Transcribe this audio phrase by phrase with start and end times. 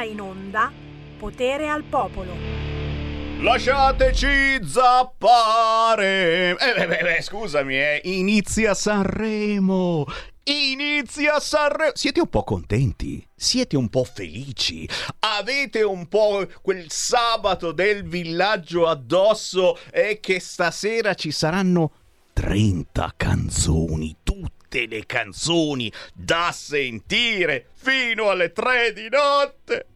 [0.00, 0.72] ora in onda
[1.18, 2.32] Potere al Popolo.
[3.40, 6.56] Lasciateci zappare.
[6.58, 8.00] Eh, beh, beh, beh, scusami, eh.
[8.04, 10.06] Inizia Sanremo.
[10.44, 11.92] Inizia Sanremo.
[11.94, 13.26] Siete un po' contenti?
[13.34, 14.88] Siete un po' felici?
[15.20, 21.92] Avete un po' quel sabato del villaggio addosso e che stasera ci saranno
[22.32, 29.86] 30 canzoni, tutte le canzoni da sentire fino alle 3 di notte.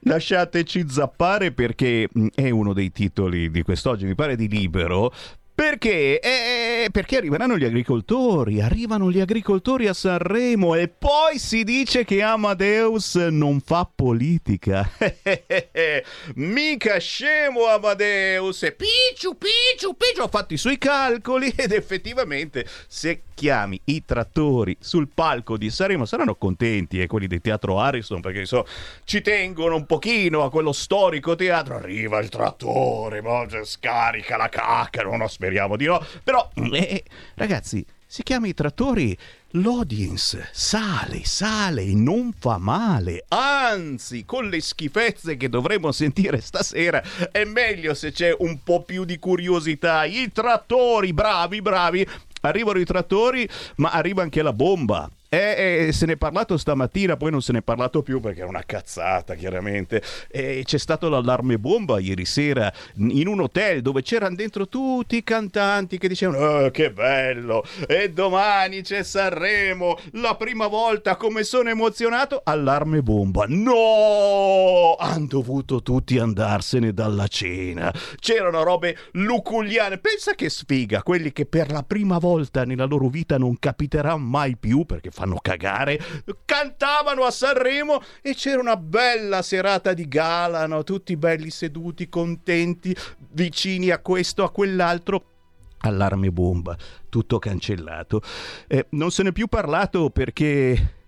[0.00, 5.12] Lasciateci zappare perché mm, è uno dei titoli di quest'oggi, mi pare di libero.
[5.56, 6.18] Perché?
[6.18, 12.22] Eh, perché arriveranno gli agricoltori, arrivano gli agricoltori a Sanremo e poi si dice che
[12.22, 14.90] Amadeus non fa politica.
[16.34, 23.22] Mica scemo Amadeus, e picciu, picciu, picciu, ha fatto i suoi calcoli ed effettivamente se
[23.34, 28.20] chiami i trattori sul palco di Sanremo saranno contenti e eh, quelli del teatro Harrison
[28.20, 28.64] perché insomma,
[29.04, 31.76] ci tengono un pochino a quello storico teatro.
[31.76, 33.22] Arriva il trattore,
[33.62, 36.04] scarica la cacca, non aspetta speriamo di no.
[36.22, 39.16] Però, eh, ragazzi, si chiama i trattori,
[39.50, 43.24] l'audience sale, sale, non fa male.
[43.28, 49.04] Anzi, con le schifezze che dovremo sentire stasera, è meglio se c'è un po' più
[49.04, 50.04] di curiosità.
[50.04, 52.06] I trattori, bravi, bravi.
[52.40, 55.10] Arrivano i trattori, ma arriva anche la bomba.
[55.34, 58.42] Eh, eh, se ne è parlato stamattina, poi non se ne è parlato più perché
[58.42, 60.00] è una cazzata, chiaramente.
[60.30, 65.24] Eh, c'è stato l'allarme bomba ieri sera in un hotel dove c'erano dentro tutti i
[65.24, 67.64] cantanti che dicevano: oh, Che bello!
[67.88, 72.40] E domani c'è Sanremo, la prima volta, come sono emozionato!
[72.44, 73.46] Allarme bomba.
[73.48, 74.94] No!
[74.96, 77.92] Hanno dovuto tutti andarsene dalla cena.
[78.20, 79.98] C'erano robe luculiane.
[79.98, 84.56] Pensa che sfiga quelli che per la prima volta nella loro vita non capiterà mai
[84.56, 85.98] più perché fanno fanno cagare,
[86.44, 90.84] cantavano a Sanremo e c'era una bella serata di gala, no?
[90.84, 92.94] tutti belli seduti, contenti,
[93.30, 95.30] vicini a questo, a quell'altro
[95.78, 96.76] allarme bomba,
[97.10, 98.22] tutto cancellato.
[98.66, 101.03] Eh, non se n'è più parlato perché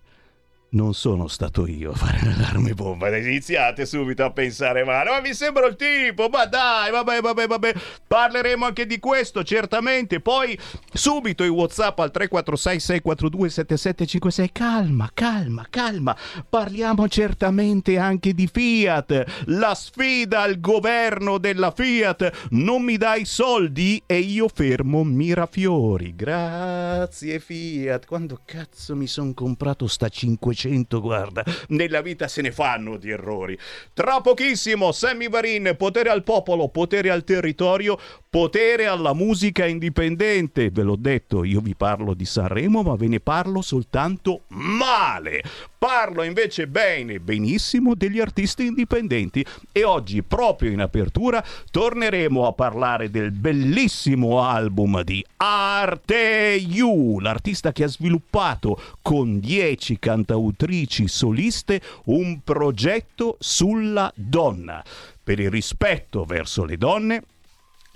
[0.77, 3.09] non sono stato io a fare l'allarme bomba.
[3.17, 5.11] Iniziate subito a pensare male.
[5.11, 6.29] Ma mi sembra il tipo.
[6.29, 7.75] Ma dai, vabbè, vabbè, vabbè.
[8.07, 10.21] Parleremo anche di questo, certamente.
[10.21, 10.57] Poi
[10.93, 14.53] subito i WhatsApp al 346 642 7756.
[14.53, 16.15] Calma, calma, calma.
[16.49, 19.45] Parliamo certamente anche di Fiat.
[19.47, 22.49] La sfida al governo della Fiat.
[22.51, 26.15] Non mi dai soldi e io fermo Mirafiori.
[26.15, 28.05] Grazie Fiat.
[28.05, 33.10] Quando cazzo mi sono comprato sta 500 500, guarda, nella vita se ne fanno di
[33.10, 33.59] errori.
[33.94, 37.99] Tra pochissimo, Sammy Varin, potere al popolo, potere al territorio,
[38.37, 40.69] potere alla musica indipendente.
[40.69, 45.43] Ve l'ho detto, io vi parlo di Sanremo, ma ve ne parlo soltanto male.
[45.79, 49.43] Parlo invece bene, benissimo degli artisti indipendenti
[49.73, 57.73] e oggi, proprio in apertura, torneremo a parlare del bellissimo album di Arte You, l'artista
[57.73, 64.85] che ha sviluppato con 10 cantautrici soliste un progetto sulla donna,
[65.25, 67.23] per il rispetto verso le donne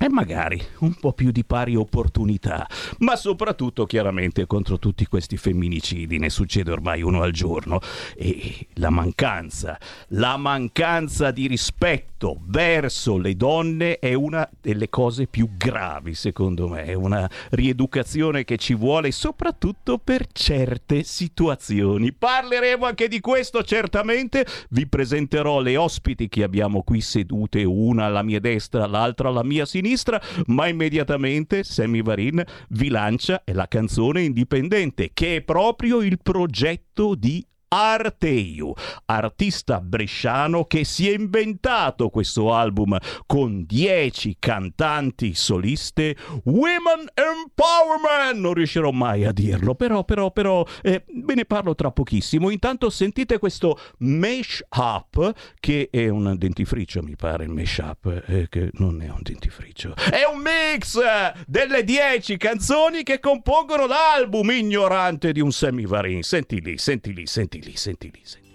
[0.03, 2.66] e magari un po' più di pari opportunità,
[3.00, 7.81] ma soprattutto chiaramente contro tutti questi femminicidi, ne succede ormai uno al giorno.
[8.16, 9.78] E la mancanza,
[10.09, 16.84] la mancanza di rispetto verso le donne è una delle cose più gravi secondo me,
[16.84, 22.15] è una rieducazione che ci vuole soprattutto per certe situazioni.
[22.15, 28.22] Parleremo anche di questo certamente, vi presenterò le ospiti che abbiamo qui sedute, una alla
[28.22, 34.23] mia destra, l'altra alla mia sinistra sinistra, ma immediatamente Sammy Varin vi lancia la canzone
[34.23, 38.72] indipendente, che è proprio il progetto di Arteiu,
[39.06, 46.16] artista bresciano che si è inventato questo album con 10 cantanti soliste,
[46.47, 51.92] Women Empowerment, non riuscirò mai a dirlo, però, però, però, eh, ve ne parlo tra
[51.92, 52.50] pochissimo.
[52.50, 58.49] Intanto sentite questo Mesh Up, che è un dentifricio, mi pare, il Mesh Up, eh,
[58.49, 60.99] che non è un dentifricio, è un mix
[61.46, 66.23] delle 10 canzoni che compongono l'album ignorante di un Semivarin.
[66.23, 68.49] Senti lì, senti lì, senti lì lì, senti lì, senti.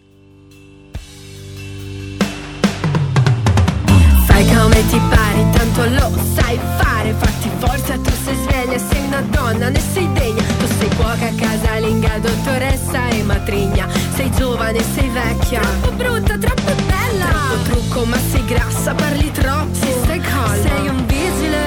[4.26, 7.14] Fai come ti pare, tanto lo sai fare.
[7.14, 10.44] Fatti forza, tu sei sveglia, sei una donna, ne sei degna.
[10.60, 13.88] Tu sei cuoca, casalinga, dottoressa e matrigna.
[14.16, 15.60] Sei giovane, sei vecchia.
[15.60, 17.26] Troppo brutta, troppo bella.
[17.26, 19.74] Troppo trucco, ma sei grassa, parli troppo.
[19.74, 20.56] Sì, stai calma.
[20.56, 21.64] Sei un vigile.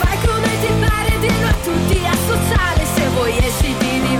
[0.00, 2.82] Fai come ti pare, dillo a tutti, a sociale.
[2.94, 3.43] Se vuoi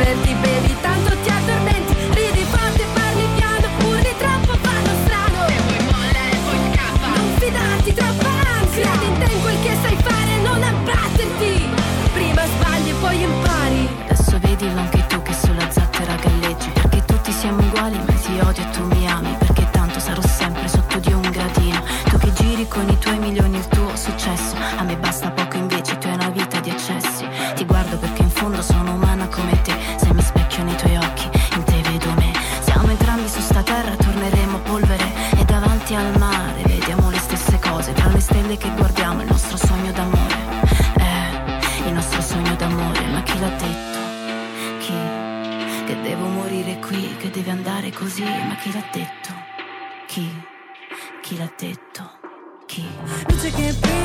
[0.04, 5.46] diverti, bevi tanto ti addormenti, ridi forte, parli piano, urli troppo, fanno strano.
[5.46, 7.06] E poi molla e poi scappa.
[7.16, 8.26] Non fidarti troppo
[8.58, 11.68] ansia, credi in te in quel che sai fare, non abbatterti.
[12.12, 13.88] Prima sbagli e poi impari.
[14.08, 18.62] Adesso vedi anche tu che sulla zattera galleggi, perché tutti siamo uguali, ma ti odio
[18.62, 21.82] e tu mi ami, perché tanto sarò sempre sotto di un gradino.
[22.10, 24.23] Tu che giri con i tuoi milioni il tuo successo
[38.54, 40.34] stelle che guardiamo il nostro sogno d'amore
[40.98, 43.98] Eh, il nostro sogno d'amore Ma chi l'ha detto?
[44.78, 44.94] Chi?
[45.86, 49.32] Che devo morire qui, che deve andare così Ma chi l'ha detto?
[50.06, 50.30] Chi?
[51.22, 52.10] Chi l'ha detto?
[52.66, 52.86] Chi?
[53.28, 54.03] Luce che brilla,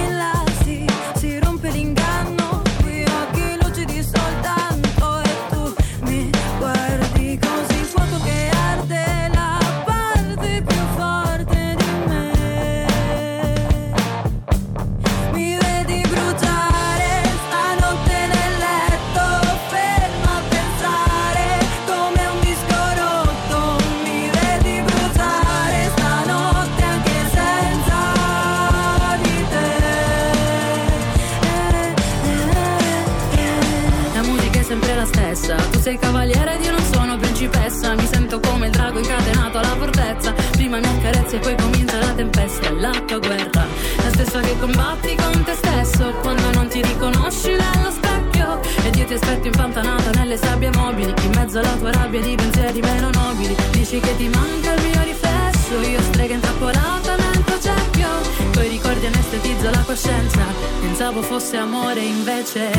[42.80, 43.66] La tua guerra.
[43.98, 48.62] La stessa che combatti con te stesso Quando non ti riconosci nello specchio.
[48.86, 52.80] Ed io ti aspetto impantanata nelle sabbie mobili In mezzo alla tua rabbia di pensieri
[52.80, 53.56] meno nobili.
[53.72, 58.08] Dici che ti manca il mio riflesso Io strega intrappolata nel tuo cerchio.
[58.52, 60.42] Poi ricordi anestetizzo la coscienza
[60.80, 62.72] Pensavo fosse amore invece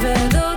[0.00, 0.55] Vedo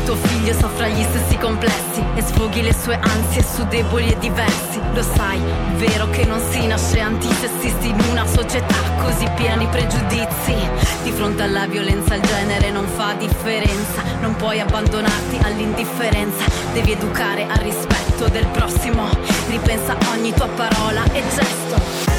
[0.00, 4.18] che tuo figlio soffra gli stessi complessi e sfoghi le sue ansie su deboli e
[4.18, 4.80] diversi?
[4.94, 5.40] Lo sai,
[5.76, 10.54] vero che non si nasce antisessisti in una società così piena di pregiudizi?
[11.02, 17.46] Di fronte alla violenza il genere non fa differenza, non puoi abbandonarti all'indifferenza, devi educare
[17.48, 19.08] al rispetto del prossimo.
[19.48, 22.09] Ripensa ogni tua parola e gesto.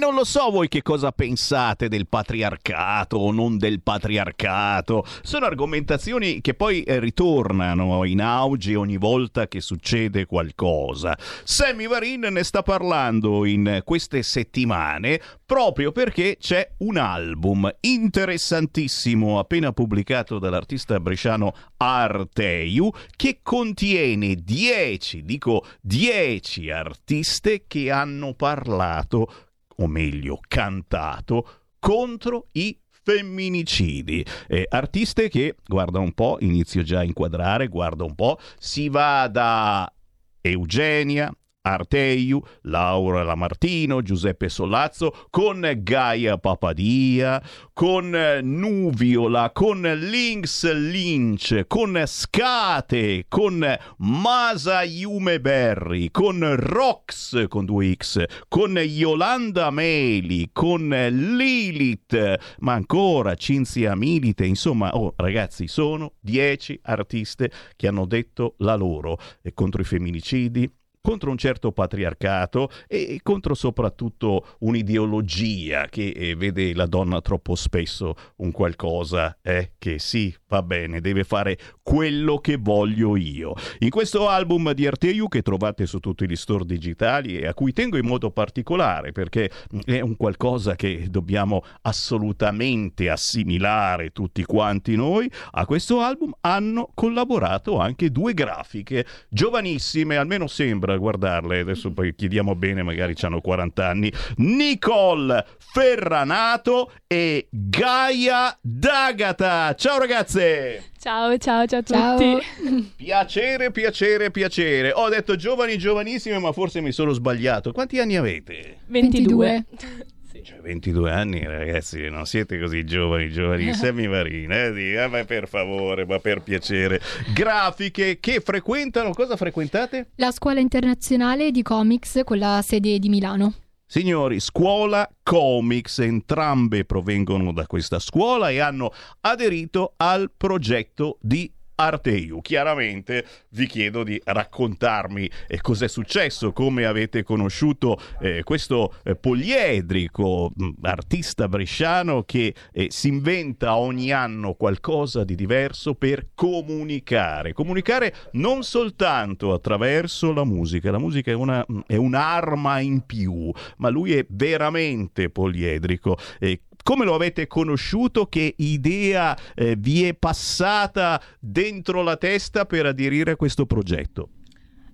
[0.00, 5.04] Non lo so voi che cosa pensate del patriarcato o non del patriarcato.
[5.20, 11.16] Sono argomentazioni che poi eh, ritornano in auge ogni volta che succede qualcosa.
[11.44, 19.72] Sammy Varin ne sta parlando in queste settimane proprio perché c'è un album interessantissimo appena
[19.72, 29.48] pubblicato dall'artista bresciano Arteiu che contiene 10, dico 10 artiste che hanno parlato
[29.80, 31.48] o meglio cantato,
[31.78, 34.24] contro i femminicidi.
[34.46, 39.28] Eh, artiste che, guarda un po', inizio già a inquadrare, guarda un po', si va
[39.28, 39.92] da
[40.40, 48.10] Eugenia, Arteiu, Laura Lamartino, Giuseppe Solazzo, con Gaia Papadia, con
[48.42, 53.64] Nuviola, con Lynx Lynch, con Scate, con
[53.98, 63.94] Masa Yume Berry, con Rox con 2X, con Yolanda Meli, con Lilith, ma ancora Cinzia
[63.94, 69.18] Milite, insomma, oh ragazzi, sono 10 artiste che hanno detto la loro
[69.52, 76.86] contro i femminicidi, contro un certo patriarcato e contro soprattutto un'ideologia che eh, vede la
[76.86, 83.16] donna troppo spesso un qualcosa eh, che sì, va bene, deve fare quello che voglio
[83.16, 83.54] io.
[83.78, 87.72] In questo album di Arteiu che trovate su tutti gli store digitali e a cui
[87.72, 89.50] tengo in modo particolare perché
[89.84, 97.78] è un qualcosa che dobbiamo assolutamente assimilare tutti quanti noi, a questo album hanno collaborato
[97.78, 103.86] anche due grafiche giovanissime, almeno sembra a guardarle, adesso poi chiediamo bene, magari hanno 40
[103.86, 109.74] anni, Nicole Ferranato e Gaia D'Agata.
[109.74, 110.84] Ciao ragazze!
[111.00, 112.18] Ciao, ciao, ciao a Ciao.
[112.18, 112.92] tutti.
[112.96, 114.92] Piacere, piacere, piacere.
[114.92, 117.72] Ho detto giovani, giovanissime, ma forse mi sono sbagliato.
[117.72, 118.80] Quanti anni avete?
[118.86, 119.64] 22.
[120.42, 125.24] Cioè, 22 anni, ragazzi, non siete così giovani, giovani, Sammy Marina, eh, di- eh, ma
[125.24, 127.00] per favore, ma per piacere.
[127.34, 130.10] Grafiche che frequentano, cosa frequentate?
[130.16, 133.54] La scuola internazionale di comics con la sede di Milano.
[133.86, 138.92] Signori, scuola comics, entrambe provengono da questa scuola e hanno
[139.22, 141.50] aderito al progetto di
[141.80, 142.40] Arteiu.
[142.42, 150.52] Chiaramente vi chiedo di raccontarmi eh, cos'è successo, come avete conosciuto eh, questo eh, poliedrico
[150.54, 157.54] mh, artista bresciano che eh, si inventa ogni anno qualcosa di diverso per comunicare.
[157.54, 163.88] Comunicare non soltanto attraverso la musica, la musica è, una, è un'arma in più, ma
[163.88, 166.18] lui è veramente poliedrico.
[166.38, 168.26] E come lo avete conosciuto?
[168.26, 174.28] Che idea eh, vi è passata dentro la testa per aderire a questo progetto?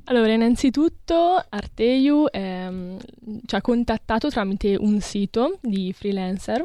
[0.05, 2.99] Allora, innanzitutto Arteiu ehm,
[3.45, 6.65] ci ha contattato tramite un sito di freelancer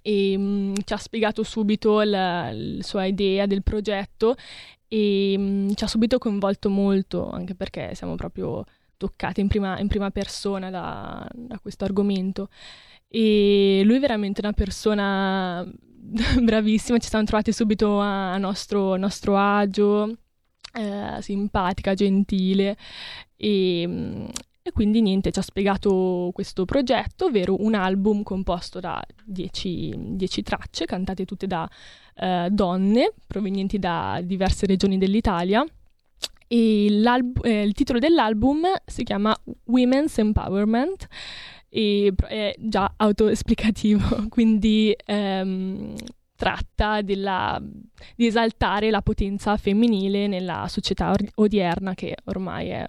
[0.00, 4.36] e mm, ci ha spiegato subito la, la sua idea del progetto
[4.88, 8.64] e mm, ci ha subito coinvolto molto, anche perché siamo proprio
[8.96, 12.48] toccati in prima, in prima persona da, da questo argomento.
[13.16, 15.64] E lui è veramente una persona
[16.42, 20.16] bravissima, ci siamo trovati subito a, nostro, nostro agio,
[20.72, 22.76] eh, simpatica, gentile
[23.36, 24.26] e, mm,
[24.62, 30.84] e quindi niente, ci ha spiegato questo progetto, ovvero un album composto da 10 tracce,
[30.84, 31.70] cantate tutte da
[32.16, 35.64] eh, donne provenienti da diverse regioni dell'Italia.
[36.48, 39.32] E eh, il titolo dell'album si chiama
[39.66, 41.06] Women's Empowerment
[41.76, 45.92] e è già autoesplicativo, quindi ehm,
[46.36, 47.60] tratta della,
[48.14, 52.86] di esaltare la potenza femminile nella società odierna che ormai è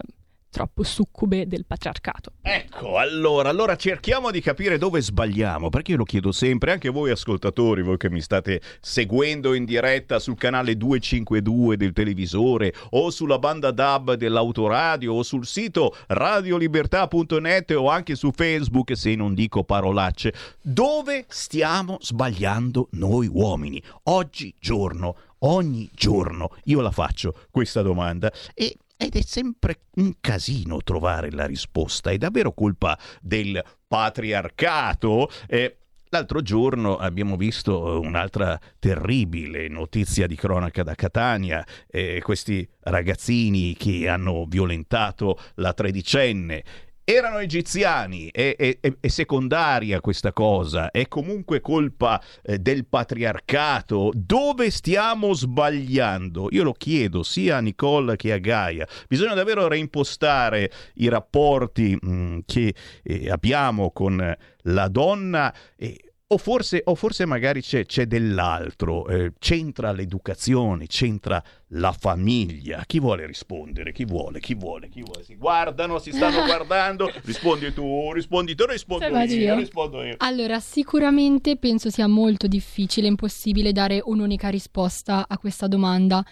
[0.56, 2.32] troppo succube del patriarcato.
[2.40, 7.10] Ecco, allora, allora cerchiamo di capire dove sbagliamo, perché io lo chiedo sempre, anche voi
[7.10, 13.38] ascoltatori, voi che mi state seguendo in diretta sul canale 252 del televisore o sulla
[13.38, 20.32] banda DAB dell'autoradio o sul sito radiolibertà.net o anche su Facebook, se non dico parolacce,
[20.62, 23.82] dove stiamo sbagliando noi uomini?
[24.04, 30.82] Oggi giorno, ogni giorno, io la faccio questa domanda e ed è sempre un casino
[30.82, 32.10] trovare la risposta.
[32.10, 35.28] È davvero colpa del patriarcato?
[35.46, 35.78] Eh,
[36.10, 44.08] L'altro giorno abbiamo visto un'altra terribile notizia di cronaca da Catania, eh, questi ragazzini che
[44.08, 46.62] hanno violentato la tredicenne
[47.08, 54.10] erano egiziani, è, è, è, secondaria questa cosa, è comunque colpa eh, del patriarcato.
[54.12, 56.48] Dove stiamo sbagliando?
[56.50, 58.88] Io lo chiedo sia a Nicole che a Gaia.
[59.06, 66.38] Bisogna davvero reimpostare i rapporti mh, mm, che eh, abbiamo con la donna e o
[66.38, 72.82] forse, o forse magari c'è, c'è dell'altro, eh, c'entra l'educazione, c'entra la famiglia.
[72.84, 73.92] Chi vuole rispondere?
[73.92, 74.40] Chi vuole?
[74.40, 74.88] Chi vuole?
[74.88, 75.22] Chi vuole?
[75.22, 77.08] Si guardano, si stanno guardando.
[77.22, 79.54] Rispondi tu, rispondi tu, rispondo io, io.
[79.54, 80.16] rispondo io.
[80.18, 86.24] Allora, sicuramente penso sia molto difficile, impossibile dare un'unica risposta a questa domanda.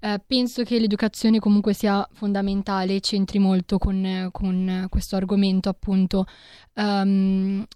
[0.00, 6.26] Eh, penso che l'educazione comunque sia fondamentale, c'entri molto con, con questo argomento, appunto.
[6.74, 7.66] Um,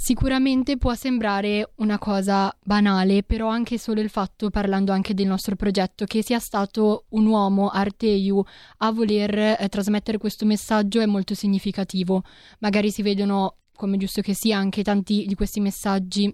[0.00, 5.56] Sicuramente può sembrare una cosa banale, però anche solo il fatto, parlando anche del nostro
[5.56, 8.40] progetto, che sia stato un uomo, Arteiu,
[8.76, 12.22] a voler eh, trasmettere questo messaggio è molto significativo.
[12.60, 16.32] Magari si vedono, come giusto che sia, anche tanti di questi messaggi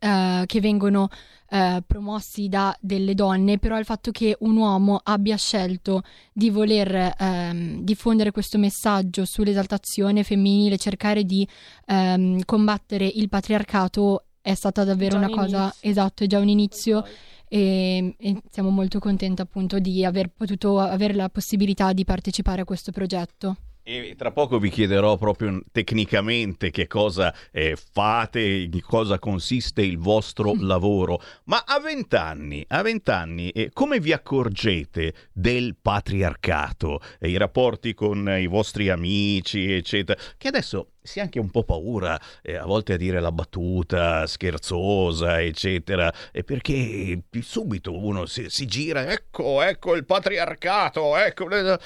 [0.00, 1.08] eh, che vengono
[1.48, 7.14] eh, promossi da delle donne, però il fatto che un uomo abbia scelto di voler
[7.18, 11.46] ehm, diffondere questo messaggio sull'esaltazione femminile, cercare di
[11.86, 15.90] ehm, combattere il patriarcato è stata davvero una cosa, inizio.
[15.90, 17.04] esatto, è già un inizio
[17.48, 22.64] e, e siamo molto contenti appunto di aver potuto avere la possibilità di partecipare a
[22.64, 23.56] questo progetto.
[23.88, 29.96] E tra poco vi chiederò proprio tecnicamente che cosa eh, fate, di cosa consiste il
[29.96, 31.20] vostro lavoro.
[31.44, 36.98] Ma a vent'anni, a vent'anni, eh, come vi accorgete del patriarcato?
[37.20, 41.64] E I rapporti con i vostri amici, eccetera, che adesso si ha anche un po'
[41.64, 46.12] paura eh, a volte a dire la battuta scherzosa, eccetera,
[46.44, 51.78] perché subito uno si, si gira, ecco, ecco il patriarcato, ecco, eh,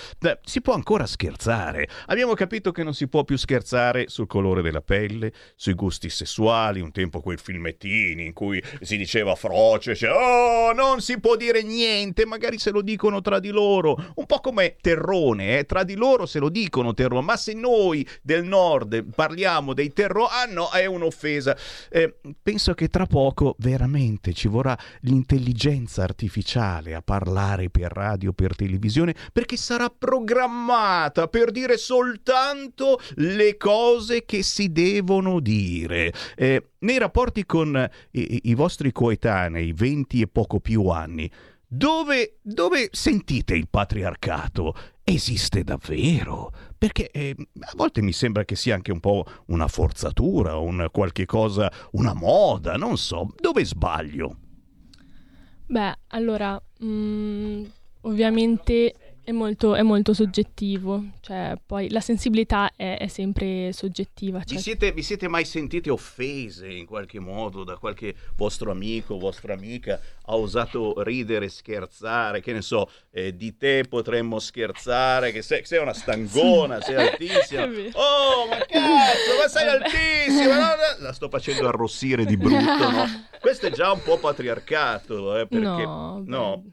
[0.43, 1.89] si può ancora scherzare.
[2.07, 6.81] Abbiamo capito che non si può più scherzare sul colore della pelle, sui gusti sessuali,
[6.81, 11.63] un tempo quei filmettini in cui si diceva froce, cioè, oh, non si può dire
[11.63, 15.95] niente, magari se lo dicono tra di loro, un po' come Terrone, eh, tra di
[15.95, 20.71] loro se lo dicono Terrone, ma se noi del nord parliamo dei terror, ah no,
[20.71, 21.57] è un'offesa.
[21.89, 28.57] Eh, penso che tra poco veramente ci vorrà l'intelligenza artificiale a parlare per radio, per
[28.57, 36.13] televisione, perché sarà programmata per dire soltanto le cose che si devono dire.
[36.37, 41.31] Eh, nei rapporti con i, i vostri coetanei, 20 e poco più anni,
[41.67, 44.75] dove, dove sentite il patriarcato?
[45.11, 46.53] Esiste davvero?
[46.79, 51.27] Perché eh, a volte mi sembra che sia anche un po' una forzatura, un qualche
[51.27, 53.29] cosa, una moda, non so.
[53.41, 54.37] Dove sbaglio?
[55.67, 57.65] Beh, allora, mm,
[58.03, 64.39] ovviamente è molto, è molto soggettivo, cioè poi la sensibilità è, è sempre soggettiva.
[64.39, 69.19] Vi Cioè, siete, vi siete mai sentite offese in qualche modo da qualche vostro amico,
[69.19, 70.01] vostra amica?
[70.25, 75.81] Ha osato ridere, scherzare, che ne so, eh, di te potremmo scherzare, che sei, sei
[75.81, 77.69] una stangona, sei altissima.
[77.93, 79.85] Oh, ma cazzo, ma sei Vabbè.
[79.85, 80.55] altissima!
[80.55, 81.05] no, no.
[81.05, 83.05] La sto facendo arrossire di brutto, no?
[83.41, 85.85] Questo è già un po' patriarcato, eh, perché...
[85.85, 86.65] no, no.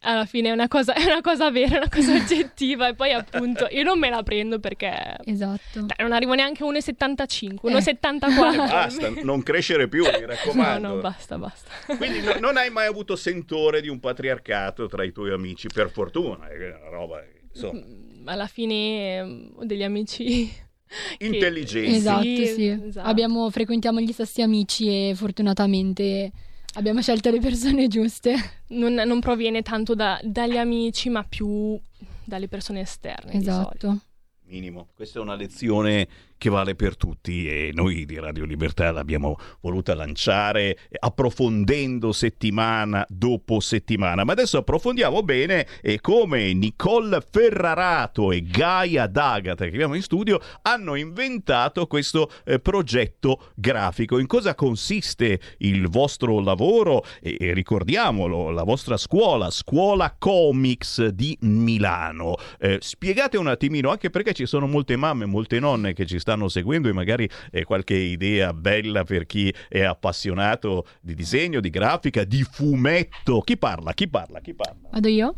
[0.00, 3.12] Alla fine è una, cosa, è una cosa vera, è una cosa oggettiva e poi
[3.12, 5.80] appunto io non me la prendo perché Esatto.
[5.80, 7.72] Dai, non arrivo neanche a 1,75, Eh.
[7.72, 8.56] 1,74.
[8.56, 10.88] Basta, non crescere più, mi No, raccomando.
[10.88, 11.70] no, basta, basta.
[11.96, 15.90] Quindi no- non hai mai avuto sentore di un patriarcato tra i tuoi amici, per
[15.90, 21.94] fortuna, è una roba, insomma, Mm, Alla fine eh, ho degli amici che- intelligenti.
[21.96, 22.66] Esatto, Sì, sì.
[22.86, 23.08] esatto.
[23.08, 26.30] Abbiamo, frequentiamo gli stessi amici e fortunatamente
[26.78, 28.34] abbiamo scelto le persone giuste.
[28.68, 31.78] non, non proviene tanto da- dagli amici, ma più
[32.24, 33.32] dalle persone esterne.
[33.38, 33.70] di solito.
[33.70, 33.98] Esatto.
[34.44, 34.88] Minimo.
[34.94, 36.08] Questa è una lezione
[36.38, 43.60] che vale per tutti e noi di Radio Libertà l'abbiamo voluta lanciare approfondendo settimana dopo
[43.60, 44.24] settimana.
[44.24, 50.40] Ma adesso approfondiamo bene e come Nicole Ferrarato e Gaia D'Agata che abbiamo in studio
[50.62, 54.18] hanno inventato questo eh, progetto grafico.
[54.18, 57.04] In cosa consiste il vostro lavoro?
[57.20, 62.36] E, e ricordiamolo, la vostra scuola, Scuola Comics di Milano.
[62.60, 66.26] Eh, spiegate un attimino, anche perché ci sono molte mamme, molte nonne che ci stanno
[66.48, 72.24] seguendo e magari eh, qualche idea bella per chi è appassionato di disegno, di grafica,
[72.24, 73.40] di fumetto.
[73.40, 73.92] Chi parla?
[73.92, 74.40] Chi parla?
[74.40, 74.88] Chi parla?
[74.90, 75.34] Vado io?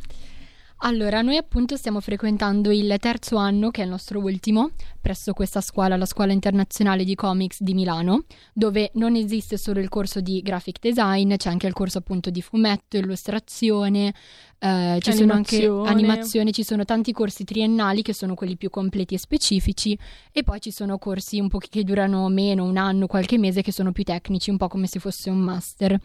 [0.82, 5.60] Allora, noi appunto stiamo frequentando il terzo anno, che è il nostro ultimo, presso questa
[5.60, 10.40] scuola, la Scuola Internazionale di Comics di Milano, dove non esiste solo il corso di
[10.40, 14.14] graphic design, c'è anche il corso appunto di fumetto, illustrazione,
[14.58, 16.50] eh, ci sono anche Animazione.
[16.50, 19.98] ci sono tanti corsi triennali che sono quelli più completi e specifici
[20.32, 23.72] e poi ci sono corsi un po' che durano meno, un anno, qualche mese, che
[23.72, 26.00] sono più tecnici, un po' come se fosse un master.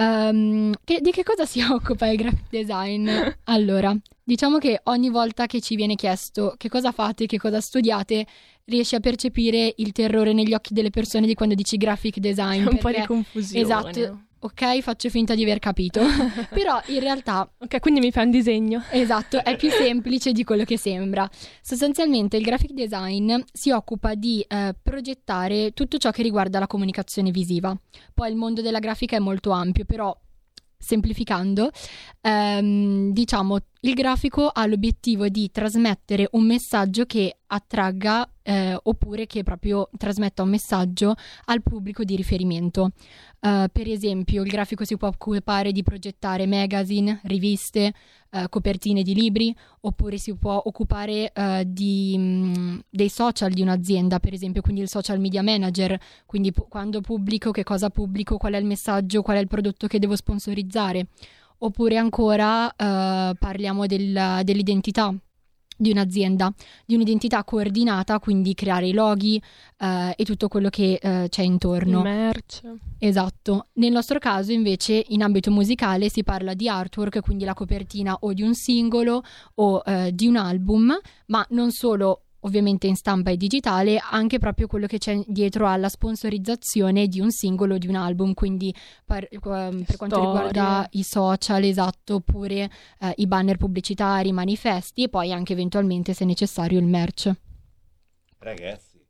[0.00, 3.08] Ehm, che- di che cosa si occupa il graphic design?
[3.44, 8.26] Allora, diciamo che ogni volta che ci viene chiesto che cosa fate, che cosa studiate,
[8.64, 12.66] riesci a percepire il terrore negli occhi delle persone di quando dici graphic design.
[12.66, 13.62] un po' di confusione.
[13.64, 16.00] Esatto, ok, faccio finta di aver capito,
[16.50, 18.82] però in realtà Ok, quindi mi fai un disegno.
[18.90, 21.28] Esatto, è più semplice di quello che sembra.
[21.60, 27.30] Sostanzialmente il graphic design si occupa di eh, progettare tutto ciò che riguarda la comunicazione
[27.30, 27.76] visiva.
[28.14, 30.16] Poi il mondo della grafica è molto ampio, però
[30.78, 31.70] semplificando,
[32.20, 39.42] ehm, diciamo il grafico ha l'obiettivo di trasmettere un messaggio che attragga eh, oppure che
[39.42, 41.14] proprio trasmetta un messaggio
[41.44, 42.90] al pubblico di riferimento.
[43.40, 47.92] Eh, per esempio, il grafico si può occupare di progettare magazine, riviste,
[48.30, 54.18] eh, copertine di libri, oppure si può occupare eh, di, mh, dei social di un'azienda,
[54.18, 58.54] per esempio, quindi il social media manager, quindi pu- quando pubblico, che cosa pubblico, qual
[58.54, 61.06] è il messaggio, qual è il prodotto che devo sponsorizzare.
[61.58, 65.14] Oppure ancora eh, parliamo del- dell'identità
[65.80, 66.52] di un'azienda,
[66.84, 69.40] di un'identità coordinata, quindi creare i loghi
[69.78, 71.98] eh, e tutto quello che eh, c'è intorno.
[71.98, 72.62] Il merch.
[72.98, 73.68] Esatto.
[73.74, 78.32] Nel nostro caso, invece, in ambito musicale si parla di artwork, quindi la copertina o
[78.32, 79.22] di un singolo
[79.54, 84.66] o eh, di un album, ma non solo ovviamente in stampa e digitale, anche proprio
[84.66, 88.74] quello che c'è dietro alla sponsorizzazione di un singolo o di un album, quindi
[89.04, 90.24] par- eh, per quanto Storie.
[90.26, 92.70] riguarda i social, esatto, oppure
[93.00, 97.32] eh, i banner pubblicitari, i manifesti e poi anche eventualmente, se necessario, il merch.
[98.38, 99.04] Ragazzi,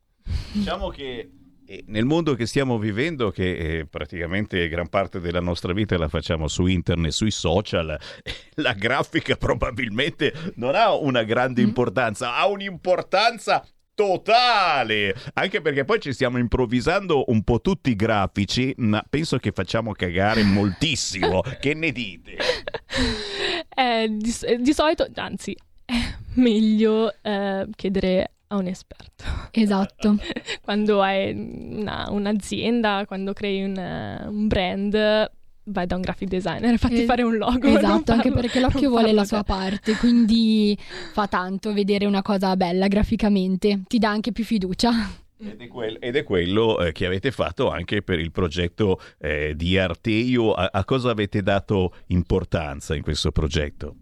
[0.53, 1.31] diciamo che
[1.87, 6.49] nel mondo che stiamo vivendo, che eh, praticamente gran parte della nostra vita la facciamo
[6.49, 7.99] su internet, sui social,
[8.57, 11.67] la grafica probabilmente non ha una grande Mm.
[11.67, 19.05] importanza, ha un'importanza totale, anche perché poi ci stiamo improvvisando un po' tutti grafici, ma
[19.09, 21.41] penso che facciamo cagare moltissimo.
[21.59, 22.37] che ne dite?
[23.75, 25.95] Eh, di, di solito, anzi, è
[26.35, 29.25] meglio eh, chiedere a un esperto.
[29.53, 30.17] Esatto.
[30.63, 33.77] quando hai una- un'azienda, quando crei un,
[34.29, 35.31] un brand,
[35.71, 37.67] vai da un graphic designer e fatti Es- fare un logo.
[37.67, 39.53] Esatto, anche farlo- perché l'occhio vuole la sua te.
[39.53, 40.77] parte, quindi
[41.13, 44.91] fa tanto vedere una cosa bella graficamente, ti dà anche più fiducia.
[45.41, 49.53] Ed è, quel- ed è quello eh, che avete fatto anche per il progetto eh,
[49.55, 50.53] di Arteio.
[50.53, 53.95] A, a cosa avete dato importanza in questo progetto?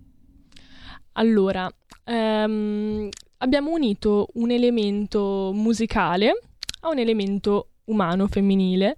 [1.12, 1.68] Allora,
[2.04, 6.40] ehm, abbiamo unito un elemento musicale
[6.81, 8.96] a un elemento umano, femminile,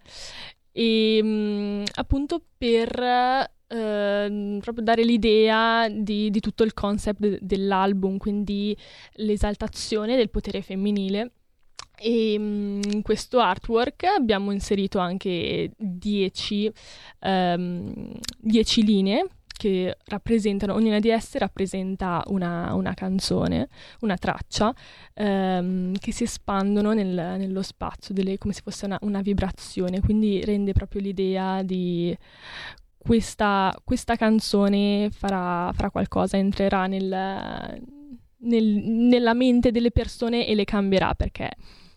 [0.72, 8.16] e mm, appunto per ehm, proprio dare l'idea di, di tutto il concept de- dell'album,
[8.18, 8.76] quindi
[9.14, 11.32] l'esaltazione del potere femminile.
[12.00, 16.72] E mm, in questo artwork abbiamo inserito anche 10
[17.20, 19.26] ehm, 10 linee
[19.58, 23.68] che rappresentano, ognuna di esse rappresenta una, una canzone,
[24.02, 24.72] una traccia,
[25.14, 30.42] ehm, che si espandono nel- nello spazio, delle- come se fosse una, una vibrazione, quindi
[30.44, 32.16] rende proprio l'idea di
[32.96, 37.82] questa, questa canzone farà, farà qualcosa, entrerà nel-
[38.40, 41.50] nel- nella mente delle persone e le cambierà perché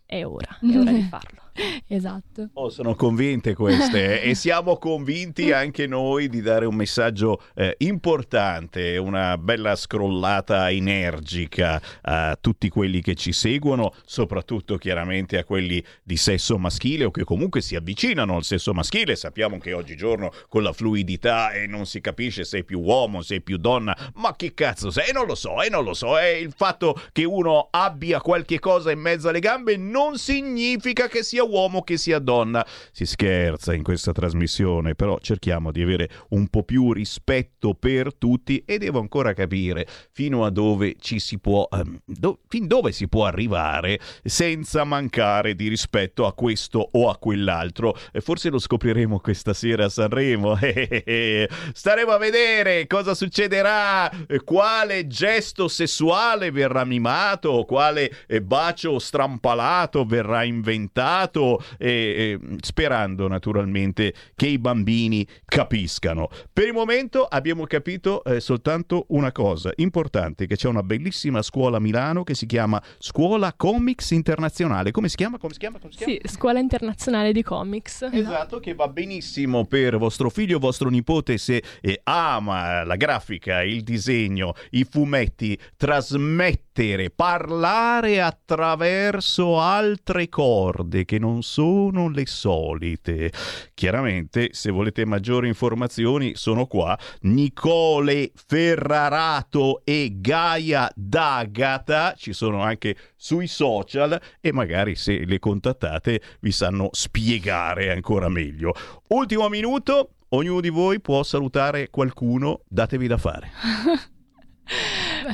[0.06, 1.41] è ora, è ora di farlo.
[1.88, 2.50] Esatto.
[2.54, 7.76] Oh, sono convinte queste eh, e siamo convinti anche noi di dare un messaggio eh,
[7.80, 15.84] importante, una bella scrollata energica a tutti quelli che ci seguono, soprattutto chiaramente a quelli
[16.02, 19.16] di sesso maschile o che comunque si avvicinano al sesso maschile.
[19.16, 23.38] Sappiamo che oggigiorno con la fluidità e non si capisce se è più uomo, se
[23.38, 25.12] è più donna, ma che cazzo sei?
[25.12, 26.18] Non lo so, e non lo so.
[26.18, 31.24] È il fatto che uno abbia qualche cosa in mezzo alle gambe non significa che
[31.24, 32.66] sia uomo, che sia donna.
[32.92, 38.64] Si scherza in questa trasmissione, però cerchiamo di avere un po' più rispetto per tutti
[38.66, 43.08] e devo ancora capire fino a dove ci si può, ehm, do- fin dove si
[43.08, 47.96] può arrivare senza mancare di rispetto a questo o a quell'altro.
[48.20, 50.58] Forse lo scopriremo questa sera a Sanremo.
[51.74, 60.04] Staremo a vedere cosa succederà, eh, quale gesto sessuale verrà mimato, quale eh, bacio strampalato
[60.06, 61.31] verrà inventato,
[61.78, 66.30] e, e, sperando naturalmente che i bambini capiscano.
[66.52, 71.78] Per il momento abbiamo capito eh, soltanto una cosa importante, che c'è una bellissima scuola
[71.78, 74.92] a Milano che si chiama Scuola Comics Internazionale.
[74.92, 75.38] Come si chiama?
[75.38, 75.80] Come si chiama?
[75.80, 76.14] Come si chiama?
[76.14, 78.10] Sì, Scuola Internazionale di Comics.
[78.12, 83.82] Esatto, che va benissimo per vostro figlio vostro nipote se eh, ama la grafica, il
[83.84, 93.32] disegno, i fumetti, trasmettere, parlare attraverso altre corde che non sono le solite.
[93.76, 102.96] Chiaramente, se volete maggiori informazioni, sono qua Nicole Ferrarato e Gaia D'Agata, ci sono anche
[103.16, 108.74] sui social e magari se le contattate vi sanno spiegare ancora meglio.
[109.10, 113.52] Ultimo minuto, ognuno di voi può salutare qualcuno, datevi da fare.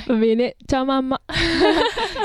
[0.06, 1.18] Va bene, ciao mamma.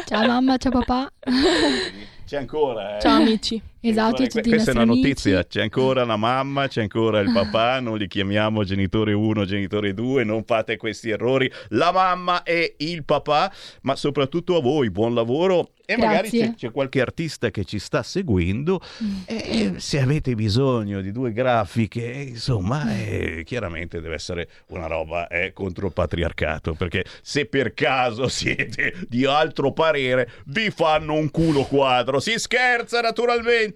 [0.07, 1.13] Ciao mamma, ciao papà.
[2.37, 3.01] Ancora, eh.
[3.01, 3.63] Ciao amici.
[3.85, 5.01] Esatto, i questa è una amici.
[5.01, 9.93] notizia, c'è ancora la mamma, c'è ancora il papà, non li chiamiamo genitore 1, genitore
[9.93, 15.15] 2, non fate questi errori, la mamma e il papà, ma soprattutto a voi, buon
[15.15, 16.51] lavoro e magari Grazie.
[16.51, 18.81] c'è, c'è qualche artista che ci sta seguendo
[19.27, 25.53] e se avete bisogno di due grafiche, insomma, eh, chiaramente deve essere una roba eh,
[25.53, 31.65] contro il patriarcato, perché se per caso siete di altro parere, vi fanno un culo
[31.65, 33.72] quadro, si scherza naturalmente.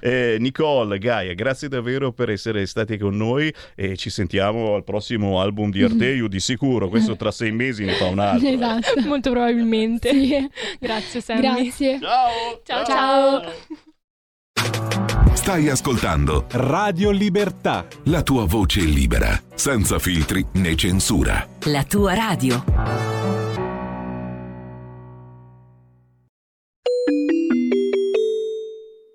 [0.00, 5.40] Eh, Nicole, Gaia, grazie davvero per essere stati con noi e ci sentiamo al prossimo
[5.40, 8.46] album di Arteiu di sicuro, questo tra sei mesi ne fa un altro.
[8.48, 8.52] eh.
[8.52, 9.00] Esatto.
[9.06, 10.10] Molto probabilmente.
[10.10, 10.48] Sì.
[10.78, 11.40] Grazie Sammy.
[11.40, 11.98] Grazie.
[12.00, 12.60] Ciao!
[12.64, 13.52] Ciao ciao.
[15.32, 17.86] Stai ascoltando Radio Libertà.
[18.04, 21.46] la tua voce libera, senza filtri né censura.
[21.64, 23.47] La tua radio.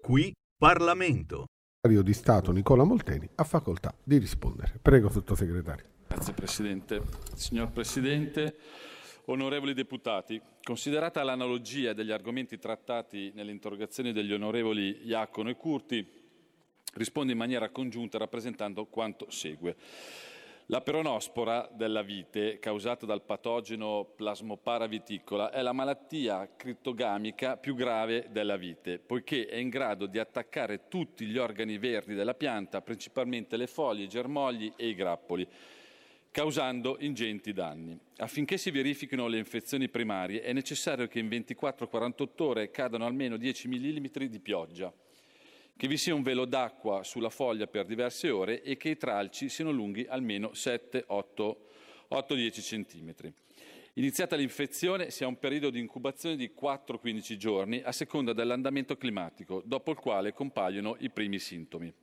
[0.03, 1.45] Qui Parlamento.
[1.79, 4.77] segretario di Stato Nicola Molteni ha facoltà di rispondere.
[4.81, 5.85] Prego, sottosegretario.
[6.09, 7.01] Grazie Presidente.
[7.35, 8.57] Signor Presidente,
[9.27, 16.05] onorevoli deputati, considerata l'analogia degli argomenti trattati nelle interrogazioni degli onorevoli Iacono e Curti,
[16.95, 19.77] rispondo in maniera congiunta rappresentando quanto segue.
[20.67, 28.28] La peronospora della vite, causata dal patogeno Plasmopara viticola, è la malattia crittogamica più grave
[28.32, 33.58] della vite, poiché è in grado di attaccare tutti gli organi verdi della pianta, principalmente
[33.58, 35.45] le foglie, i germogli e i grappoli.
[36.32, 37.95] causando ingenti danni.
[38.17, 43.67] Affinché si verifichino le infezioni primarie è necessario che in 24-48 ore cadano almeno 10
[43.67, 44.91] mm di pioggia,
[45.75, 49.49] che vi sia un velo d'acqua sulla foglia per diverse ore e che i tralci
[49.49, 51.55] siano lunghi almeno 7-8-10
[52.62, 53.33] cm.
[53.95, 59.62] Iniziata l'infezione si ha un periodo di incubazione di 4-15 giorni a seconda dell'andamento climatico,
[59.63, 61.93] dopo il quale compaiono i primi sintomi.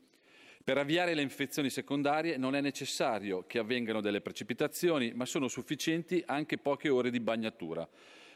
[0.62, 6.22] Per avviare le infezioni secondarie non è necessario che avvengano delle precipitazioni, ma sono sufficienti
[6.26, 7.88] anche poche ore di bagnatura,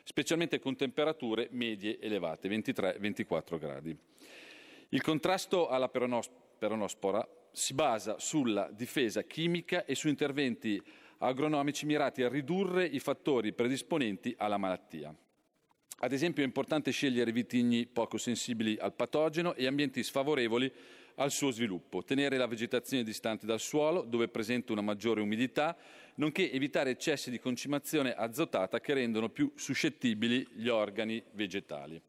[0.02, 3.96] specialmente con temperature medie elevate, 23-24 gradi.
[4.94, 10.80] Il contrasto alla peronos- peronospora si basa sulla difesa chimica e su interventi
[11.18, 15.12] agronomici mirati a ridurre i fattori predisponenti alla malattia.
[15.98, 20.72] Ad esempio è importante scegliere vitigni poco sensibili al patogeno e ambienti sfavorevoli
[21.16, 25.76] al suo sviluppo, tenere la vegetazione distante dal suolo dove è presente una maggiore umidità,
[26.16, 32.00] nonché evitare eccessi di concimazione azotata che rendono più suscettibili gli organi vegetali.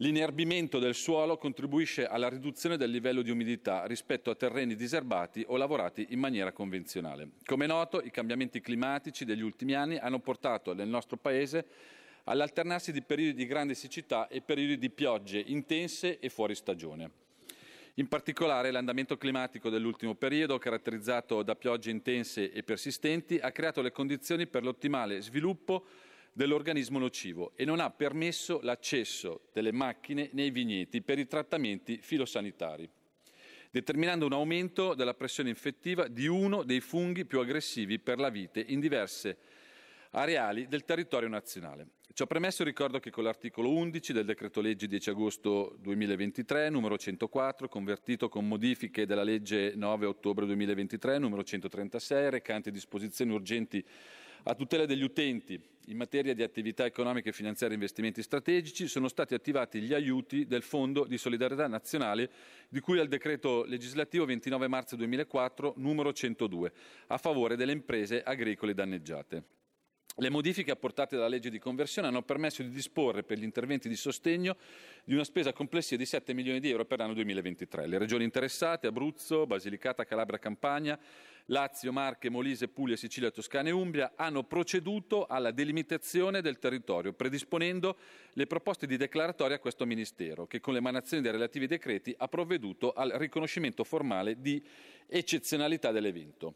[0.00, 5.56] L'inerbimento del suolo contribuisce alla riduzione del livello di umidità rispetto a terreni diserbati o
[5.56, 7.30] lavorati in maniera convenzionale.
[7.46, 11.64] Come noto, i cambiamenti climatici degli ultimi anni hanno portato nel nostro Paese
[12.24, 17.10] all'alternarsi di periodi di grande siccità e periodi di piogge intense e fuori stagione.
[17.94, 23.92] In particolare l'andamento climatico dell'ultimo periodo, caratterizzato da piogge intense e persistenti, ha creato le
[23.92, 25.86] condizioni per l'ottimale sviluppo
[26.36, 32.86] dell'organismo nocivo e non ha permesso l'accesso delle macchine nei vigneti per i trattamenti filosanitari,
[33.70, 38.62] determinando un aumento della pressione infettiva di uno dei funghi più aggressivi per la vite
[38.68, 39.38] in diverse
[40.10, 41.86] areali del territorio nazionale.
[42.12, 47.66] Ciò premesso ricordo che con l'articolo 11 del decreto legge 10 agosto 2023 numero 104
[47.68, 53.84] convertito con modifiche della legge 9 ottobre 2023 numero 136 recante disposizioni urgenti
[54.48, 59.34] a tutela degli utenti in materia di attività economiche, finanziarie e investimenti strategici sono stati
[59.34, 62.30] attivati gli aiuti del Fondo di solidarietà nazionale
[62.68, 66.72] di cui al decreto legislativo 29 marzo 2004 numero 102
[67.08, 69.42] a favore delle imprese agricole danneggiate.
[70.18, 73.96] Le modifiche apportate dalla legge di conversione hanno permesso di disporre per gli interventi di
[73.96, 74.56] sostegno
[75.04, 77.86] di una spesa complessiva di 7 milioni di euro per l'anno 2023.
[77.86, 80.98] Le regioni interessate, Abruzzo, Basilicata, Calabria, Campania,
[81.46, 87.96] Lazio, Marche, Molise, Puglia, Sicilia, Toscana e Umbria hanno proceduto alla delimitazione del territorio, predisponendo
[88.32, 92.92] le proposte di declaratoria a questo Ministero, che con l'emanazione dei relativi decreti ha provveduto
[92.92, 94.60] al riconoscimento formale di
[95.06, 96.54] eccezionalità dell'evento.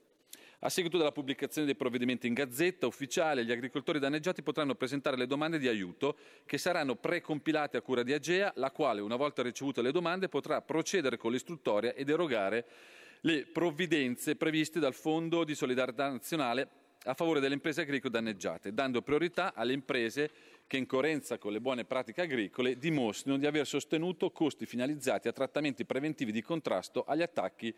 [0.62, 5.26] A seguito della pubblicazione dei provvedimenti in gazzetta ufficiale, gli agricoltori danneggiati potranno presentare le
[5.26, 9.80] domande di aiuto che saranno precompilate a cura di Agea, la quale, una volta ricevute
[9.80, 12.66] le domande, potrà procedere con l'istruttoria ed erogare
[13.22, 16.68] le provvidenze previste dal Fondo di solidarietà nazionale
[17.04, 20.30] a favore delle imprese agricole danneggiate, dando priorità alle imprese
[20.66, 25.32] che in coerenza con le buone pratiche agricole dimostrino di aver sostenuto costi finalizzati a
[25.32, 27.74] trattamenti preventivi di contrasto agli attacchi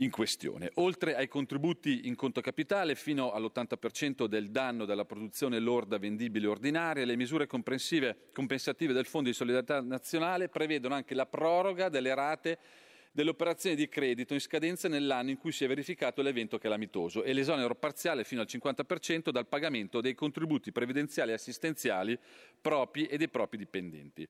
[0.00, 0.70] in questione.
[0.74, 7.04] Oltre ai contributi in conto capitale fino all'80% del danno della produzione lorda vendibile ordinaria,
[7.04, 12.58] le misure compensative del Fondo di solidarietà nazionale prevedono anche la proroga delle rate
[13.12, 17.32] delle operazioni di credito in scadenza nell'anno in cui si è verificato l'evento calamitoso e
[17.32, 22.18] l'esonero parziale fino al 50% dal pagamento dei contributi previdenziali e assistenziali
[22.60, 24.28] propri e dei propri dipendenti.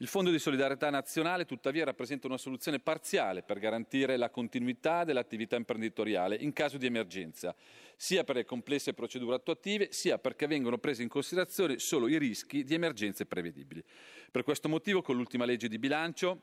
[0.00, 5.56] Il Fondo di solidarietà nazionale tuttavia rappresenta una soluzione parziale per garantire la continuità dell'attività
[5.56, 7.52] imprenditoriale in caso di emergenza,
[7.96, 12.62] sia per le complesse procedure attuative, sia perché vengono presi in considerazione solo i rischi
[12.62, 13.82] di emergenze prevedibili.
[14.30, 16.42] Per questo motivo, con l'ultima legge di bilancio,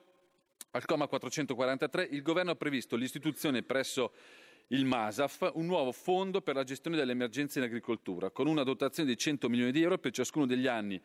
[0.75, 4.11] al comma 443, il Governo ha previsto l'istituzione presso
[4.69, 9.07] il MASAF un nuovo fondo per la gestione delle emergenze in agricoltura, con una dotazione
[9.07, 11.01] di 100 milioni di euro per ciascuno degli anni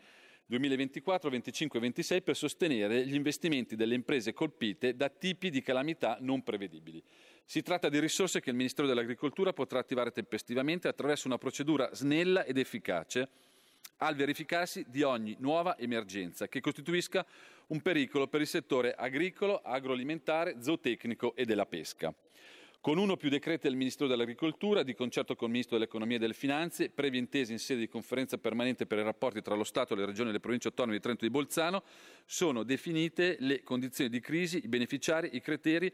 [0.46, 6.18] 2024, 25 e 26 per sostenere gli investimenti delle imprese colpite da tipi di calamità
[6.20, 7.00] non prevedibili.
[7.44, 12.44] Si tratta di risorse che il Ministero dell'Agricoltura potrà attivare tempestivamente attraverso una procedura snella
[12.44, 13.28] ed efficace
[13.98, 17.24] al verificarsi di ogni nuova emergenza che costituisca
[17.68, 22.14] un pericolo per il settore agricolo, agroalimentare, zootecnico e della pesca.
[22.82, 26.18] Con uno o più decreti del Ministero dell'Agricoltura, di concerto con il Ministro dell'Economia e
[26.18, 29.94] delle Finanze, previa intesa in sede di conferenza permanente per i rapporti tra lo Stato,
[29.94, 31.82] le Regioni e le Province autonome di Trento e di Bolzano,
[32.24, 35.92] sono definite le condizioni di crisi, i beneficiari, i criteri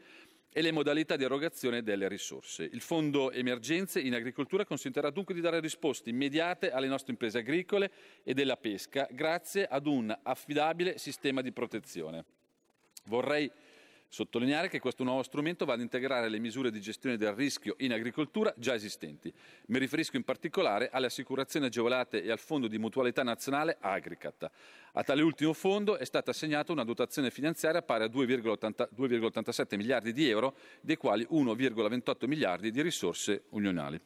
[0.51, 2.63] e le modalità di erogazione delle risorse.
[2.63, 7.91] Il Fondo Emergenze in agricoltura consentirà dunque di dare risposte immediate alle nostre imprese agricole
[8.23, 12.25] e della pesca grazie ad un affidabile sistema di protezione.
[13.05, 13.49] Vorrei
[14.09, 17.91] Sottolineare che questo nuovo strumento va ad integrare le misure di gestione del rischio in
[17.91, 19.33] agricoltura già esistenti.
[19.67, 24.49] Mi riferisco in particolare alle assicurazioni agevolate e al Fondo di Mutualità Nazionale Agricat.
[24.93, 30.13] A tale ultimo fondo è stata assegnata una dotazione finanziaria pari a 2,80 2,87 miliardi
[30.13, 33.99] di euro, dei quali 1,28 miliardi di risorse unionali.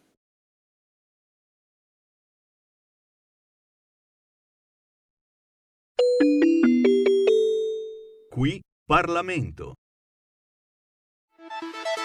[8.29, 9.80] Qui Parlamento.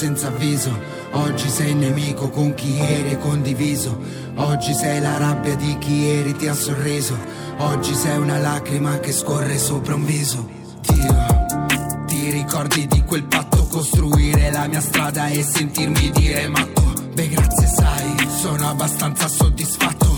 [0.00, 0.74] Senza avviso.
[1.10, 4.00] Oggi sei nemico con chi eri condiviso.
[4.36, 7.14] Oggi sei la rabbia di chi eri ti ha sorriso.
[7.58, 10.48] Oggi sei una lacrima che scorre sopra un viso.
[10.80, 13.66] Dio, ti ricordi di quel patto?
[13.66, 16.94] Costruire la mia strada e sentirmi dire matto.
[17.12, 20.09] Beh, grazie, sai, sono abbastanza soddisfatto.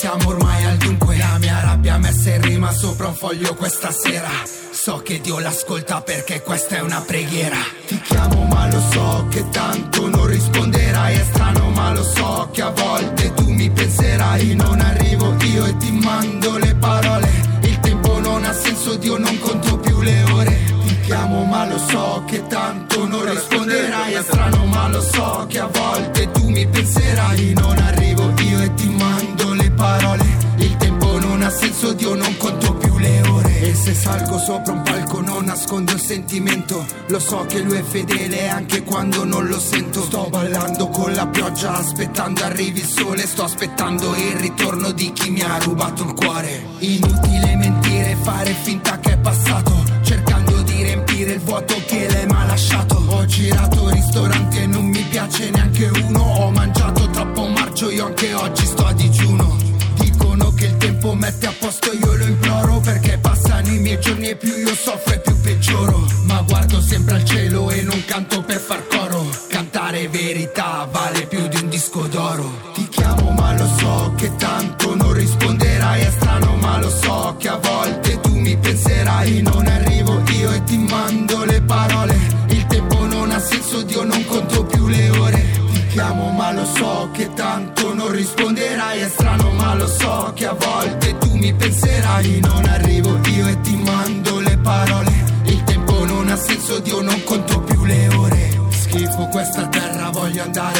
[0.00, 1.18] Siamo ormai al dunque.
[1.18, 4.30] La mia rabbia messa in rima sopra un foglio questa sera.
[4.70, 7.58] So che Dio l'ascolta perché questa è una preghiera.
[36.10, 36.84] Sentimento.
[37.06, 40.02] Lo so che lui è fedele anche quando non lo sento.
[40.02, 43.24] Sto ballando con la pioggia, aspettando arrivi il sole.
[43.28, 46.66] Sto aspettando il ritorno di chi mi ha rubato il cuore.
[46.80, 49.84] Inutile mentire, fare finta che è passato.
[50.02, 52.96] Cercando di riempire il vuoto che lei mi ha lasciato.
[53.06, 56.22] Ho girato ristoranti e non mi piace neanche uno.
[56.22, 59.56] Ho mangiato troppo marcio, io anche oggi sto a digiuno.
[59.94, 64.30] Dicono che il tempo mette a posto, io lo imploro perché passano i miei giorni
[64.30, 65.19] e più io soffro
[66.90, 69.24] sempre al cielo e non canto per far coro.
[69.48, 72.50] Cantare verità vale più di un disco d'oro.
[72.74, 76.00] Ti chiamo ma lo so che tanto non risponderai.
[76.00, 79.40] È strano ma lo so che a volte tu mi penserai.
[79.42, 82.18] Non arrivo io e ti mando le parole.
[82.48, 85.48] Il tempo non ha senso, Dio non conto più le ore.
[85.72, 90.46] Ti chiamo ma lo so che tanto non risponderai È strano ma lo so che
[90.46, 92.89] a volte tu mi penserai Non arrivo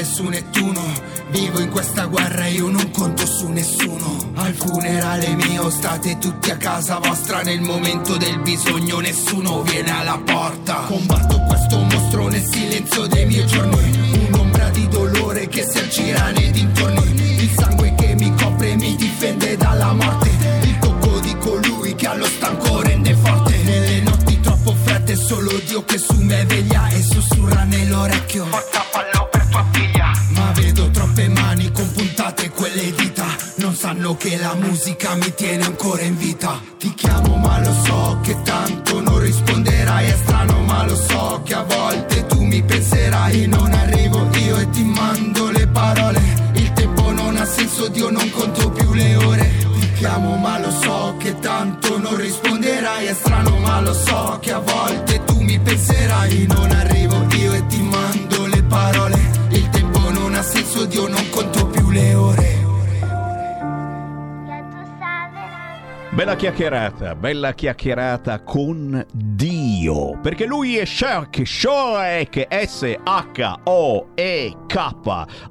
[0.05, 4.33] su Nettuno Vivo in questa guerra e io non conto su nessuno.
[4.35, 7.41] Al funerale mio state tutti a casa vostra.
[7.43, 10.87] Nel momento del bisogno nessuno viene alla porta.
[10.89, 14.27] Combatto questo mostro nel silenzio dei miei giorni.
[14.29, 17.43] Un'ombra di dolore che si aggira nei dintorni.
[17.43, 20.31] Il sangue che mi copre mi difende dalla morte.
[20.63, 23.57] Il tocco di colui che allo stanco rende forte.
[23.63, 28.47] Nelle notti troppo fredde solo Dio che su me veglia E sussurra nell'orecchio.
[28.47, 29.20] Porta fallo
[34.21, 36.61] che la musica mi tiene ancora in vita.
[36.79, 41.55] Ti chiamo ma lo so che tanto non risponderai È strano ma lo so che
[41.55, 43.47] a volte tu mi penserai.
[43.47, 46.21] Non arrivo io e ti mando le parole.
[46.53, 49.57] Il tempo non ha senso, Dio non conto più le ore.
[49.81, 54.53] Ti chiamo ma lo so che tanto non risponderai È strano ma lo so che
[54.53, 56.47] a volte tu mi penserai.
[56.47, 59.18] Non arrivo io e ti mando le parole.
[59.49, 61.30] Il tempo non ha senso, Dio non
[66.21, 73.64] Bella chiacchierata, bella chiacchierata con Dio, perché lui è Shak, Shoek, S-H-O-E-K,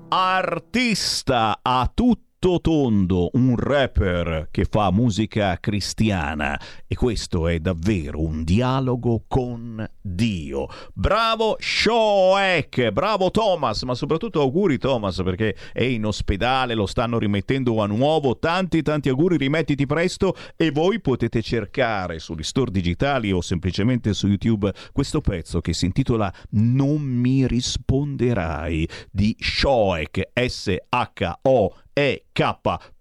[0.10, 8.46] artista a tutti Totondo, un rapper che fa musica cristiana e questo è davvero un
[8.46, 10.68] dialogo con Dio.
[10.94, 17.82] Bravo Shoek, bravo Thomas, ma soprattutto auguri Thomas perché è in ospedale, lo stanno rimettendo
[17.82, 18.40] a nuovo.
[18.40, 24.28] Tanti tanti auguri, rimettiti presto e voi potete cercare sugli store digitali o semplicemente su
[24.28, 32.22] YouTube questo pezzo che si intitola Non mi risponderai di Shoek S H O E
[32.34, 32.60] K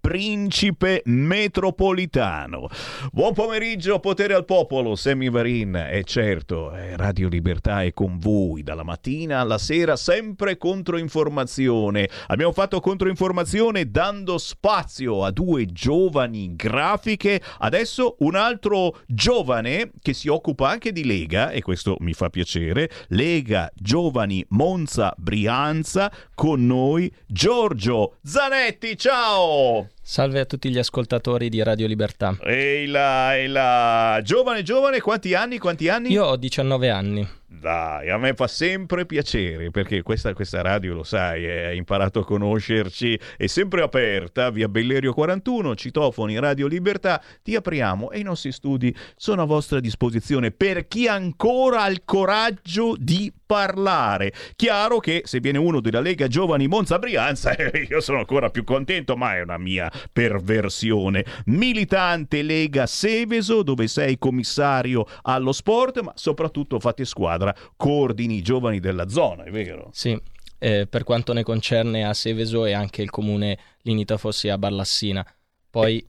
[0.09, 2.67] principe metropolitano.
[3.11, 5.75] Buon pomeriggio, potere al popolo, Sammy Varin.
[5.75, 12.09] E certo, eh, Radio Libertà è con voi dalla mattina alla sera, sempre controinformazione.
[12.25, 17.39] Abbiamo fatto controinformazione dando spazio a due giovani grafiche.
[17.59, 22.89] Adesso un altro giovane che si occupa anche di Lega, e questo mi fa piacere.
[23.09, 28.97] Lega Giovani Monza Brianza, con noi Giorgio Zanetti.
[28.97, 29.87] Ciao!
[30.11, 32.35] Salve a tutti gli ascoltatori di Radio Libertà.
[32.41, 34.19] Ehi là, ehi là.
[34.23, 35.59] Giovane, giovane, quanti anni?
[35.59, 36.09] Quanti anni?
[36.09, 37.27] Io ho 19 anni.
[37.51, 42.23] Dai, a me fa sempre piacere perché questa, questa radio, lo sai, hai imparato a
[42.23, 48.51] conoscerci, è sempre aperta, via Bellerio 41, citofoni, Radio Libertà, ti apriamo e i nostri
[48.51, 54.31] studi sono a vostra disposizione per chi ancora ha il coraggio di parlare.
[54.55, 57.55] Chiaro che se viene uno della Lega Giovani Monza Brianza,
[57.89, 61.25] io sono ancora più contento, ma è una mia perversione.
[61.45, 67.38] Militante Lega Seveso, dove sei commissario allo sport, ma soprattutto fate squadra,
[67.75, 69.89] coordini i giovani della zona, è vero?
[69.91, 70.19] Sì,
[70.57, 75.25] eh, per quanto ne concerne a Seveso e anche il comune limitrofo a Ballassina.
[75.69, 76.05] Poi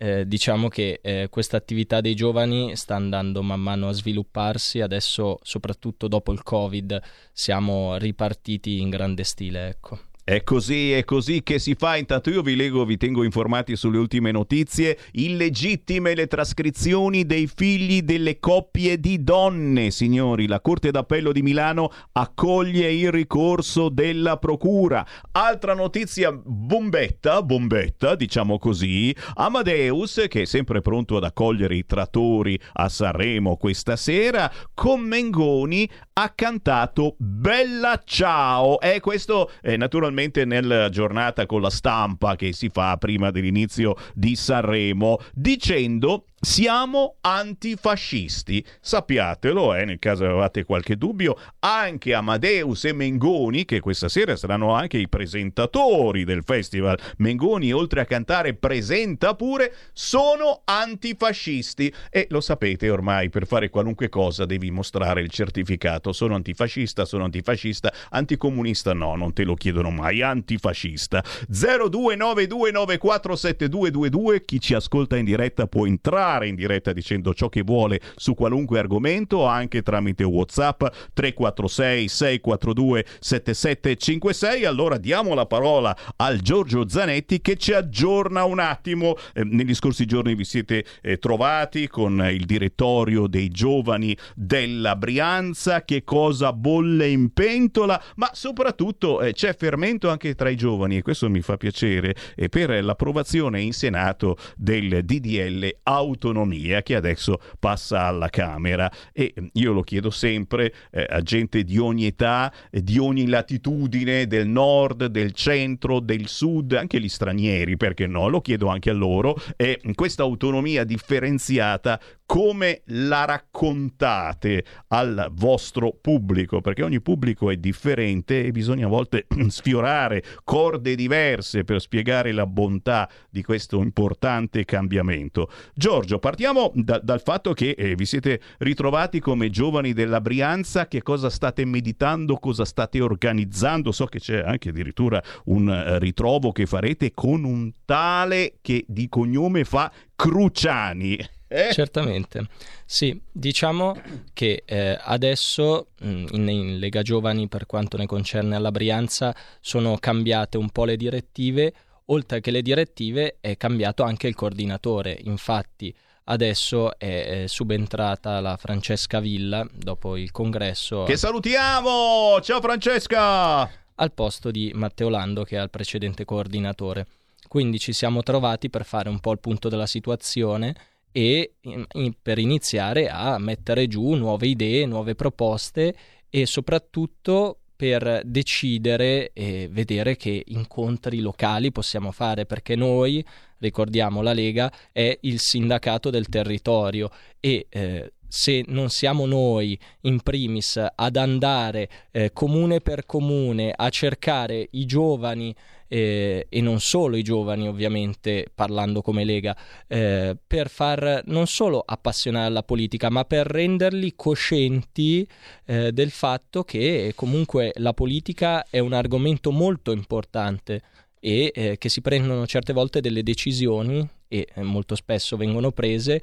[0.00, 5.38] eh, diciamo che eh, questa attività dei giovani sta andando man mano a svilupparsi, adesso
[5.42, 7.00] soprattutto dopo il Covid
[7.32, 9.98] siamo ripartiti in grande stile, ecco.
[10.28, 11.96] È così, è così che si fa.
[11.96, 14.98] Intanto io vi leggo, vi tengo informati sulle ultime notizie.
[15.12, 20.46] Illegittime le trascrizioni dei figli delle coppie di donne, signori.
[20.46, 25.02] La Corte d'Appello di Milano accoglie il ricorso della Procura.
[25.32, 29.16] Altra notizia bombetta, bombetta, diciamo così.
[29.32, 35.88] Amadeus, che è sempre pronto ad accogliere i trattori a Sanremo questa sera, con Mengoni
[36.20, 38.80] ha cantato Bella Ciao.
[38.80, 44.34] E questo è naturalmente nella giornata con la stampa che si fa prima dell'inizio di
[44.34, 48.64] Sanremo, dicendo siamo antifascisti.
[48.80, 54.72] Sappiatelo, eh, nel caso avevate qualche dubbio, anche Amadeus e Mengoni, che questa sera saranno
[54.72, 56.96] anche i presentatori del festival.
[57.18, 61.92] Mengoni, oltre a cantare, presenta pure, sono antifascisti.
[62.10, 66.12] E lo sapete ormai, per fare qualunque cosa devi mostrare il certificato.
[66.12, 71.24] Sono antifascista, sono antifascista, anticomunista no, non te lo chiedono mai, antifascista.
[71.50, 78.34] 0292947222, chi ci ascolta in diretta può entrare in diretta dicendo ciò che vuole su
[78.34, 87.40] qualunque argomento anche tramite Whatsapp 346 642 7756 allora diamo la parola al Giorgio Zanetti
[87.40, 89.16] che ci aggiorna un attimo.
[89.32, 95.84] Eh, negli scorsi giorni vi siete eh, trovati con il direttorio dei giovani della Brianza.
[95.84, 98.02] Che cosa bolle in pentola?
[98.16, 102.14] Ma soprattutto eh, c'è fermento anche tra i giovani e questo mi fa piacere.
[102.48, 105.78] Per l'approvazione in Senato del DDL
[106.18, 108.90] autonomia che adesso passa alla Camera.
[109.12, 114.26] E io lo chiedo sempre eh, a gente di ogni età, eh, di ogni latitudine,
[114.26, 118.94] del nord, del centro, del sud, anche gli stranieri, perché no, lo chiedo anche a
[118.94, 127.56] loro, e questa autonomia differenziata come la raccontate al vostro pubblico, perché ogni pubblico è
[127.56, 134.66] differente e bisogna a volte sfiorare corde diverse per spiegare la bontà di questo importante
[134.66, 135.50] cambiamento.
[135.74, 141.02] Giorgio, partiamo da, dal fatto che eh, vi siete ritrovati come giovani della Brianza, che
[141.02, 146.64] cosa state meditando, cosa state organizzando, so che c'è anche addirittura un uh, ritrovo che
[146.64, 151.18] farete con un tale che di cognome fa Cruciani.
[151.50, 151.70] Eh?
[151.72, 152.46] Certamente,
[152.84, 153.98] sì, diciamo
[154.34, 159.96] che eh, adesso mh, in, in, Lega Giovani per quanto ne concerne alla Brianza sono
[159.96, 161.72] cambiate un po' le direttive,
[162.10, 165.94] oltre che le direttive è cambiato anche il coordinatore, infatti
[166.24, 171.04] adesso è, è subentrata la Francesca Villa dopo il congresso.
[171.04, 172.40] Che salutiamo!
[172.40, 173.70] Ciao Francesca!
[174.00, 177.06] Al posto di Matteo Lando che è il precedente coordinatore.
[177.48, 180.74] Quindi ci siamo trovati per fare un po' il punto della situazione
[181.10, 185.96] e in, in, per iniziare a mettere giù nuove idee, nuove proposte
[186.28, 193.24] e soprattutto per decidere e vedere che incontri locali possiamo fare, perché noi,
[193.58, 197.08] ricordiamo, la Lega è il sindacato del territorio
[197.38, 203.88] e eh, se non siamo noi in primis ad andare eh, comune per comune a
[203.88, 205.54] cercare i giovani
[205.88, 209.56] eh, e non solo i giovani ovviamente parlando come Lega
[209.86, 215.26] eh, per far non solo appassionare alla politica ma per renderli coscienti
[215.64, 220.82] eh, del fatto che comunque la politica è un argomento molto importante
[221.20, 226.20] e eh, che si prendono certe volte delle decisioni e eh, molto spesso vengono prese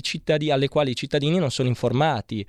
[0.00, 2.46] cittadini, alle quali i cittadini non sono informati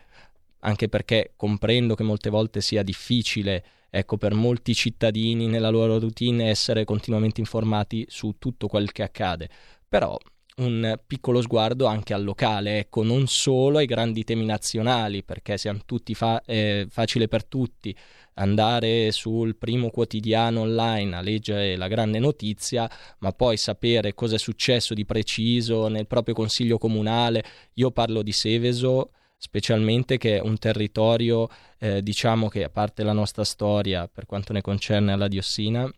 [0.59, 6.49] anche perché comprendo che molte volte sia difficile ecco, per molti cittadini nella loro routine
[6.49, 9.49] essere continuamente informati su tutto quel che accade.
[9.87, 10.17] Però
[10.57, 15.81] un piccolo sguardo anche al locale, ecco, non solo ai grandi temi nazionali, perché siamo
[15.85, 17.95] tutti fa- eh, facile per tutti
[18.37, 24.39] andare sul primo quotidiano online a leggere la grande notizia, ma poi sapere cosa è
[24.39, 27.43] successo di preciso nel proprio consiglio comunale.
[27.73, 33.13] Io parlo di Seveso specialmente che è un territorio, eh, diciamo che a parte la
[33.13, 35.89] nostra storia per quanto ne concerne alla diossina,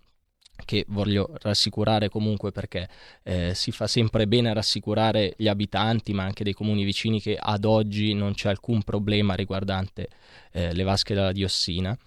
[0.65, 2.89] che voglio rassicurare comunque perché
[3.23, 7.63] eh, si fa sempre bene rassicurare gli abitanti ma anche dei comuni vicini che ad
[7.63, 10.09] oggi non c'è alcun problema riguardante
[10.51, 11.97] eh, le vasche della diossina.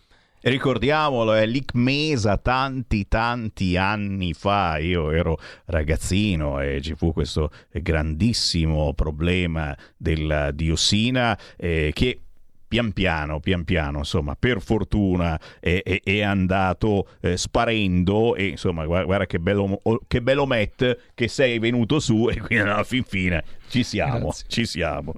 [0.43, 8.93] Ricordiamolo, è l'ICMESA tanti tanti anni fa, io ero ragazzino e ci fu questo grandissimo
[8.93, 12.23] problema della diossina eh, che
[12.67, 18.85] pian piano, pian piano, insomma, per fortuna è, è, è andato eh, sparendo e insomma,
[18.85, 23.05] guarda, guarda, che bello, che bello Matt che sei venuto su e quindi alla fin
[23.05, 24.47] fine ci siamo, Grazie.
[24.49, 25.13] ci siamo.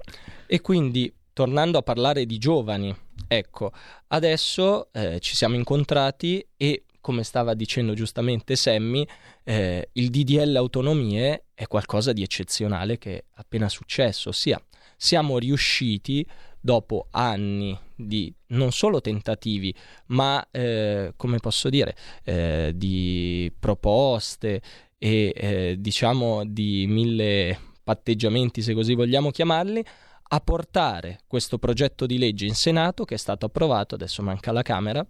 [0.45, 2.95] E quindi, tornando a parlare di giovani,
[3.27, 3.71] ecco,
[4.07, 9.05] adesso eh, ci siamo incontrati e come stava dicendo giustamente Sammy,
[9.43, 14.59] eh, il DDL autonomie è qualcosa di eccezionale che è appena successo, ossia
[14.97, 16.25] siamo riusciti
[16.59, 19.71] dopo anni di non solo tentativi,
[20.07, 24.61] ma eh, come posso dire, eh, di proposte
[24.97, 29.85] e eh, diciamo di mille patteggiamenti, se così vogliamo chiamarli,
[30.27, 34.61] a portare questo progetto di legge in Senato che è stato approvato, adesso manca la
[34.61, 35.05] Camera,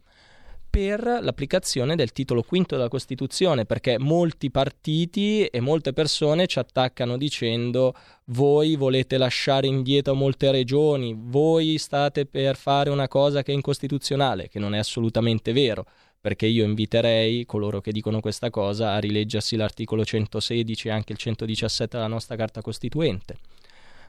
[0.76, 7.16] per l'applicazione del titolo quinto della Costituzione, perché molti partiti e molte persone ci attaccano
[7.16, 7.96] dicendo
[8.26, 14.50] voi volete lasciare indietro molte regioni, voi state per fare una cosa che è incostituzionale,
[14.50, 15.86] che non è assolutamente vero,
[16.20, 21.20] perché io inviterei coloro che dicono questa cosa a rileggersi l'articolo 116 e anche il
[21.20, 23.38] 117 della nostra Carta Costituente.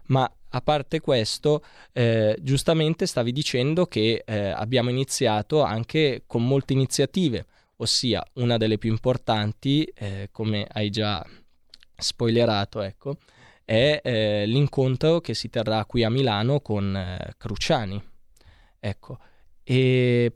[0.07, 6.73] Ma a parte questo, eh, giustamente stavi dicendo che eh, abbiamo iniziato anche con molte
[6.73, 7.47] iniziative,
[7.77, 11.25] ossia una delle più importanti, eh, come hai già
[11.97, 13.19] spoilerato, ecco,
[13.65, 18.03] è eh, l'incontro che si terrà qui a Milano con eh, Cruciani.
[18.79, 19.19] Ecco,
[19.65, 20.33] e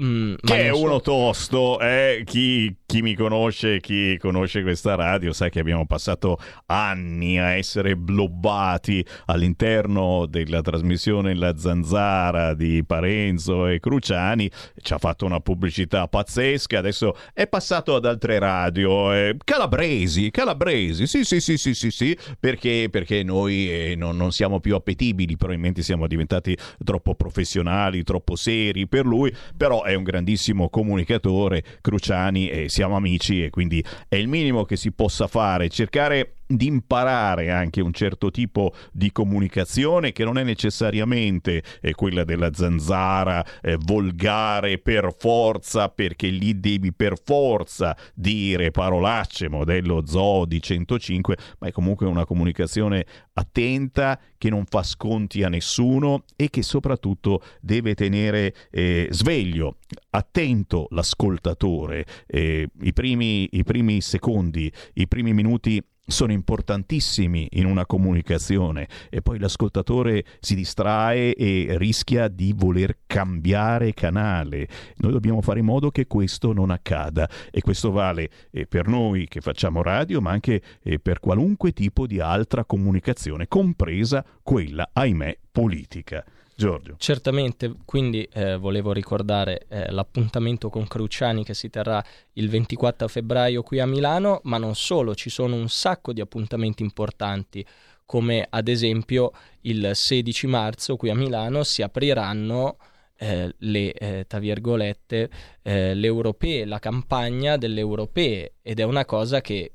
[0.00, 1.00] Mm, che è uno so...
[1.00, 2.22] tosto, eh?
[2.24, 7.94] chi, chi, mi conosce, chi conosce questa radio, sa che abbiamo passato anni a essere
[7.94, 14.50] blobbati all'interno della trasmissione La Zanzara di Parenzo e Cruciani.
[14.80, 16.78] Ci ha fatto una pubblicità pazzesca.
[16.78, 19.12] Adesso è passato ad altre radio.
[19.12, 24.32] Eh, calabresi, calabresi, sì, sì, sì, sì, sì, sì perché, perché noi eh, non, non
[24.32, 25.36] siamo più appetibili.
[25.36, 32.48] Probabilmente siamo diventati troppo professionali, troppo seri per lui, però è un grandissimo comunicatore, Cruciani,
[32.48, 37.50] e siamo amici e quindi è il minimo che si possa fare, cercare di imparare
[37.50, 43.76] anche un certo tipo di comunicazione che non è necessariamente eh, quella della zanzara eh,
[43.78, 51.72] volgare per forza perché lì devi per forza dire parolacce modello Zodi 105 ma è
[51.72, 58.54] comunque una comunicazione attenta che non fa sconti a nessuno e che soprattutto deve tenere
[58.70, 59.76] eh, sveglio
[60.10, 62.04] attento l'ascoltatore.
[62.26, 69.22] Eh, i primi, i primi secondi i primi minuti sono importantissimi in una comunicazione e
[69.22, 74.68] poi l'ascoltatore si distrae e rischia di voler cambiare canale.
[74.96, 79.28] Noi dobbiamo fare in modo che questo non accada e questo vale eh, per noi
[79.28, 85.38] che facciamo radio ma anche eh, per qualunque tipo di altra comunicazione, compresa quella, ahimè,
[85.52, 86.24] politica.
[86.62, 86.94] Giorgio.
[86.98, 92.02] Certamente, quindi eh, volevo ricordare eh, l'appuntamento con Cruciani che si terrà
[92.34, 96.82] il 24 febbraio qui a Milano, ma non solo, ci sono un sacco di appuntamenti
[96.82, 97.66] importanti,
[98.06, 99.32] come ad esempio
[99.62, 102.76] il 16 marzo qui a Milano si apriranno
[103.16, 105.30] eh, le, eh, tra virgolette,
[105.62, 109.72] eh, le europee, la campagna delle europee ed è una cosa che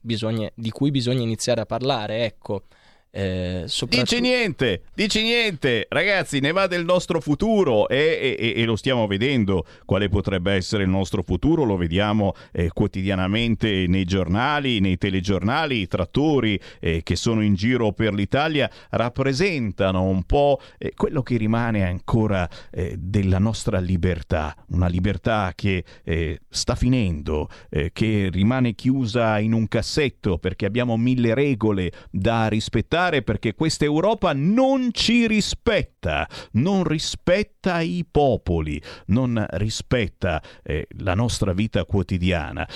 [0.00, 2.64] bisogna, di cui bisogna iniziare a parlare, ecco.
[3.10, 4.14] Eh, soprattutto...
[4.14, 9.06] Dici niente, dici niente, ragazzi, ne va del nostro futuro e, e- e lo stiamo
[9.06, 9.64] vedendo.
[9.84, 15.86] Quale potrebbe essere il nostro futuro, lo vediamo eh, quotidianamente nei giornali, nei telegiornali, i
[15.86, 21.84] trattori eh, che sono in giro per l'Italia rappresentano un po' eh, quello che rimane
[21.84, 29.52] ancora eh, della nostra libertà, una libertà che eh, sta finendo, che rimane chiusa in
[29.52, 36.82] un cassetto perché abbiamo mille regole da rispettare perché questa Europa non ci rispetta, non
[36.82, 42.68] rispetta i popoli, non rispetta eh, la nostra vita quotidiana.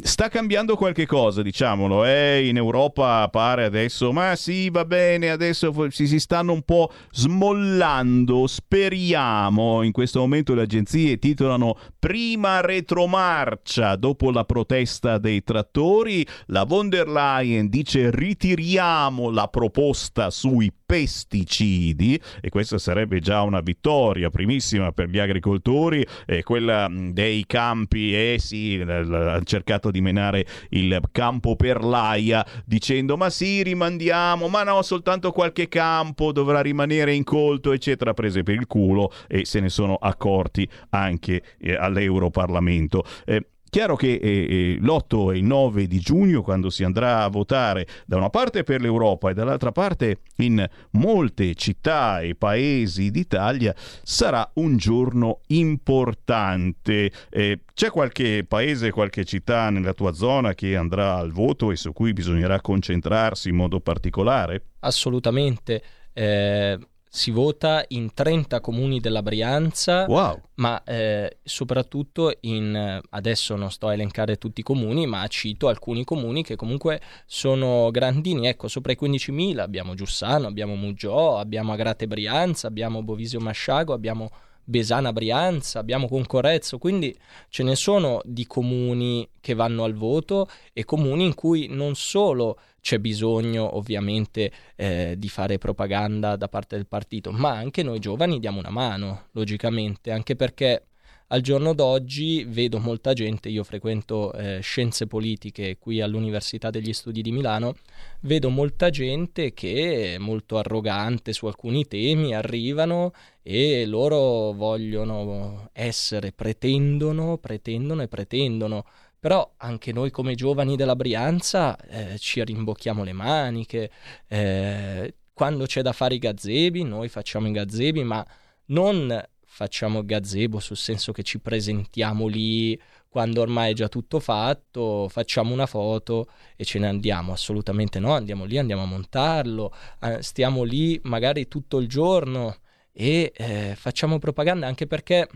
[0.00, 2.46] Sta cambiando qualche cosa, diciamolo, eh?
[2.46, 8.46] in Europa pare adesso, ma sì, va bene, adesso si, si stanno un po' smollando,
[8.46, 16.62] speriamo, in questo momento le agenzie titolano prima retromarcia dopo la protesta dei trattori, la
[16.62, 24.30] von der Leyen dice ritiriamo la proposta sui pesticidi e questa sarebbe già una vittoria
[24.30, 30.46] primissima per gli agricoltori e quella mh, dei campi eh sì ha cercato di menare
[30.70, 37.14] il campo per l'aia dicendo ma sì rimandiamo ma no soltanto qualche campo dovrà rimanere
[37.14, 43.04] incolto eccetera prese per il culo e se ne sono accorti anche eh, all'Europarlamento.
[43.24, 47.28] Eh, Chiaro che eh, eh, l'8 e il 9 di giugno, quando si andrà a
[47.28, 53.74] votare da una parte per l'Europa e dall'altra parte in molte città e paesi d'Italia,
[54.02, 57.10] sarà un giorno importante.
[57.28, 61.92] Eh, c'è qualche paese, qualche città nella tua zona che andrà al voto e su
[61.92, 64.62] cui bisognerà concentrarsi in modo particolare?
[64.80, 65.82] Assolutamente.
[66.12, 66.78] Eh,
[67.08, 70.40] si vota in 30 comuni della Brianza, Wow.
[70.56, 75.68] ma eh, soprattutto in, eh, adesso non sto a elencare tutti i comuni, ma cito
[75.68, 81.72] alcuni comuni che comunque sono grandini, ecco, sopra i 15.000 abbiamo Giussano, abbiamo Muggiò, abbiamo
[81.72, 84.30] Agrate Brianza, abbiamo Bovisio Masciago, abbiamo
[84.68, 87.16] Besana Brianza, abbiamo Concorrezzo, quindi
[87.48, 92.58] ce ne sono di comuni che vanno al voto e comuni in cui non solo
[92.82, 98.40] c'è bisogno ovviamente eh, di fare propaganda da parte del partito, ma anche noi giovani
[98.40, 100.87] diamo una mano, logicamente, anche perché
[101.30, 107.20] al giorno d'oggi vedo molta gente, io frequento eh, scienze politiche qui all'Università degli Studi
[107.20, 107.74] di Milano,
[108.20, 113.12] vedo molta gente che è molto arrogante su alcuni temi, arrivano
[113.42, 118.84] e loro vogliono essere, pretendono, pretendono e pretendono.
[119.20, 123.90] Però anche noi come giovani della Brianza eh, ci rimbocchiamo le maniche,
[124.28, 128.26] eh, quando c'è da fare i gazebi noi facciamo i gazebi, ma
[128.66, 129.12] non
[129.58, 135.52] facciamo gazebo sul senso che ci presentiamo lì quando ormai è già tutto fatto, facciamo
[135.52, 139.74] una foto e ce ne andiamo, assolutamente no, andiamo lì, andiamo a montarlo,
[140.20, 142.58] stiamo lì magari tutto il giorno
[142.92, 145.28] e eh, facciamo propaganda anche perché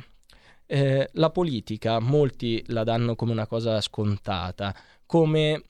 [0.67, 4.73] eh, la politica molti la danno come una cosa scontata,
[5.05, 5.65] come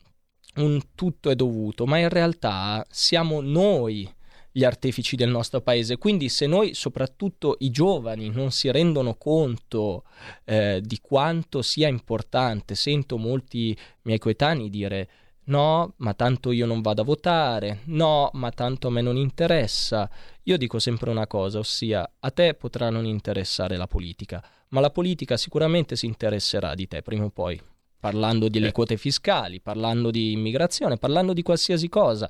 [0.57, 4.07] un tutto è dovuto, ma in realtà siamo noi
[4.55, 5.97] gli artefici del nostro paese.
[5.97, 10.03] Quindi se noi, soprattutto i giovani, non si rendono conto
[10.45, 15.09] eh, di quanto sia importante, sento molti miei coetanei dire
[15.45, 20.09] no, ma tanto io non vado a votare, no, ma tanto a me non interessa.
[20.43, 24.91] Io dico sempre una cosa, ossia a te potrà non interessare la politica, ma la
[24.91, 27.59] politica sicuramente si interesserà di te prima o poi.
[27.99, 32.29] Parlando delle quote fiscali, parlando di immigrazione, parlando di qualsiasi cosa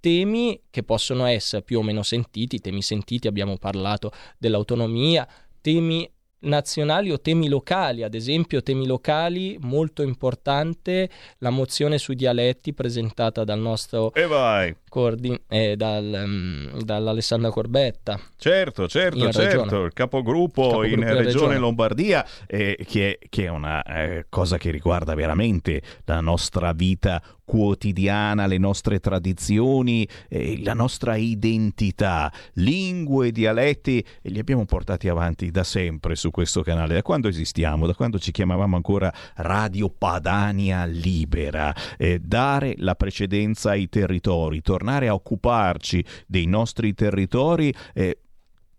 [0.00, 5.28] temi che possono essere più o meno sentiti, temi sentiti, abbiamo parlato dell'autonomia,
[5.60, 12.72] temi nazionali o temi locali, ad esempio temi locali molto importante la mozione sui dialetti
[12.72, 14.12] presentata dal nostro
[14.90, 15.02] E vai.
[15.02, 18.20] coordi- eh, dal, um, dall'Alessandra Corbetta.
[18.36, 21.58] Certo, certo, certo, il capogruppo, Capogruppo in regione, regione.
[21.58, 27.22] Lombardia, eh, che, è, che è una eh, cosa che riguarda veramente la nostra vita
[27.50, 35.50] quotidiana, le nostre tradizioni, eh, la nostra identità, lingue, dialetti, e li abbiamo portati avanti
[35.50, 40.84] da sempre su questo canale, da quando esistiamo, da quando ci chiamavamo ancora Radio Padania
[40.84, 47.72] Libera, eh, dare la precedenza ai territori, tornare a occuparci dei nostri territori.
[47.92, 48.18] eh,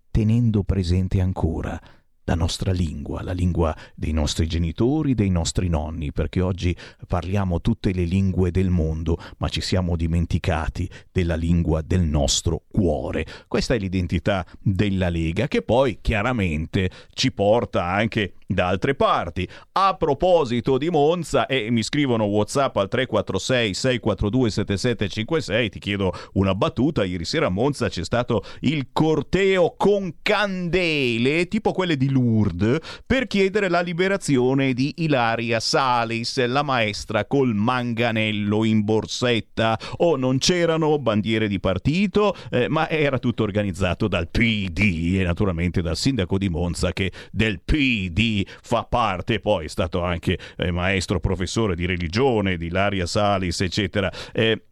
[0.10, 1.80] tenendo presente ancora
[2.26, 6.76] la nostra lingua, la lingua dei nostri genitori, dei nostri nonni, perché oggi
[7.08, 13.26] parliamo tutte le lingue del mondo, ma ci siamo dimenticati della lingua del nostro cuore.
[13.48, 19.48] Questa è l'identità della Lega che poi chiaramente ci porta anche da altre parti.
[19.74, 26.56] A proposito di Monza, e mi scrivono WhatsApp al 346 642 7756, ti chiedo una
[26.56, 27.04] battuta.
[27.04, 33.28] Ieri sera a Monza c'è stato il corteo con candele, tipo quelle di Lourdes, per
[33.28, 39.78] chiedere la liberazione di Ilaria Salis, la maestra col manganello in borsetta.
[39.98, 45.24] O oh, non c'erano bandiere di partito, eh, ma era tutto organizzato dal PD e
[45.24, 50.72] naturalmente dal sindaco di Monza che del PD fa parte, poi è stato anche eh,
[50.72, 54.12] maestro professore di religione, di Ilaria Salis, eccetera.
[54.32, 54.64] Eh,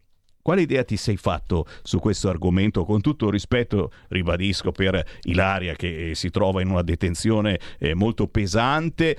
[0.42, 2.84] quale idea ti sei fatto su questo argomento?
[2.84, 9.16] Con tutto rispetto, ribadisco, per Ilaria che si trova in una detenzione eh, molto pesante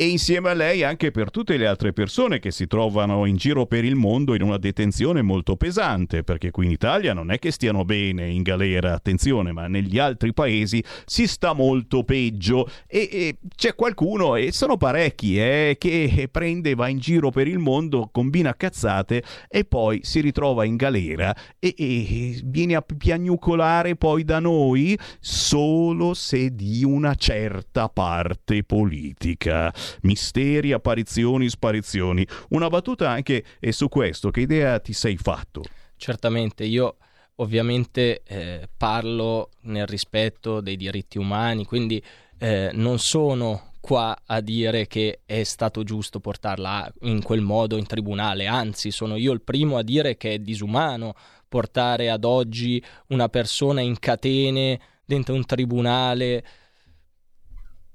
[0.00, 3.66] e insieme a lei anche per tutte le altre persone che si trovano in giro
[3.66, 7.50] per il mondo in una detenzione molto pesante, perché qui in Italia non è che
[7.50, 12.70] stiano bene in galera, attenzione, ma negli altri paesi si sta molto peggio.
[12.86, 17.58] E, e c'è qualcuno, e sono parecchi, eh, che prende, va in giro per il
[17.58, 24.22] mondo, combina cazzate e poi si ritrova in galera e, e viene a piagnucolare poi
[24.22, 29.72] da noi solo se di una certa parte politica
[30.02, 32.26] misteri, apparizioni, sparizioni.
[32.50, 35.62] Una battuta anche su questo, che idea ti sei fatto?
[35.96, 36.96] Certamente, io
[37.36, 42.02] ovviamente eh, parlo nel rispetto dei diritti umani, quindi
[42.38, 47.86] eh, non sono qua a dire che è stato giusto portarla in quel modo in
[47.86, 51.14] tribunale, anzi sono io il primo a dire che è disumano
[51.48, 56.44] portare ad oggi una persona in catene dentro un tribunale,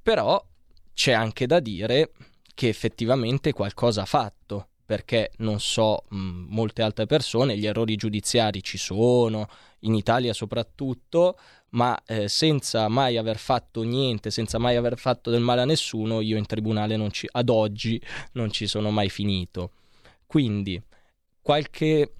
[0.02, 0.44] però
[0.94, 2.12] c'è anche da dire
[2.54, 6.18] che effettivamente qualcosa ha fatto, perché non so, mh,
[6.50, 9.48] molte altre persone, gli errori giudiziari ci sono,
[9.80, 11.38] in Italia soprattutto,
[11.70, 16.22] ma eh, senza mai aver fatto niente, senza mai aver fatto del male a nessuno,
[16.22, 18.00] io in tribunale ci, ad oggi
[18.34, 19.72] non ci sono mai finito.
[20.26, 20.82] Quindi
[21.42, 22.14] qualche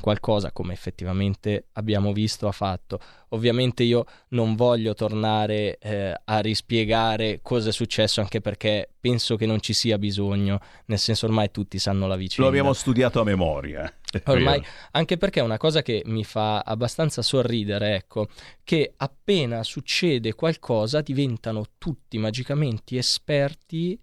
[0.00, 2.98] qualcosa come effettivamente abbiamo visto ha fatto.
[3.30, 9.46] Ovviamente io non voglio tornare eh, a rispiegare cosa è successo anche perché penso che
[9.46, 12.42] non ci sia bisogno, nel senso ormai tutti sanno la vicenda.
[12.42, 13.92] Lo abbiamo studiato a memoria.
[14.26, 18.28] Ormai, anche perché è una cosa che mi fa abbastanza sorridere, ecco,
[18.64, 23.98] che appena succede qualcosa diventano tutti magicamente esperti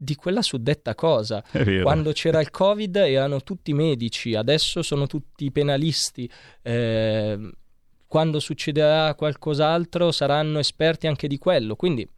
[0.00, 1.42] di quella suddetta cosa.
[1.82, 6.30] Quando c'era il Covid erano tutti medici, adesso sono tutti penalisti.
[6.62, 7.50] Eh,
[8.06, 11.74] quando succederà qualcos'altro saranno esperti anche di quello.
[11.76, 12.08] Quindi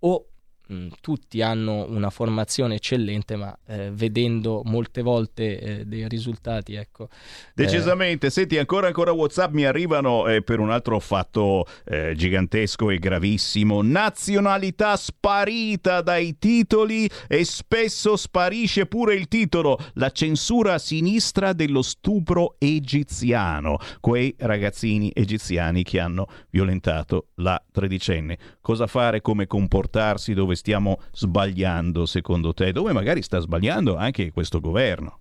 [0.00, 0.26] o
[0.72, 7.08] mh, tutti hanno una formazione eccellente, ma eh, vedendo molte volte eh, dei risultati, ecco.
[7.54, 12.98] Decisamente, senti, ancora ancora WhatsApp mi arrivano eh, per un altro fatto eh, gigantesco e
[12.98, 13.82] gravissimo.
[13.82, 19.78] Nazionalità sparita dai titoli e spesso sparisce pure il titolo.
[19.94, 23.78] La censura a sinistra dello stupro egiziano.
[24.00, 28.38] Quei ragazzini egiziani che hanno violentato la tredicenne.
[28.60, 32.70] Cosa fare, come comportarsi, dove stiamo sbagliando secondo te?
[32.70, 35.18] Dove magari sta sbagliando anche questo governo?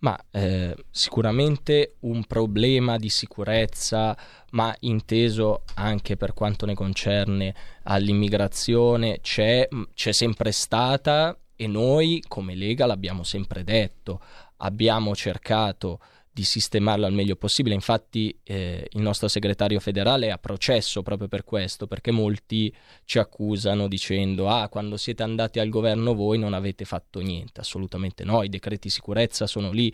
[0.00, 4.14] Ma eh, sicuramente un problema di sicurezza,
[4.50, 12.54] ma inteso anche per quanto ne concerne all'immigrazione, c'è, c'è sempre stata e noi come
[12.54, 14.20] Lega l'abbiamo sempre detto.
[14.58, 16.00] Abbiamo cercato
[16.34, 17.74] di sistemarlo al meglio possibile.
[17.74, 22.74] Infatti eh, il nostro segretario federale è a processo proprio per questo, perché molti
[23.04, 27.60] ci accusano dicendo ah quando siete andati al governo voi non avete fatto niente.
[27.60, 29.92] Assolutamente no, i decreti sicurezza sono lì.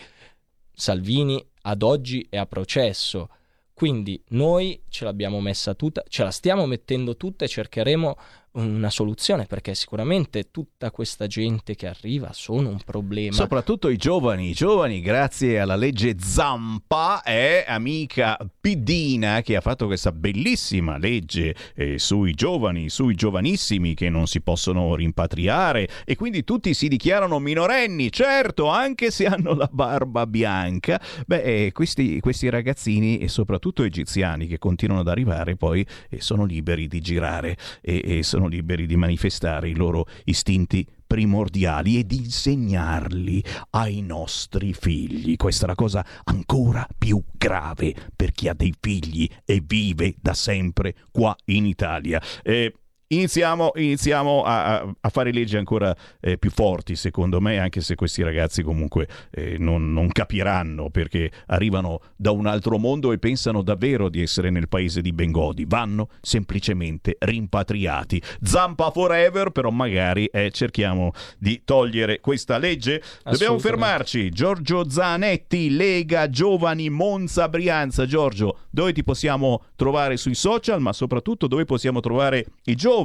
[0.72, 3.30] Salvini ad oggi è a processo.
[3.74, 8.16] Quindi noi ce l'abbiamo messa tutta, ce la stiamo mettendo tutta e cercheremo
[8.58, 13.32] una soluzione perché sicuramente tutta questa gente che arriva sono un problema.
[13.32, 19.86] Soprattutto i giovani, i giovani grazie alla legge Zampa è amica Pidina che ha fatto
[19.86, 26.44] questa bellissima legge eh, sui giovani, sui giovanissimi che non si possono rimpatriare e quindi
[26.44, 31.00] tutti si dichiarano minorenni, certo anche se hanno la barba bianca.
[31.26, 36.44] Beh, eh, questi, questi ragazzini e soprattutto egiziani che continuano ad arrivare poi eh, sono
[36.44, 43.42] liberi di girare e, e liberi di manifestare i loro istinti primordiali e di insegnarli
[43.70, 45.36] ai nostri figli.
[45.36, 50.34] Questa è la cosa ancora più grave per chi ha dei figli e vive da
[50.34, 52.20] sempre qua in Italia.
[52.42, 52.72] Eh,
[53.08, 58.22] iniziamo, iniziamo a, a- fare leggi ancora eh, più forti, secondo me, anche se questi
[58.22, 64.08] ragazzi comunque eh, non, non capiranno perché arrivano da un altro mondo e pensano davvero
[64.08, 65.64] di essere nel paese di Bengodi.
[65.66, 68.22] Vanno semplicemente rimpatriati.
[68.42, 73.02] Zampa forever, però magari eh, cerchiamo di togliere questa legge.
[73.24, 74.30] Dobbiamo fermarci.
[74.30, 78.06] Giorgio Zanetti, Lega Giovani Monza Brianza.
[78.06, 82.97] Giorgio, dove ti possiamo trovare sui social, ma soprattutto dove possiamo trovare i giovani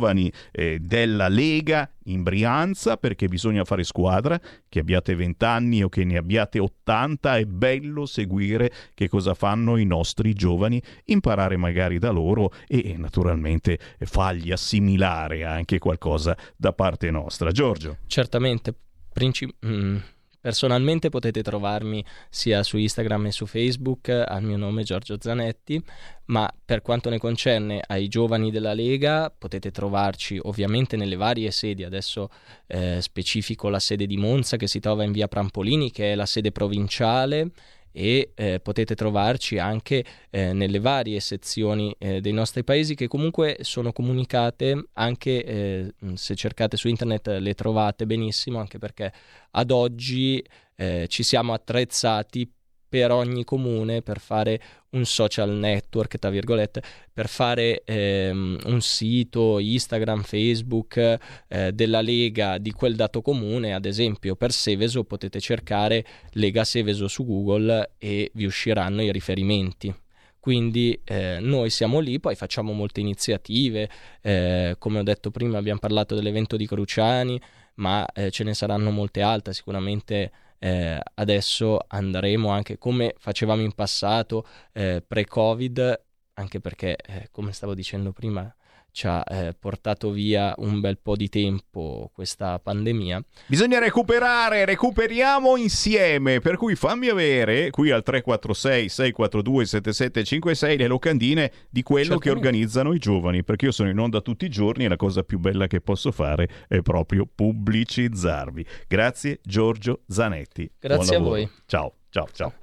[0.51, 6.03] eh, della Lega in Brianza, perché bisogna fare squadra, che abbiate 20 anni o che
[6.03, 12.11] ne abbiate 80, è bello seguire che cosa fanno i nostri giovani, imparare magari da
[12.11, 17.51] loro e naturalmente fargli assimilare anche qualcosa da parte nostra.
[17.51, 17.97] Giorgio.
[18.07, 18.73] Certamente,
[19.11, 19.97] princi- mm,
[20.43, 25.81] personalmente potete trovarmi sia su Instagram e su Facebook al mio nome Giorgio Zanetti,
[26.25, 31.85] ma per quanto ne concerne ai giovani della Lega potete trovarci ovviamente nelle varie sedi,
[31.85, 32.29] adesso
[32.67, 36.25] eh, specifico la sede di Monza che si trova in via Prampolini che è la
[36.25, 37.51] sede provinciale
[37.93, 43.57] e eh, potete trovarci anche eh, nelle varie sezioni eh, dei nostri paesi che comunque
[43.61, 49.13] sono comunicate anche eh, se cercate su internet le trovate benissimo anche perché
[49.51, 50.43] ad oggi
[50.75, 52.51] eh, ci siamo attrezzati
[52.93, 59.57] per ogni comune per fare un social network, tra virgolette, per fare ehm, un sito
[59.57, 61.17] Instagram, Facebook
[61.47, 67.07] eh, della Lega di quel dato comune, ad esempio per Seveso potete cercare Lega Seveso
[67.07, 69.91] su Google e vi usciranno i riferimenti.
[70.39, 73.89] Quindi eh, noi siamo lì, poi facciamo molte iniziative,
[74.21, 77.41] eh, come ho detto prima abbiamo parlato dell'evento di Cruciani,
[77.75, 80.31] ma eh, ce ne saranno molte altre, sicuramente
[80.63, 86.03] eh, adesso andremo anche come facevamo in passato eh, pre-Covid,
[86.35, 88.53] anche perché eh, come stavo dicendo prima
[88.93, 93.21] ci ha eh, portato via un bel po' di tempo questa pandemia.
[93.47, 101.51] Bisogna recuperare, recuperiamo insieme, per cui fammi avere qui al 346 642 7756 le locandine
[101.69, 102.47] di quello che Certamente.
[102.47, 105.39] organizzano i giovani, perché io sono in onda tutti i giorni e la cosa più
[105.39, 108.65] bella che posso fare è proprio pubblicizzarvi.
[108.87, 110.69] Grazie Giorgio Zanetti.
[110.79, 111.49] Grazie a voi.
[111.65, 112.53] Ciao, ciao, ciao.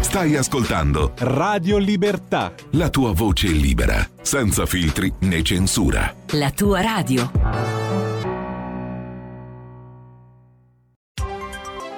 [0.00, 2.52] Stai ascoltando Radio Libertà.
[2.72, 6.14] la tua voce libera, senza filtri né censura.
[6.32, 7.30] La tua radio.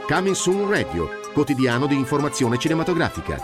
[0.09, 3.41] Coming Soon Radio, quotidiano di informazione cinematografica.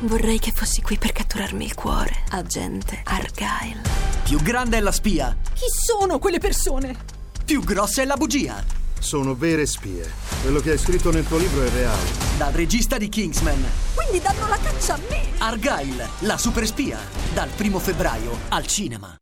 [0.00, 3.82] Vorrei che fossi qui per catturarmi il cuore, agente Argyle.
[4.24, 7.14] Più grande è la spia, Chi sono quelle persone?
[7.44, 8.56] più grossa è la bugia.
[9.06, 10.04] Sono vere spie.
[10.42, 12.10] Quello che hai scritto nel tuo libro è reale.
[12.36, 15.28] Dal regista di Kingsman, Quindi danno la caccia a me!
[15.38, 16.98] Argyle, la super spia.
[17.32, 19.16] Dal primo febbraio al cinema.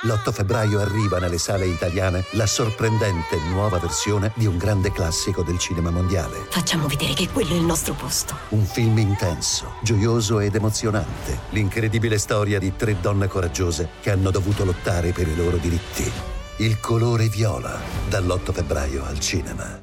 [0.00, 5.58] L'8 febbraio arriva nelle sale italiane la sorprendente nuova versione di un grande classico del
[5.58, 6.46] cinema mondiale.
[6.48, 8.34] Facciamo vedere che quello è il nostro posto.
[8.50, 11.38] Un film intenso, gioioso ed emozionante.
[11.50, 16.37] L'incredibile storia di tre donne coraggiose che hanno dovuto lottare per i loro diritti.
[16.60, 17.78] Il colore viola,
[18.08, 19.80] dall'8 febbraio al cinema.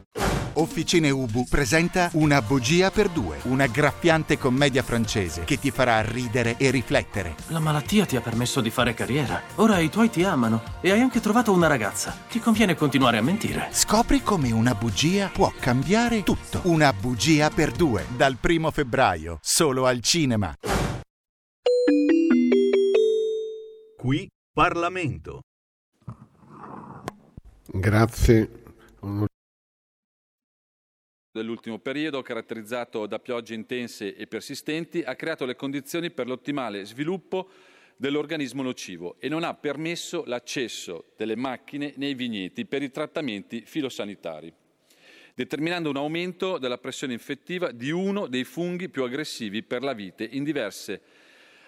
[0.55, 6.57] Officine Ubu presenta Una bugia per due, una graffiante commedia francese che ti farà ridere
[6.57, 7.35] e riflettere.
[7.47, 9.41] La malattia ti ha permesso di fare carriera.
[9.55, 12.13] Ora i tuoi ti amano e hai anche trovato una ragazza.
[12.29, 13.69] Ti conviene continuare a mentire.
[13.71, 16.59] Scopri come una bugia può cambiare tutto.
[16.63, 20.53] Una bugia per due, dal primo febbraio, solo al cinema.
[23.95, 25.39] Qui Parlamento.
[27.79, 28.63] Grazie.
[31.31, 37.49] dell'ultimo periodo, caratterizzato da piogge intense e persistenti, ha creato le condizioni per l'ottimale sviluppo
[37.97, 44.53] dell'organismo nocivo e non ha permesso l'accesso delle macchine nei vigneti per i trattamenti filosanitari,
[45.33, 50.23] determinando un aumento della pressione infettiva di uno dei funghi più aggressivi per la vite
[50.23, 51.01] in diverse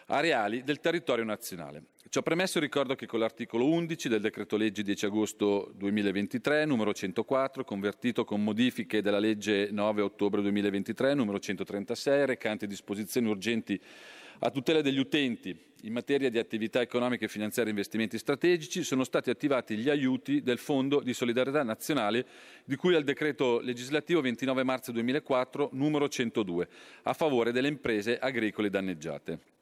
[0.05, 1.83] areali del territorio nazionale.
[2.09, 7.65] Ciò premesso ricordo che con l'articolo 11 del decreto legge 10 agosto 2023 numero 104
[7.65, 13.77] convertito con modifiche della legge 9 ottobre 2023 numero 136 recante disposizioni urgenti
[14.39, 19.29] a tutela degli utenti in materia di attività economiche finanziarie e investimenti strategici sono stati
[19.29, 22.25] attivati gli aiuti del Fondo di solidarietà nazionale
[22.63, 26.67] di cui al decreto legislativo 29 marzo 2004 numero 102
[27.03, 29.55] a favore delle imprese agricole danneggiate.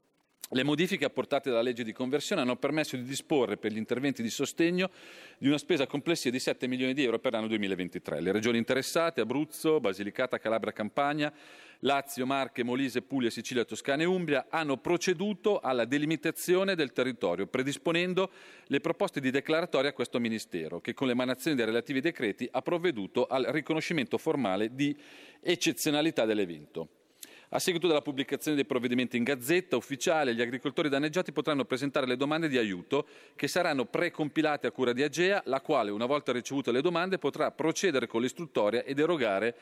[0.50, 4.30] Le modifiche apportate dalla legge di conversione hanno permesso di disporre per gli interventi di
[4.30, 4.91] sostegno
[5.39, 8.22] di una spesa complessiva di 7 milioni di euro per l'anno 2023.
[8.22, 11.34] Le regioni interessate, Abruzzo, Basilicata, Calabria, Campania,
[11.80, 18.30] Lazio, Marche, Molise, Puglia, Sicilia, Toscana e Umbria, hanno proceduto alla delimitazione del territorio, predisponendo
[18.68, 23.26] le proposte di declaratoria a questo Ministero, che con l'emanazione dei relativi decreti ha provveduto
[23.26, 24.96] al riconoscimento formale di
[25.41, 27.05] eccezionalità dell'evento.
[27.50, 32.18] A seguito della pubblicazione dei provvedimenti in gazzetta ufficiale, gli agricoltori danneggiati potranno presentare le
[32.18, 36.72] domande di aiuto che saranno precompilate a cura di Agea, la quale, una volta ricevute
[36.72, 39.56] le domande, potrà procedere con l'istruttoria ed erogare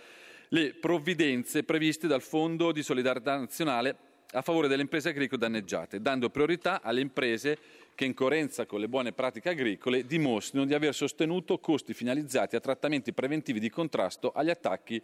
[0.49, 3.95] le provvidenze previste dal Fondo di solidarietà nazionale
[4.31, 7.57] a favore delle imprese agricole danneggiate, dando priorità alle imprese
[7.95, 12.59] che in coerenza con le buone pratiche agricole dimostrino di aver sostenuto costi finalizzati a
[12.59, 15.01] trattamenti preventivi di contrasto agli attacchi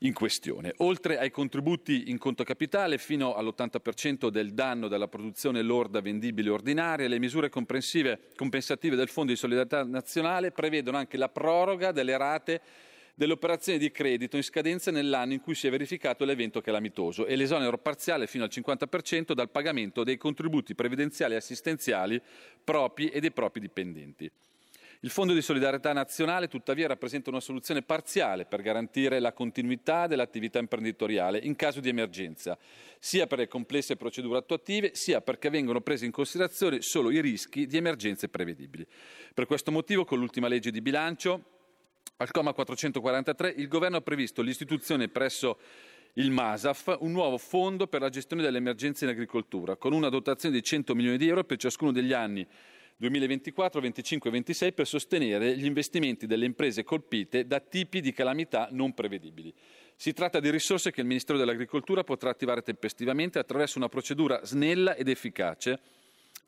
[0.00, 0.74] in questione.
[0.78, 7.08] Oltre ai contributi in conto capitale fino all'80% del danno della produzione lorda vendibile ordinaria,
[7.08, 12.60] le misure compensative del Fondo di solidarietà nazionale prevedono anche la proroga delle rate
[13.16, 17.34] delle operazioni di credito in scadenza nell'anno in cui si è verificato l'evento calamitoso e
[17.34, 22.20] l'esonero parziale fino al 50% dal pagamento dei contributi previdenziali e assistenziali
[22.62, 24.30] propri e dei propri dipendenti.
[25.06, 30.58] Il Fondo di solidarietà nazionale tuttavia rappresenta una soluzione parziale per garantire la continuità dell'attività
[30.58, 32.58] imprenditoriale in caso di emergenza,
[32.98, 37.68] sia per le complesse procedure attuative, sia perché vengono presi in considerazione solo i rischi
[37.68, 38.84] di emergenze prevedibili.
[39.32, 41.40] Per questo motivo, con l'ultima legge di bilancio,
[42.16, 45.60] al comma 443 il Governo ha previsto l'istituzione presso
[46.14, 50.56] il MASAF un nuovo fondo per la gestione delle emergenze in agricoltura, con una dotazione
[50.56, 52.44] di 100 milioni di euro per ciascuno degli anni
[52.98, 58.68] 2024, 25 e 26 per sostenere gli investimenti delle imprese colpite da tipi di calamità
[58.70, 59.52] non prevedibili.
[59.94, 64.94] Si tratta di risorse che il Ministero dell'Agricoltura potrà attivare tempestivamente attraverso una procedura snella
[64.94, 65.78] ed efficace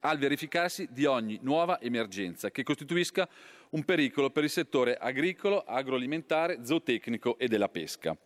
[0.01, 3.29] al verificarsi di ogni nuova emergenza che costituisca
[3.71, 8.17] un pericolo per il settore agricolo, agroalimentare, zootecnico e della pesca.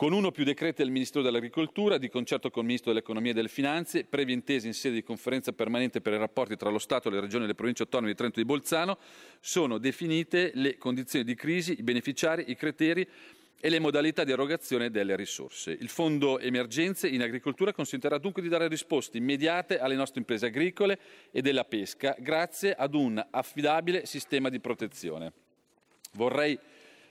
[0.00, 3.34] Con uno o più decreti del Ministero dell'Agricoltura, di concerto con il Ministro dell'Economia e
[3.34, 7.10] delle Finanze, previa intesa in sede di conferenza permanente per i rapporti tra lo Stato,
[7.10, 8.96] le Regioni e le Province autonome di Trento e di Bolzano,
[9.40, 13.06] sono definite le condizioni di crisi, i beneficiari, i criteri
[13.60, 15.72] e le modalità di erogazione delle risorse.
[15.72, 20.98] Il Fondo Emergenze in agricoltura consentirà dunque di dare risposte immediate alle nostre imprese agricole
[21.30, 25.30] e della pesca grazie ad un affidabile sistema di protezione.
[26.12, 26.58] Vorrei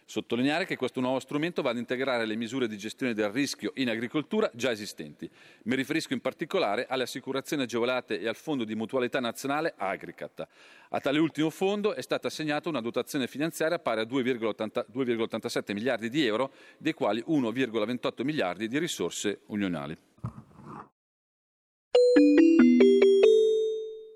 [0.10, 3.89] sottolineare che questo nuovo strumento va ad integrare le misure di gestione del rischio in
[3.89, 5.30] agricoltura già esistenti.
[5.66, 10.47] Mi riferisco in particolare alle assicurazioni agevolate e al Fondo di mutualità nazionale Agricat.
[10.89, 16.10] A tale ultimo fondo è stata assegnata una dotazione finanziaria pari a 2,80 2,87 miliardi
[16.10, 19.95] di euro, dei quali 1,28 miliardi di risorse unionali.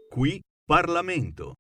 [0.10, 1.54] Qui Parlamento.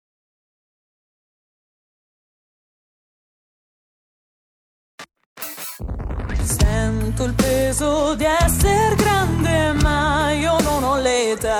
[6.43, 11.57] Sento il peso di essere grande, ma io non ho l'età.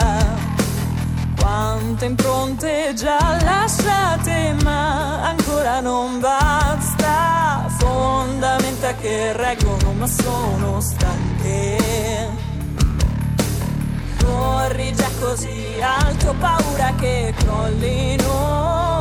[1.40, 7.66] Quante impronte già lasciate, ma ancora non basta.
[7.78, 12.30] Fondamenta che reggono, ma sono stanche.
[14.22, 18.93] Corri già così alto, paura che crollino.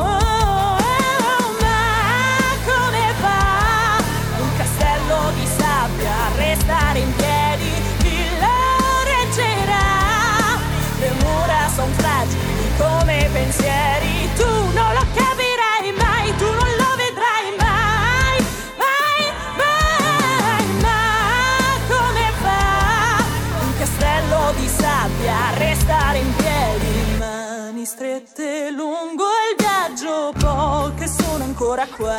[32.03, 32.17] Qua.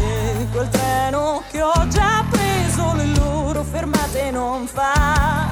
[0.00, 5.50] E quel treno che ho già preso le loro fermate non fa.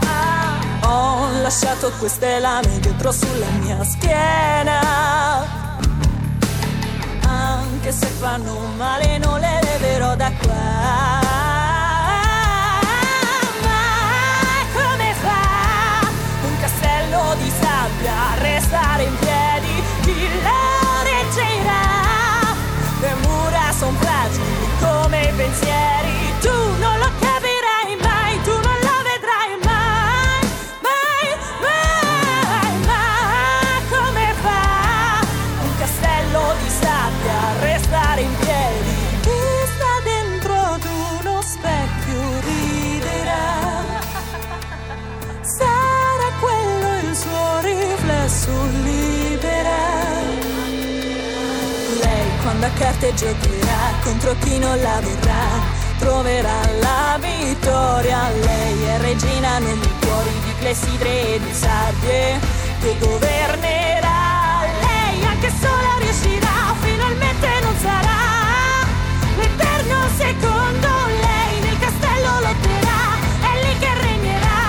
[0.82, 4.80] Ho lasciato queste lame dietro sulla mia schiena.
[7.26, 11.25] Anche se fanno male non le leverò da qua.
[52.76, 60.30] Carte giocherà contro chi non la vorrà Troverà la vittoria Lei è regina nei cuori
[60.44, 62.38] di clessidre e di sabbie
[62.80, 64.64] Che governerà.
[64.80, 68.84] Lei anche sola riuscirà Finalmente non sarà.
[69.38, 70.88] L'eterno secondo
[71.20, 74.60] lei Nel castello lotterà È lì che regnerà.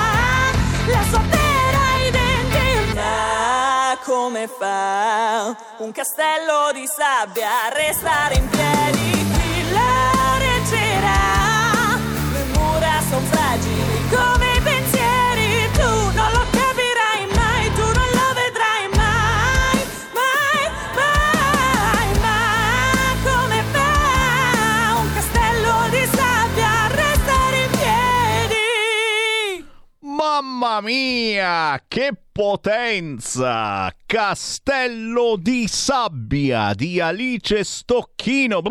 [0.91, 9.71] La sua vera identità Come fa un castello di sabbia a restare in piedi Chi
[9.71, 11.97] la reggerà?
[12.31, 18.27] Le mura sono fragili come i pensieri Tu non lo capirai mai, tu non lo
[18.33, 19.85] vedrai mai
[20.17, 20.63] Mai,
[20.95, 29.65] mai, mai Come fa un castello di sabbia a restare in piedi?
[29.99, 33.91] Mamma mia, che potenza!
[34.07, 38.61] Castello di sabbia di Alice Stocchino.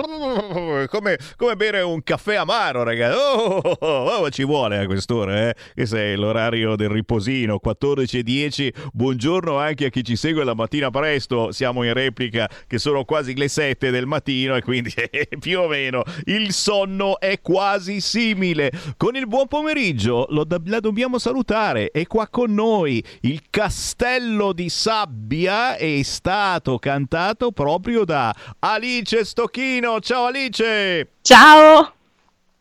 [0.89, 3.19] Come, come bere un caffè amaro, ragazzi.
[3.19, 5.55] Oh, oh, oh, oh, ci vuole a quest'ora, eh?
[5.75, 8.89] Che sei l'orario del riposino, 14.10.
[8.95, 11.53] Buongiorno anche a chi ci segue la mattina presto.
[11.53, 15.69] Siamo in replica che sono quasi le 7 del mattino e quindi eh, più o
[15.69, 18.73] meno il sonno è quasi simile.
[18.97, 21.91] Con il buon pomeriggio lo la dobbiamo salutare.
[21.91, 29.99] È qua con noi il Castello di Sabbia è stato cantato proprio da Alice Stocchino.
[30.01, 31.13] Ciao Alice!
[31.23, 31.95] Ciao!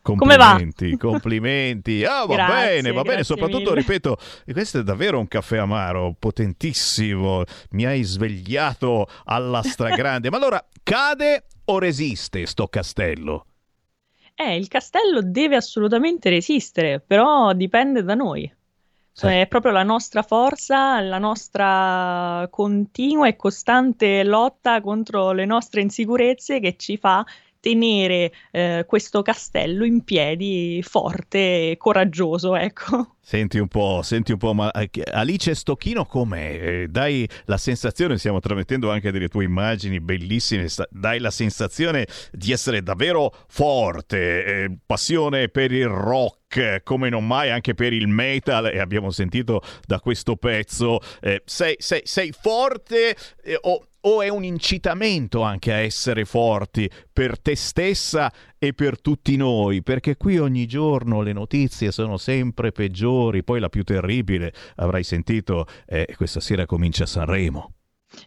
[0.01, 0.51] Come va?
[0.51, 2.05] Complimenti, complimenti.
[2.05, 3.23] Ah, va Grazie, bene, va bene.
[3.25, 3.81] Soprattutto, mille.
[3.81, 4.17] ripeto,
[4.49, 7.43] questo è davvero un caffè amaro, potentissimo.
[7.71, 10.29] Mi hai svegliato alla stragrande.
[10.31, 13.47] Ma allora, cade o resiste sto castello?
[14.33, 18.49] Eh, il castello deve assolutamente resistere, però dipende da noi.
[19.17, 25.79] Cioè, È proprio la nostra forza, la nostra continua e costante lotta contro le nostre
[25.79, 27.23] insicurezze che ci fa
[27.65, 33.15] tenere eh, questo castello in piedi forte e coraggioso, ecco.
[33.19, 36.83] Senti un po', senti un po', ma eh, Alice Stocchino com'è?
[36.83, 42.51] Eh, Dai la sensazione, stiamo trasmettendo anche delle tue immagini bellissime, dai la sensazione di
[42.51, 48.07] essere davvero forte, eh, passione per il rock, eh, come non mai anche per il
[48.07, 54.21] metal, e abbiamo sentito da questo pezzo, eh, sei, sei- sei forte eh, o, o
[54.21, 60.15] è un incitamento anche a essere forti per te stessa e per tutti noi, perché
[60.15, 66.13] qui ogni giorno le notizie sono sempre peggiori, poi la più terribile, avrai sentito, eh,
[66.15, 67.74] questa sera comincia Sanremo.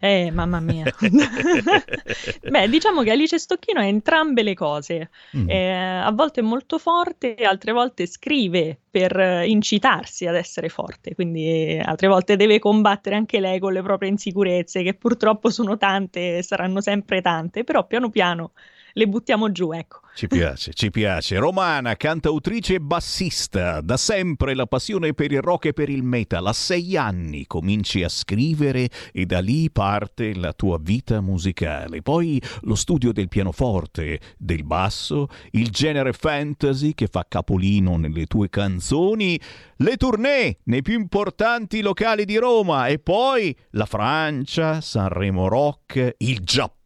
[0.01, 0.85] Eh, mamma mia.
[2.49, 5.11] Beh, diciamo che Alice Stocchino è entrambe le cose.
[5.37, 5.49] Mm.
[5.49, 11.81] Eh, a volte è molto forte, altre volte scrive per incitarsi ad essere forte, quindi
[11.83, 16.43] altre volte deve combattere anche lei con le proprie insicurezze, che purtroppo sono tante e
[16.43, 18.53] saranno sempre tante, però piano piano
[18.99, 20.01] le buttiamo giù, ecco.
[20.17, 21.39] Ci piace, ci piace.
[21.39, 23.81] Romana, cantautrice e bassista.
[23.81, 26.45] Da sempre la passione per il rock e per il metal.
[26.45, 32.03] A sei anni cominci a scrivere e da lì parte la tua vita musicale.
[32.03, 38.49] Poi lo studio del pianoforte, del basso, il genere fantasy che fa capolino nelle tue
[38.51, 39.41] canzoni,
[39.77, 46.41] le tournée nei più importanti locali di Roma e poi la Francia, Sanremo Rock, il
[46.41, 46.78] Giappone,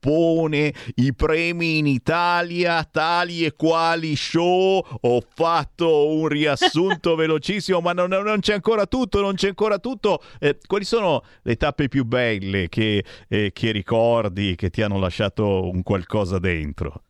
[0.97, 4.85] i premi in Italia, tali e quali show.
[5.03, 10.23] Ho fatto un riassunto velocissimo, ma non, non c'è ancora tutto, non c'è ancora tutto.
[10.39, 15.69] Eh, quali sono le tappe più belle che, eh, che ricordi, che ti hanno lasciato
[15.69, 17.03] un qualcosa dentro?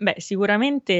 [0.00, 0.92] Beh, sicuramente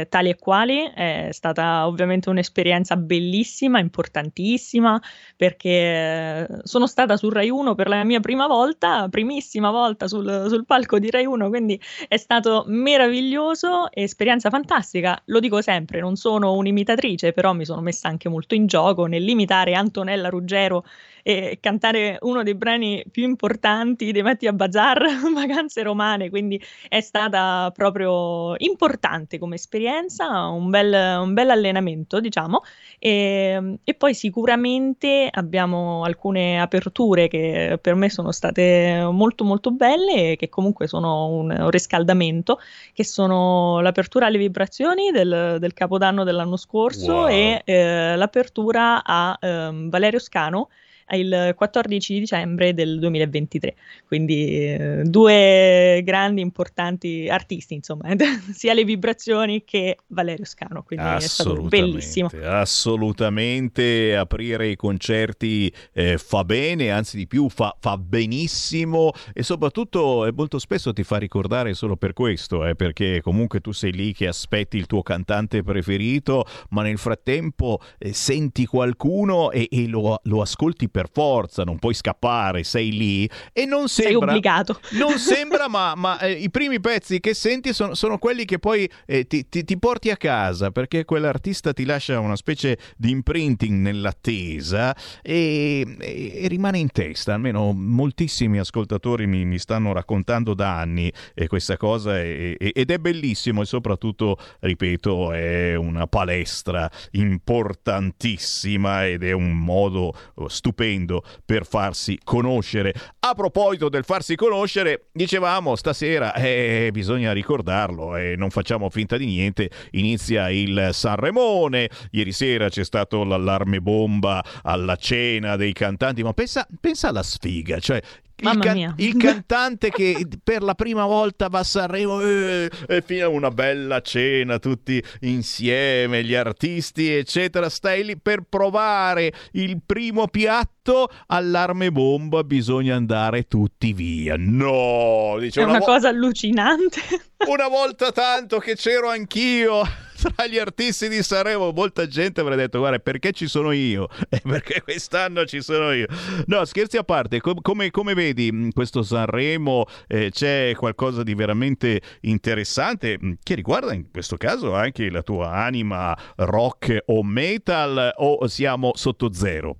[0.00, 5.00] eh, tali e quali è stata ovviamente un'esperienza bellissima, importantissima,
[5.36, 10.46] perché eh, sono stata su Rai 1 per la mia prima volta, primissima volta sul,
[10.48, 15.22] sul palco di Rai 1, quindi è stato meraviglioso, esperienza fantastica.
[15.26, 19.74] Lo dico sempre, non sono un'imitatrice, però mi sono messa anche molto in gioco nell'imitare
[19.74, 20.84] Antonella Ruggero
[21.22, 25.00] e cantare uno dei brani più importanti dei Mattia Bazar,
[25.32, 32.62] Vacanze Romane, quindi è stata proprio importante come esperienza, un bel, un bel allenamento, diciamo,
[32.98, 40.32] e, e poi sicuramente abbiamo alcune aperture che per me sono state molto molto belle
[40.32, 42.58] e che comunque sono un, un riscaldamento,
[42.92, 47.28] che sono l'apertura alle vibrazioni del, del Capodanno dell'anno scorso Wow.
[47.28, 50.68] e eh, l'apertura a ehm, Valerio Scano
[51.10, 53.74] il 14 dicembre del 2023.
[54.06, 58.08] Quindi eh, due grandi, importanti artisti, insomma,
[58.52, 60.82] sia le vibrazioni che Valerio Scano.
[60.82, 62.30] Quindi è stato bellissimo.
[62.42, 70.26] Assolutamente, aprire i concerti eh, fa bene, anzi di più fa, fa benissimo e soprattutto
[70.26, 74.12] eh, molto spesso ti fa ricordare solo per questo, eh, perché comunque tu sei lì
[74.12, 80.20] che aspetti il tuo cantante preferito, ma nel frattempo eh, senti qualcuno e, e lo,
[80.22, 84.28] lo ascolti per forza, non puoi scappare, sei lì e non Sei sembra...
[84.28, 84.78] obbligato.
[84.92, 88.88] Non sembra, ma, ma, eh, i primi pezzi che senti sono, sono quelli che poi
[89.06, 93.80] eh, ti, ti- ti porti a casa perché quell'artista ti lascia una specie di imprinting
[93.80, 97.34] nell'attesa e, e- e rimane in testa.
[97.34, 101.10] Almeno moltissimi ascoltatori mi, mi stanno raccontando da anni
[101.48, 109.22] questa cosa e- e- ed è bellissimo e soprattutto, ripeto, è una palestra importantissima ed
[109.22, 110.48] è un modo oh,
[110.82, 112.92] stupendo per farsi conoscere.
[113.20, 119.26] A proposito del farsi conoscere, dicevamo stasera eh, bisogna ricordarlo e non facciamo finta di
[119.26, 126.32] niente, inizia il Sanremone, ieri sera c'è stato l'allarme bomba alla cena dei cantanti, ma
[126.32, 128.00] pensa, pensa alla sfiga, cioè
[128.42, 133.24] il, can- il cantante che per la prima volta va a Sanremo eh, e fino
[133.24, 140.26] a una bella cena tutti insieme, gli artisti eccetera, stai lì per provare il primo
[140.28, 140.81] piatto,
[141.26, 144.34] allarme bomba, bisogna andare tutti via.
[144.36, 147.00] No, dice È una vo- cosa allucinante.
[147.48, 149.82] una volta tanto che c'ero anch'io
[150.34, 154.08] tra gli artisti di Sanremo, molta gente avrà detto guarda perché ci sono io?
[154.28, 156.06] E perché quest'anno ci sono io?
[156.46, 161.34] No, scherzi a parte, com- come, come vedi mh, questo Sanremo eh, c'è qualcosa di
[161.34, 168.12] veramente interessante mh, che riguarda in questo caso anche la tua anima rock o metal
[168.16, 169.76] o siamo sotto zero?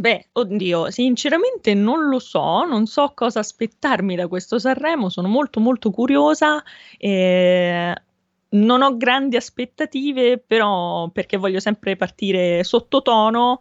[0.00, 5.60] Beh, oddio, sinceramente non lo so, non so cosa aspettarmi da questo Sanremo, sono molto
[5.60, 6.62] molto curiosa.
[6.98, 7.94] eh,
[8.54, 13.60] non ho grandi aspettative, però perché voglio sempre partire sottotono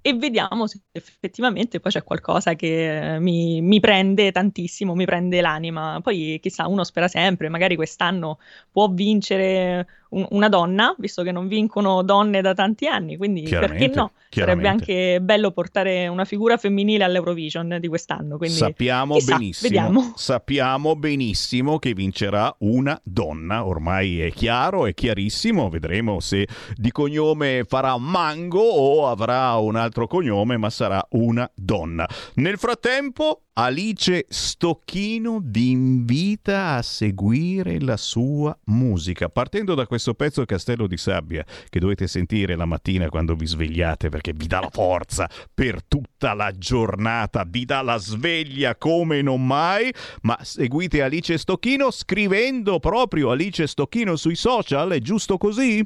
[0.00, 6.00] e vediamo se effettivamente poi c'è qualcosa che mi, mi prende tantissimo, mi prende l'anima.
[6.02, 8.38] Poi chissà, uno spera sempre, magari quest'anno
[8.70, 13.88] può vincere un- una donna, visto che non vincono donne da tanti anni, quindi perché
[13.94, 14.12] no?
[14.30, 18.36] Sarebbe anche bello portare una figura femminile all'Eurovision di quest'anno.
[18.36, 20.12] Quindi sappiamo chissà, benissimo, Vediamo.
[20.16, 27.64] sappiamo benissimo che vincerà una donna, ormai è chiaro, è chiarissimo, vedremo se di cognome
[27.66, 32.06] farà Mango o avrà un altro cognome, ma sarà una donna.
[32.34, 40.44] Nel frattempo Alice Stocchino vi invita a seguire la sua musica, partendo da questo pezzo
[40.44, 44.70] Castello di Sabbia che dovete sentire la mattina quando vi svegliate perché vi dà la
[44.70, 51.36] forza per tutta la giornata, vi dà la sveglia come non mai, ma seguite Alice
[51.36, 55.84] Stocchino scrivendo proprio Alice Stocchino sui social, è giusto così?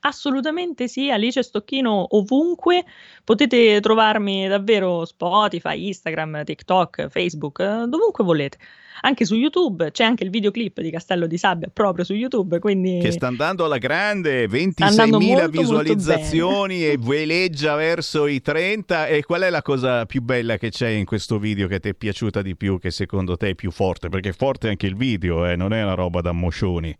[0.00, 2.84] Assolutamente sì, Alice Stocchino ovunque,
[3.24, 8.58] potete trovarmi davvero Spotify, Instagram, TikTok, Facebook, dovunque volete.
[9.02, 12.98] Anche su YouTube, c'è anche il videoclip di Castello di Sabbia proprio su YouTube, quindi
[12.98, 19.08] Che sta andando alla grande, andando 26.000 molto, molto visualizzazioni e veleggia verso i 30.
[19.08, 21.94] E qual è la cosa più bella che c'è in questo video che ti è
[21.94, 24.08] piaciuta di più, che secondo te è più forte?
[24.08, 26.96] Perché è forte anche il video, eh, non è una roba da moscioni.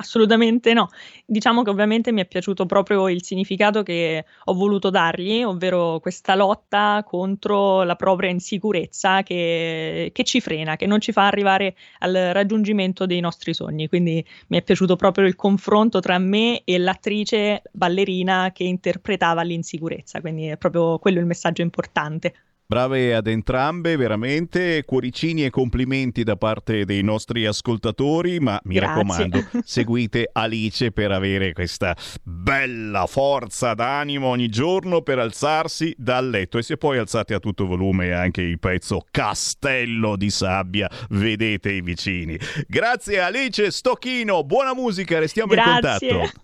[0.00, 0.90] Assolutamente no.
[1.26, 6.36] Diciamo che ovviamente mi è piaciuto proprio il significato che ho voluto dargli, ovvero questa
[6.36, 12.12] lotta contro la propria insicurezza che, che ci frena, che non ci fa arrivare al
[12.32, 13.88] raggiungimento dei nostri sogni.
[13.88, 20.20] Quindi mi è piaciuto proprio il confronto tra me e l'attrice ballerina che interpretava l'insicurezza.
[20.20, 22.34] Quindi è proprio quello il messaggio importante.
[22.70, 24.84] Brave ad entrambe, veramente.
[24.84, 28.94] Cuoricini e complimenti da parte dei nostri ascoltatori, ma mi Grazie.
[28.94, 36.58] raccomando, seguite Alice per avere questa bella forza d'animo ogni giorno per alzarsi dal letto.
[36.58, 41.80] E se poi alzate a tutto volume anche il pezzo Castello di Sabbia, vedete i
[41.80, 42.38] vicini.
[42.66, 46.08] Grazie Alice Stocchino, buona musica, restiamo in Grazie.
[46.10, 46.40] contatto.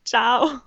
[0.00, 0.66] Ciao.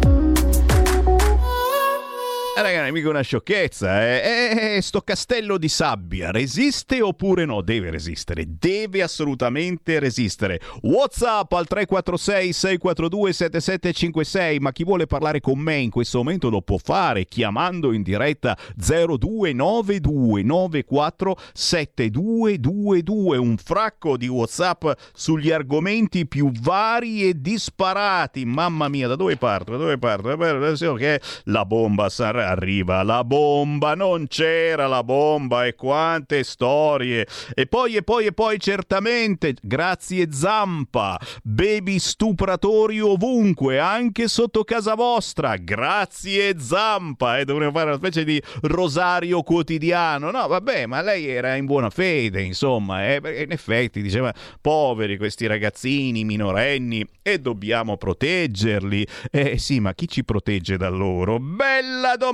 [2.53, 4.05] Eh, Ragazzi, mica una sciocchezza.
[4.05, 4.75] Eh.
[4.75, 7.61] Eh, sto castello di sabbia resiste oppure no?
[7.61, 10.59] Deve resistere, deve assolutamente resistere.
[10.81, 14.59] WhatsApp al 346 642 7756.
[14.59, 18.57] Ma chi vuole parlare con me in questo momento lo può fare chiamando in diretta
[18.75, 23.37] 0292 94 7222.
[23.37, 28.43] Un fracco di WhatsApp sugli argomenti più vari e disparati.
[28.43, 29.71] Mamma mia, da dove parto?
[29.71, 30.31] Da dove parto?
[30.31, 37.27] Adesso che la bomba sarà arriva la bomba, non c'era la bomba e quante storie.
[37.53, 44.95] E poi e poi e poi certamente, grazie Zampa, baby stupratori ovunque, anche sotto casa
[44.95, 45.55] vostra.
[45.57, 50.31] Grazie Zampa, e eh, dovremmo fare una specie di rosario quotidiano.
[50.31, 55.45] No, vabbè, ma lei era in buona fede, insomma, eh, in effetti diceva poveri questi
[55.47, 59.05] ragazzini minorenni e dobbiamo proteggerli.
[59.31, 61.39] Eh sì, ma chi ci protegge da loro?
[61.39, 62.30] Bella domanda!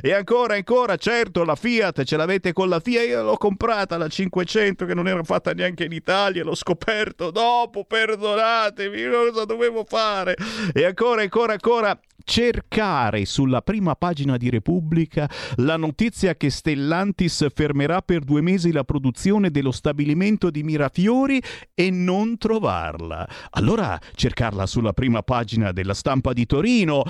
[0.00, 3.06] E ancora, ancora, certo, la Fiat ce l'avete con la Fiat.
[3.06, 7.84] Io l'ho comprata la 500 che non era fatta neanche in Italia, l'ho scoperto dopo,
[7.84, 10.36] perdonatemi, cosa dovevo fare?
[10.72, 18.00] E ancora, ancora, ancora, cercare sulla prima pagina di Repubblica la notizia che Stellantis fermerà
[18.00, 21.42] per due mesi la produzione dello stabilimento di Mirafiori
[21.74, 23.28] e non trovarla.
[23.50, 27.04] Allora cercarla sulla prima pagina della stampa di Torino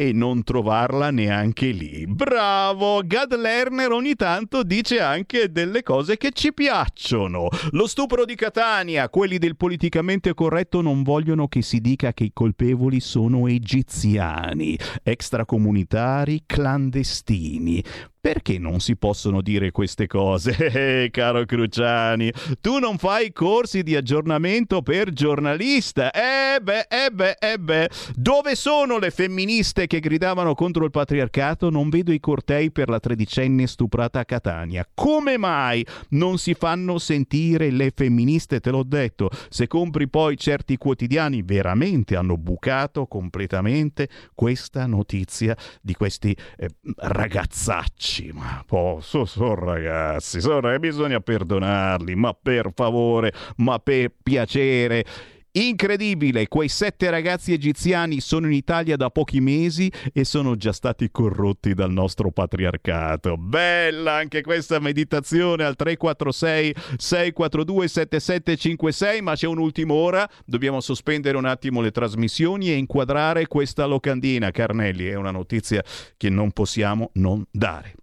[0.00, 2.06] e non trovarla neanche lì.
[2.06, 3.00] Bravo!
[3.04, 7.48] Gad Lerner ogni tanto dice anche delle cose che ci piacciono.
[7.72, 12.30] Lo stupro di Catania, quelli del politicamente corretto non vogliono che si dica che i
[12.32, 17.82] colpevoli sono egiziani, extracomunitari, clandestini.
[18.20, 20.56] Perché non si possono dire queste cose,
[21.04, 22.32] eh, caro Cruciani?
[22.60, 26.10] Tu non fai corsi di aggiornamento per giornalista.
[26.10, 27.88] Eh beh, eh beh, eh beh.
[28.16, 31.70] Dove sono le femministe che gridavano contro il patriarcato?
[31.70, 34.84] Non vedo i cortei per la tredicenne stuprata a Catania.
[34.92, 38.58] Come mai non si fanno sentire le femministe?
[38.58, 39.30] Te l'ho detto.
[39.48, 48.07] Se compri poi certi quotidiani, veramente hanno bucato completamente questa notizia di questi eh, ragazzacci
[48.32, 55.04] ma posso, sono ragazzi, sono ragazzi, bisogna perdonarli, ma per favore, ma per piacere.
[55.52, 61.10] Incredibile, quei sette ragazzi egiziani sono in Italia da pochi mesi e sono già stati
[61.10, 63.36] corrotti dal nostro patriarcato.
[63.38, 71.46] Bella anche questa meditazione al 346 642 7756, ma c'è un'ultima ora, dobbiamo sospendere un
[71.46, 74.50] attimo le trasmissioni e inquadrare questa locandina.
[74.50, 75.82] Carnelli, è una notizia
[76.16, 77.94] che non possiamo non dare.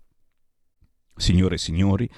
[1.16, 2.10] Signore e signori,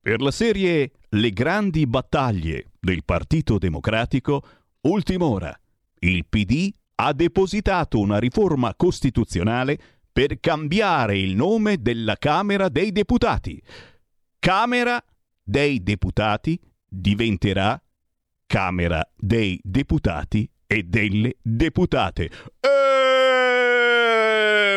[0.00, 4.46] per la serie Le grandi battaglie del Partito Democratico,
[4.82, 5.58] ultim'ora,
[5.98, 9.76] il PD ha depositato una riforma costituzionale
[10.12, 13.60] per cambiare il nome della Camera dei Deputati.
[14.38, 15.04] Camera
[15.42, 17.82] dei Deputati diventerà
[18.46, 22.30] Camera dei Deputati e delle Deputate.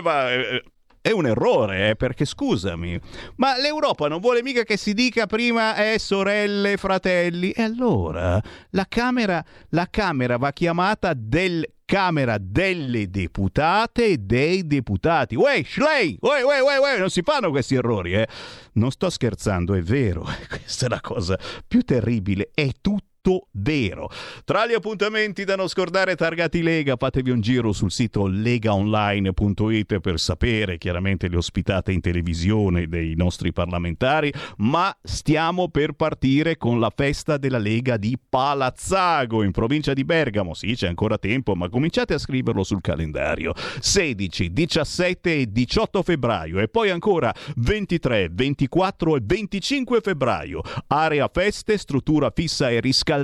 [0.02, 0.64] Ma, eh,
[1.02, 3.00] è un errore, eh, perché scusami,
[3.36, 7.52] ma l'Europa non vuole mica che si dica prima eh, sorelle, fratelli.
[7.52, 15.36] E allora la Camera, la Camera va chiamata del Camera delle deputate e dei deputati.
[15.36, 16.18] Uè, Schley!
[16.20, 18.28] Uè, uè, uè, uè, non si fanno questi errori, eh?
[18.74, 20.28] Non sto scherzando, è vero.
[20.48, 22.52] Questa è la cosa più terribile.
[22.54, 23.09] È tutto
[23.52, 24.10] vero.
[24.44, 30.20] Tra gli appuntamenti da non scordare targati Lega, fatevi un giro sul sito legaonline.it per
[30.20, 36.92] sapere chiaramente le ospitate in televisione dei nostri parlamentari, ma stiamo per partire con la
[36.96, 40.54] festa della Lega di Palazzago in provincia di Bergamo.
[40.54, 43.54] Sì, c'è ancora tempo, ma cominciate a scriverlo sul calendario.
[43.80, 50.62] 16, 17 e 18 febbraio e poi ancora 23, 24 e 25 febbraio.
[50.88, 53.18] Area feste, struttura fissa e riscaldata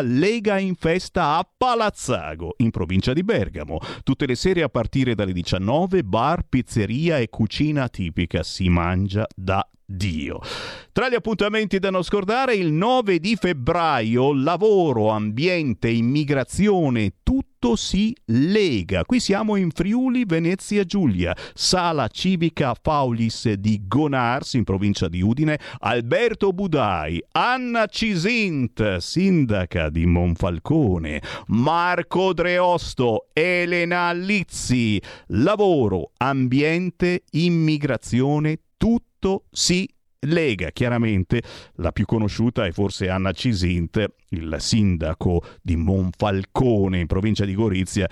[0.00, 3.78] Lega in festa a Palazzago, in provincia di Bergamo.
[4.02, 8.42] Tutte le sere a partire dalle 19, bar, pizzeria e cucina tipica.
[8.42, 10.40] Si mangia da Dio.
[10.92, 18.14] Tra gli appuntamenti da non scordare, il 9 di febbraio, lavoro, ambiente, immigrazione, tutto si
[18.26, 19.04] lega.
[19.06, 25.58] Qui siamo in Friuli, Venezia Giulia, sala civica Faulis di Gonars, in provincia di Udine,
[25.78, 39.44] Alberto Budai, Anna Cisint, sindaca di Monfalcone, Marco Dreosto, Elena Lizzi, lavoro, ambiente, immigrazione, tutto
[39.50, 39.86] si
[40.22, 41.40] Lega, chiaramente
[41.76, 48.08] la più conosciuta è forse Anna Cisint, il sindaco di Monfalcone in provincia di Gorizia,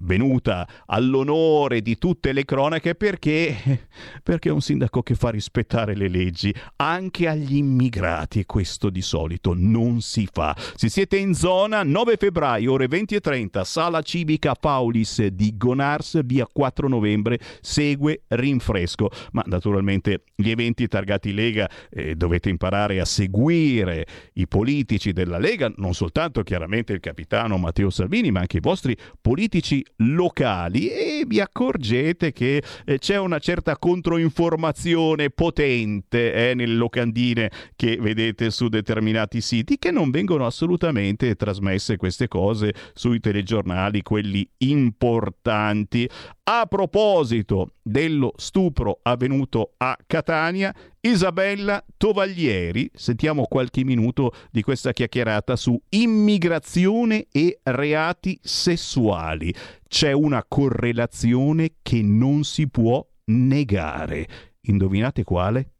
[0.00, 3.88] venuta all'onore di tutte le cronache perché,
[4.22, 9.02] perché è un sindaco che fa rispettare le leggi anche agli immigrati e questo di
[9.02, 10.56] solito non si fa.
[10.74, 16.20] Se siete in zona, 9 febbraio, ore 20 e 30, sala civica Paulis di Gonars,
[16.24, 19.10] via 4 novembre, segue rinfresco.
[19.32, 21.48] Ma naturalmente gli eventi targati Lega
[21.90, 27.90] eh, dovete imparare a seguire i politici della Lega, non soltanto chiaramente il capitano Matteo
[27.90, 33.76] Salvini, ma anche i vostri politici locali e vi accorgete che eh, c'è una certa
[33.76, 41.96] controinformazione potente eh, nelle locandine che vedete su determinati siti che non vengono assolutamente trasmesse
[41.96, 46.08] queste cose sui telegiornali, quelli importanti.
[46.44, 55.56] A proposito dello stupro avvenuto a Catania, Isabella Tovaglieri, sentiamo qualche minuto di questa chiacchierata
[55.56, 59.54] su immigrazione e reati sessuali.
[59.88, 64.28] C'è una correlazione che non si può negare.
[64.62, 65.76] Indovinate quale?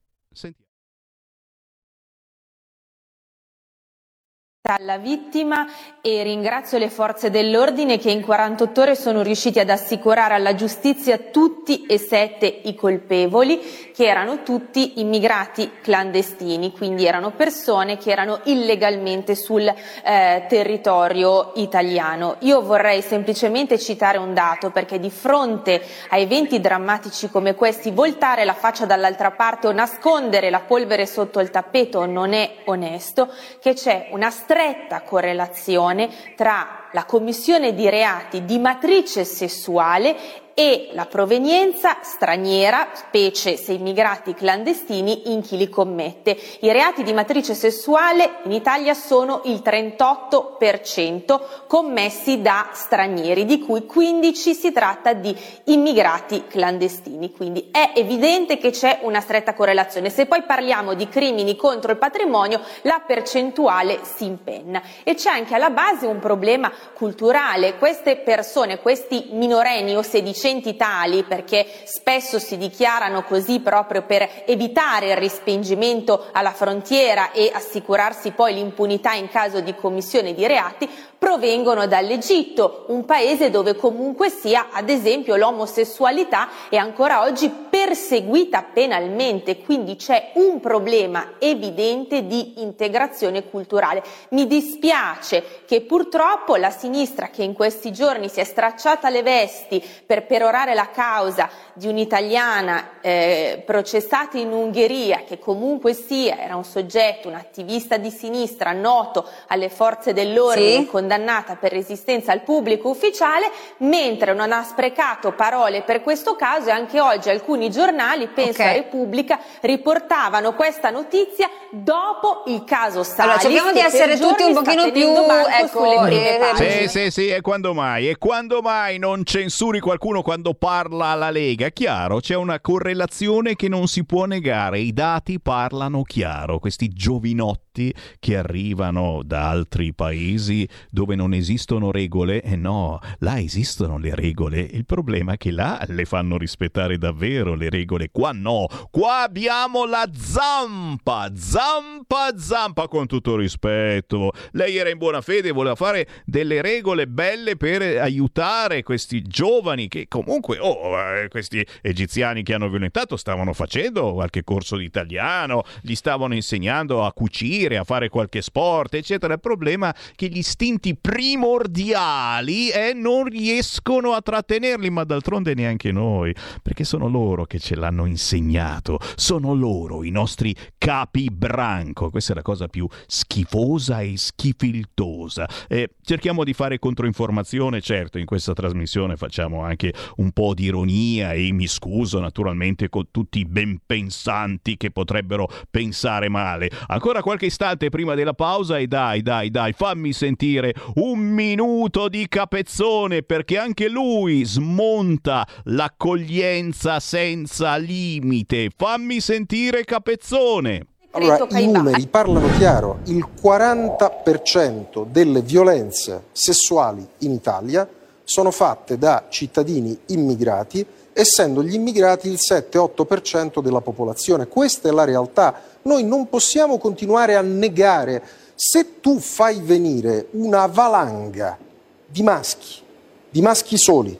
[4.74, 5.66] Alla vittima
[6.00, 11.18] e ringrazio le forze dell'ordine che in 48 ore sono riusciti ad assicurare alla giustizia
[11.18, 18.40] tutti e sette i colpevoli che erano tutti immigrati clandestini, quindi erano persone che erano
[18.44, 22.36] illegalmente sul eh, territorio italiano.
[22.40, 28.44] Io vorrei semplicemente citare un dato perché di fronte a eventi drammatici come questi voltare
[28.44, 33.28] la faccia dall'altra parte o nascondere la polvere sotto il tappeto non è onesto,
[33.60, 34.30] che c'è una
[34.60, 40.14] stretta correlazione tra la commissione di reati di matrice sessuale
[40.60, 46.36] e la provenienza straniera, specie se immigrati clandestini, in chi li commette.
[46.60, 53.86] I reati di matrice sessuale in Italia sono il 38% commessi da stranieri, di cui
[53.86, 55.34] 15 si tratta di
[55.64, 57.32] immigrati clandestini.
[57.32, 60.10] Quindi è evidente che c'è una stretta correlazione.
[60.10, 64.82] Se poi parliamo di crimini contro il patrimonio, la percentuale si impenna.
[65.04, 67.78] E c'è anche alla base un problema culturale.
[67.78, 75.10] Queste persone, questi minorenni o sedicenni tali, perché spesso si dichiarano così proprio per evitare
[75.10, 80.88] il respingimento alla frontiera e assicurarsi poi l'impunità in caso di commissione di reati,
[81.20, 89.58] provengono dall'Egitto, un paese dove comunque sia, ad esempio, l'omosessualità è ancora oggi perseguita penalmente,
[89.58, 94.02] quindi c'è un problema evidente di integrazione culturale.
[94.30, 99.84] Mi dispiace che purtroppo la sinistra che in questi giorni si è stracciata le vesti
[100.06, 106.64] per perorare la causa di un'italiana eh, processata in Ungheria, che comunque sia era un
[106.64, 110.86] soggetto, un attivista di sinistra noto alle forze dell'ordine, Sì.
[111.10, 116.72] Condannata per resistenza al pubblico ufficiale, mentre non ha sprecato parole per questo caso e
[116.72, 118.68] anche oggi alcuni giornali, penso Ok.
[118.68, 123.18] a Repubblica, riportavano questa notizia dopo il caso Salis.
[123.20, 126.88] Allora, cerchiamo di essere tutti un pochino più, ecco, sulle prime eh.
[126.88, 128.08] Sì, sì, sì, e quando mai?
[128.08, 131.70] E quando mai non censuri qualcuno quando parla alla Lega?
[131.70, 137.92] Chiaro, c'è una correlazione che non si può negare, i dati parlano chiaro, questi giovinotti
[138.18, 140.68] che arrivano da altri paesi
[141.00, 145.82] dove non esistono regole, e no, là esistono le regole, il problema è che là
[145.88, 153.06] le fanno rispettare davvero le regole, qua no, qua abbiamo la zampa, zampa, zampa con
[153.06, 159.22] tutto rispetto, lei era in buona fede, voleva fare delle regole belle per aiutare questi
[159.22, 164.84] giovani che comunque, oh, eh, questi egiziani che hanno violentato stavano facendo qualche corso di
[164.84, 169.32] italiano, gli stavano insegnando a cucire, a fare qualche sport, eccetera.
[169.32, 175.92] Il problema è che gli istinti primordiali eh, non riescono a trattenerli, ma d'altronde neanche
[175.92, 182.10] noi, perché sono loro che ce l'hanno insegnato, sono loro i nostri capi branco.
[182.10, 185.48] Questa è la cosa più schifosa e schifiltosa.
[185.68, 191.32] Eh, cerchiamo di fare controinformazione, certo, in questa trasmissione facciamo anche un po' di ironia
[191.32, 196.70] e mi scuso naturalmente con tutti i ben pensanti che potrebbero pensare male.
[196.86, 202.26] Ancora qualche istante prima della pausa e dai, dai, dai, fammi sentire un minuto di
[202.28, 208.70] capezzone perché anche lui smonta l'accoglienza senza limite.
[208.76, 210.86] Fammi sentire capezzone.
[211.12, 217.88] Allora, i numeri parlano chiaro, il 40% delle violenze sessuali in Italia
[218.22, 224.46] sono fatte da cittadini immigrati, essendo gli immigrati il 7-8% della popolazione.
[224.46, 225.60] Questa è la realtà.
[225.82, 228.22] Noi non possiamo continuare a negare.
[228.62, 231.56] Se tu fai venire una valanga
[232.04, 232.82] di maschi,
[233.30, 234.14] di maschi soli,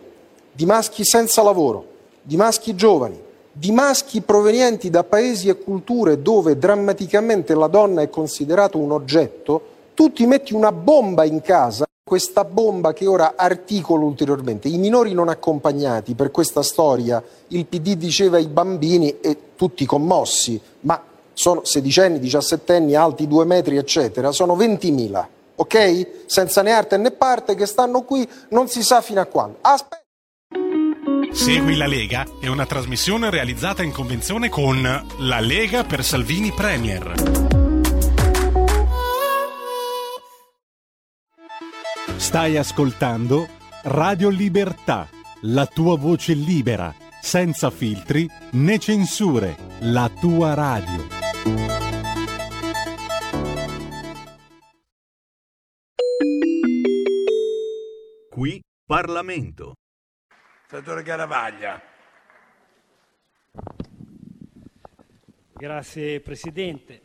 [0.51, 1.85] di maschi senza lavoro,
[2.23, 3.21] di maschi giovani,
[3.53, 9.63] di maschi provenienti da paesi e culture dove drammaticamente la donna è considerata un oggetto,
[9.93, 14.69] tu ti metti una bomba in casa, questa bomba che ora articolo ulteriormente.
[14.69, 20.59] I minori non accompagnati per questa storia, il PD diceva ai bambini e tutti commossi,
[20.81, 21.10] ma
[21.41, 26.27] sono sedicenni, diciassettenni, alti due metri, eccetera, sono 20.000, ok?
[26.27, 29.57] Senza né arte né parte che stanno qui, non si sa fino a quando.
[29.63, 30.03] Aspetta.
[31.33, 34.83] Segui la Lega è una trasmissione realizzata in convenzione con
[35.21, 37.15] La Lega per Salvini Premier.
[42.17, 43.49] Stai ascoltando
[43.85, 45.09] Radio Libertà,
[45.43, 51.30] la tua voce libera, senza filtri né censure, la tua radio.
[58.31, 59.75] Qui Parlamento.
[60.67, 61.83] Senatore Garavaglia.
[65.53, 67.03] Grazie Presidente.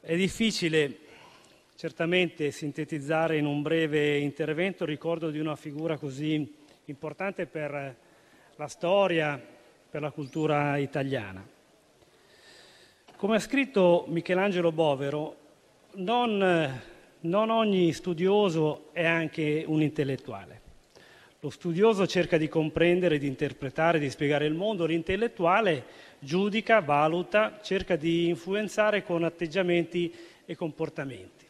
[0.00, 0.98] È difficile
[1.76, 7.96] certamente sintetizzare in un breve intervento il ricordo di una figura così importante per
[8.56, 9.40] la storia,
[9.90, 11.58] per la cultura italiana.
[13.20, 15.36] Come ha scritto Michelangelo Bovero,
[15.96, 16.80] non,
[17.20, 20.60] non ogni studioso è anche un intellettuale.
[21.40, 25.84] Lo studioso cerca di comprendere, di interpretare, di spiegare il mondo, l'intellettuale
[26.18, 30.10] giudica, valuta, cerca di influenzare con atteggiamenti
[30.46, 31.44] e comportamenti.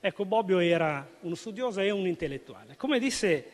[0.00, 2.74] Ecco, Bobbio era uno studioso e un intellettuale.
[2.74, 3.44] Come disse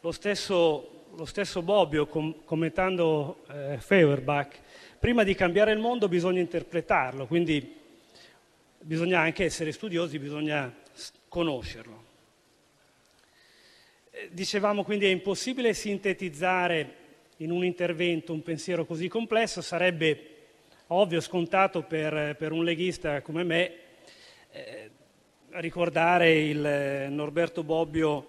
[0.00, 4.60] lo stesso, lo stesso Bobbio com- commentando eh, Feuerbach,
[5.02, 7.74] prima di cambiare il mondo bisogna interpretarlo, quindi
[8.78, 10.72] bisogna anche essere studiosi, bisogna
[11.26, 12.04] conoscerlo.
[14.30, 16.94] Dicevamo quindi è impossibile sintetizzare
[17.38, 20.28] in un intervento un pensiero così complesso, sarebbe
[20.86, 23.72] ovvio, scontato per, per un leghista come me
[24.52, 24.90] eh,
[25.54, 28.28] ricordare il eh, Norberto Bobbio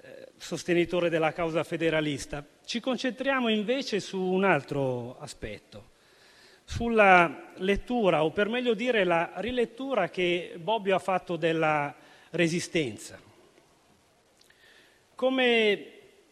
[0.00, 2.46] eh, sostenitore della causa federalista.
[2.64, 5.90] Ci concentriamo invece su un altro aspetto,
[6.64, 11.94] sulla lettura, o per meglio dire la rilettura che Bobbio ha fatto della
[12.30, 13.18] resistenza.
[15.14, 15.88] Come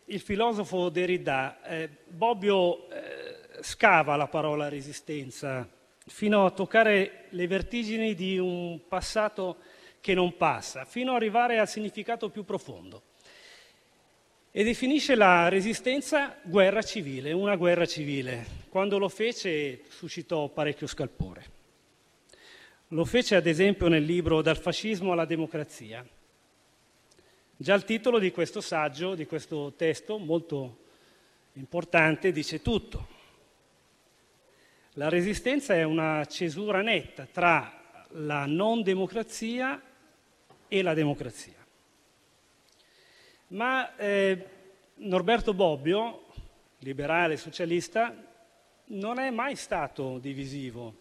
[0.06, 5.68] il filosofo Derrida, eh, Bobbio eh, scava la parola resistenza
[6.06, 9.58] fino a toccare le vertigini di un passato
[10.00, 13.02] che non passa, fino ad arrivare al significato più profondo.
[14.54, 18.46] E definisce la resistenza guerra civile, una guerra civile.
[18.68, 21.50] Quando lo fece suscitò parecchio scalpore.
[22.88, 26.06] Lo fece ad esempio nel libro Dal fascismo alla democrazia,
[27.62, 30.78] Già il titolo di questo saggio, di questo testo molto
[31.52, 33.06] importante, dice tutto.
[34.94, 39.80] La resistenza è una cesura netta tra la non democrazia
[40.66, 41.61] e la democrazia.
[43.52, 44.46] Ma eh,
[44.96, 46.26] Norberto Bobbio,
[46.78, 48.14] liberale socialista,
[48.84, 51.00] non è mai stato divisivo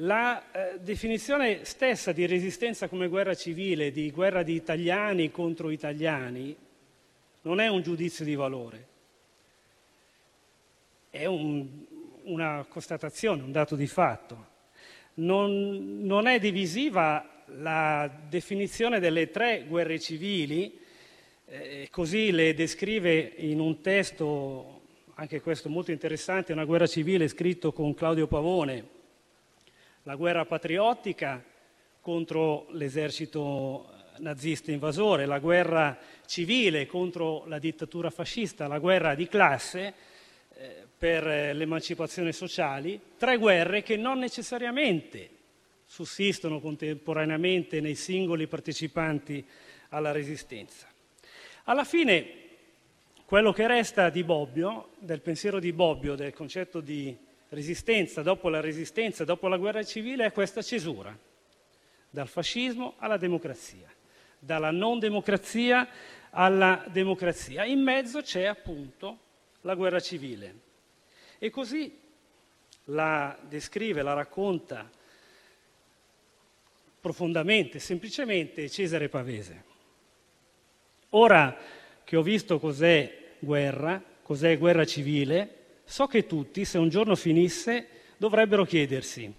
[0.00, 6.54] la eh, definizione stessa di resistenza come guerra civile, di guerra di italiani contro italiani,
[7.42, 8.86] non è un giudizio di valore,
[11.10, 11.66] è un,
[12.24, 14.56] una constatazione, un dato di fatto.
[15.14, 20.78] Non, non, è divisiva la definizione delle tre guerre civili,
[21.50, 24.82] eh, così le descrive in un testo,
[25.14, 28.96] anche questo molto interessante, una guerra civile scritto con Claudio Pavone,
[30.02, 31.42] la guerra patriottica
[32.00, 33.88] contro l'esercito
[34.18, 39.94] nazista invasore, la guerra civile contro la dittatura fascista, la guerra di classe
[40.54, 45.30] eh, per l'emancipazione sociale, tre guerre che non necessariamente
[45.86, 49.44] sussistono contemporaneamente nei singoli partecipanti
[49.90, 50.86] alla resistenza.
[51.68, 52.26] Alla fine,
[53.26, 57.14] quello che resta di Bobbio, del pensiero di Bobbio, del concetto di
[57.50, 61.14] resistenza dopo la resistenza, dopo la guerra civile, è questa cesura,
[62.08, 63.86] dal fascismo alla democrazia,
[64.38, 65.86] dalla non democrazia
[66.30, 67.66] alla democrazia.
[67.66, 69.18] In mezzo c'è appunto
[69.60, 70.54] la guerra civile.
[71.36, 71.94] E così
[72.84, 74.90] la descrive, la racconta
[76.98, 79.68] profondamente, semplicemente Cesare Pavese.
[81.10, 81.56] Ora
[82.04, 85.54] che ho visto cos'è guerra, cos'è guerra civile,
[85.84, 89.32] so che tutti, se un giorno finisse, dovrebbero chiedersi,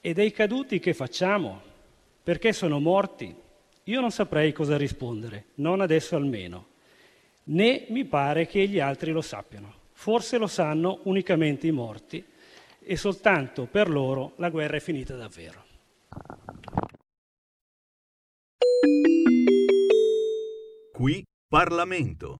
[0.00, 1.62] e dei caduti che facciamo?
[2.22, 3.34] Perché sono morti?
[3.84, 6.66] Io non saprei cosa rispondere, non adesso almeno,
[7.44, 9.76] né mi pare che gli altri lo sappiano.
[9.92, 12.22] Forse lo sanno unicamente i morti
[12.80, 15.64] e soltanto per loro la guerra è finita davvero.
[20.98, 22.38] Qui Parlamento.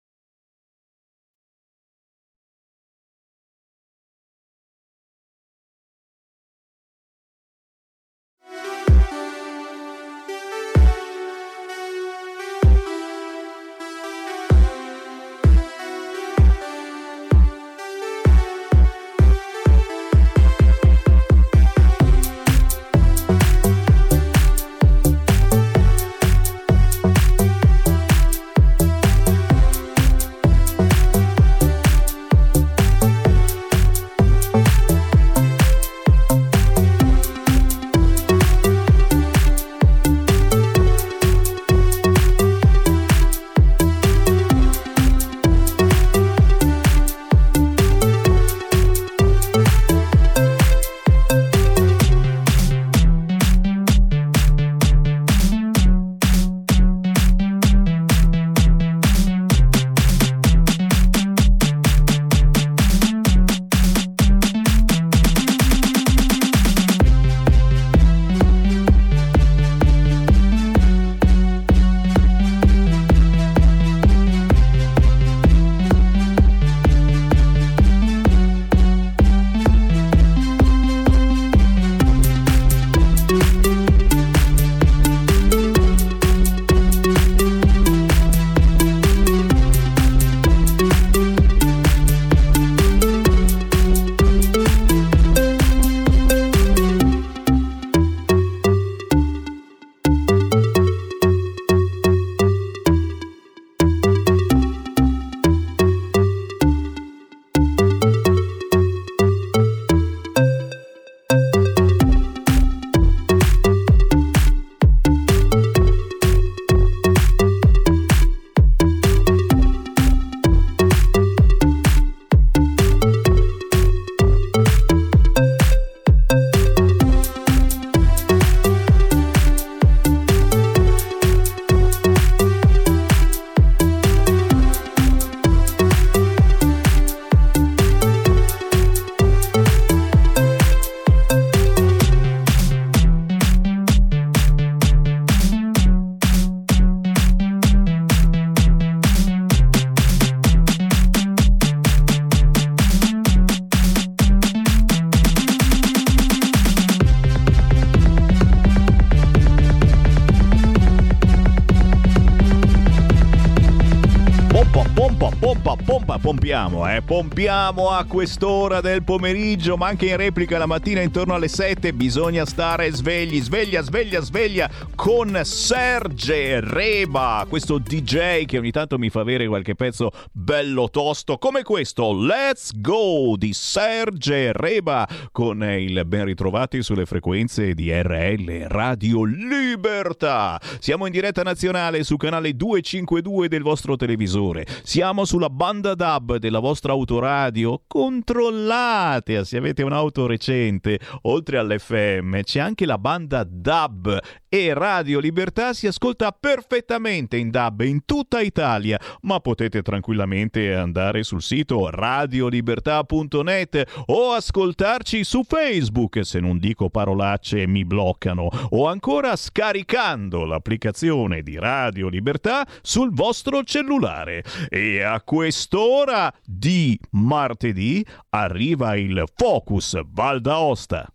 [166.48, 167.02] Pompiamo, eh.
[167.02, 172.46] Pompiamo a quest'ora del pomeriggio, ma anche in replica la mattina intorno alle 7 bisogna
[172.46, 179.20] stare svegli, sveglia, sveglia, sveglia con Serge Reba, questo DJ che ogni tanto mi fa
[179.20, 182.14] avere qualche pezzo bello tosto come questo.
[182.14, 190.58] Let's go di Serge Reba con il ben ritrovati sulle frequenze di RL Radio Libertà.
[190.78, 194.66] Siamo in diretta nazionale su canale 252 del vostro televisore.
[194.82, 197.82] Siamo sulla banda DAB della vostra autoradio.
[197.86, 200.98] Controllate se avete un'auto recente.
[201.22, 207.82] Oltre all'FM c'è anche la banda DAB e Radio Libertà si ascolta perfettamente in DAB
[207.82, 216.40] in tutta Italia, ma potete tranquillamente andare sul sito radiolibertà.net o ascoltarci su Facebook se
[216.40, 224.42] non dico parolacce mi bloccano o ancora scaricando l'applicazione di Radio Libertà sul vostro cellulare.
[224.68, 231.12] E a quest'ora di martedì arriva il Focus Val d'Aosta.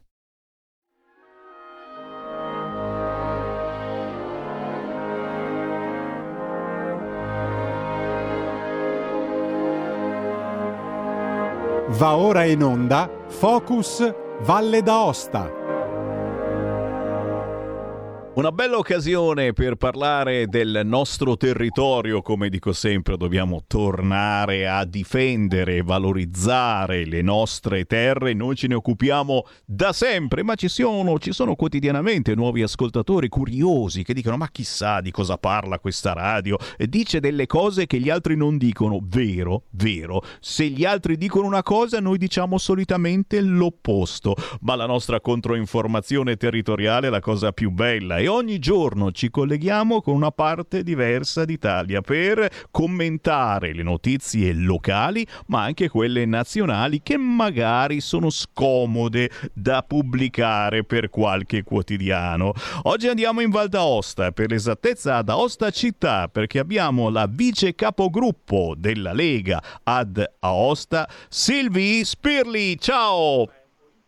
[11.90, 14.12] Va ora in onda Focus
[14.42, 15.73] Valle d'Aosta.
[18.36, 25.76] Una bella occasione per parlare del nostro territorio, come dico sempre, dobbiamo tornare a difendere
[25.76, 31.32] e valorizzare le nostre terre, noi ce ne occupiamo da sempre, ma ci sono, ci
[31.32, 36.88] sono quotidianamente nuovi ascoltatori curiosi che dicono ma chissà di cosa parla questa radio, e
[36.88, 41.62] dice delle cose che gli altri non dicono, vero, vero, se gli altri dicono una
[41.62, 48.22] cosa noi diciamo solitamente l'opposto, ma la nostra controinformazione territoriale è la cosa più bella
[48.24, 55.28] e ogni giorno ci colleghiamo con una parte diversa d'Italia per commentare le notizie locali,
[55.48, 62.54] ma anche quelle nazionali che magari sono scomode da pubblicare per qualche quotidiano.
[62.84, 68.74] Oggi andiamo in Val d'Aosta, per l'esattezza ad Aosta città, perché abbiamo la vice capogruppo
[68.78, 72.80] della Lega ad Aosta, Silvi Spirli.
[72.80, 73.63] Ciao!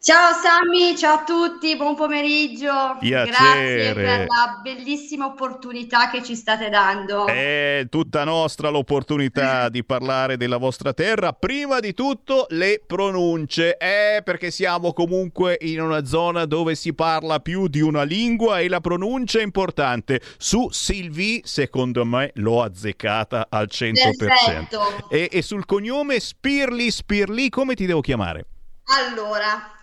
[0.06, 2.96] Ciao Sammy, ciao a tutti, buon pomeriggio.
[3.00, 3.32] Piacere.
[3.32, 7.26] Grazie per la bellissima opportunità che ci state dando.
[7.26, 11.34] È tutta nostra l'opportunità di parlare della vostra terra.
[11.34, 17.40] Prima di tutto le pronunce, eh, perché siamo comunque in una zona dove si parla
[17.40, 20.22] più di una lingua e la pronuncia è importante.
[20.38, 23.92] Su Silvi, secondo me, l'ho azzeccata al 100%.
[24.18, 25.10] Perfetto.
[25.10, 28.46] E, e sul cognome Spirli Spirli, come ti devo chiamare?
[28.86, 29.76] Allora,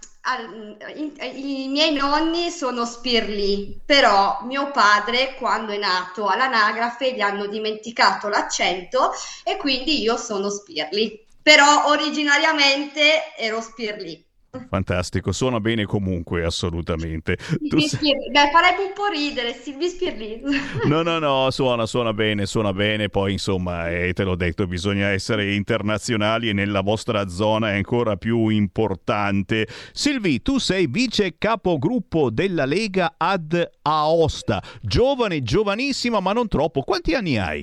[0.94, 7.46] in- i miei nonni sono Spirli, però mio padre quando è nato all'anagrafe gli hanno
[7.46, 9.10] dimenticato l'accento
[9.42, 11.26] e quindi io sono Spirli.
[11.42, 14.24] Però originariamente ero Spirli.
[14.68, 17.38] Fantastico, suona bene comunque, assolutamente.
[17.70, 18.14] Tu sei-.
[18.30, 20.42] Beh, farebbe un po' ridere, Silvi Spirli.
[20.84, 23.08] No, no, no, suona, suona bene, suona bene.
[23.08, 28.16] Poi, insomma, eh, te l'ho detto, bisogna essere internazionali e nella vostra zona è ancora
[28.16, 29.66] più importante.
[29.92, 34.62] Silvi, tu sei vice capogruppo della Lega ad Aosta.
[34.82, 36.82] Giovane, giovanissima, ma non troppo.
[36.82, 37.60] Quanti anni hai?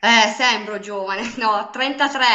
[0.00, 2.26] Eh, sembro giovane, no, 33.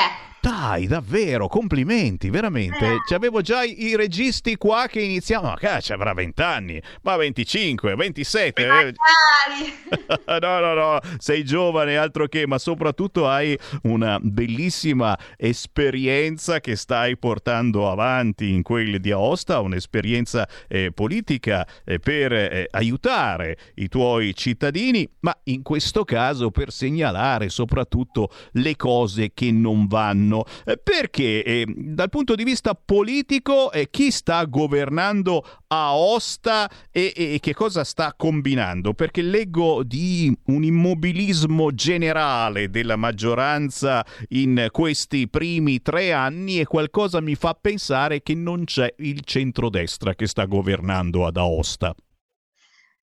[0.48, 3.00] Dai, davvero, complimenti, veramente.
[3.06, 8.66] C'avevo già i registi qua che iniziavano, ma caccia, avrà 20 anni, ma 25, 27.
[8.66, 8.94] eh.
[10.40, 17.18] No, no, no, sei giovane, altro che, ma soprattutto hai una bellissima esperienza che stai
[17.18, 24.36] portando avanti in quelle di Aosta, un'esperienza eh, politica eh, per eh, aiutare i tuoi
[24.36, 30.37] cittadini, ma in questo caso per segnalare soprattutto le cose che non vanno.
[30.66, 37.38] Eh, perché eh, dal punto di vista politico eh, chi sta governando Aosta e, e
[37.40, 38.94] che cosa sta combinando?
[38.94, 47.22] Perché leggo di un immobilismo generale della maggioranza in questi primi tre anni e qualcosa
[47.22, 51.94] mi fa pensare che non c'è il centrodestra che sta governando ad Aosta.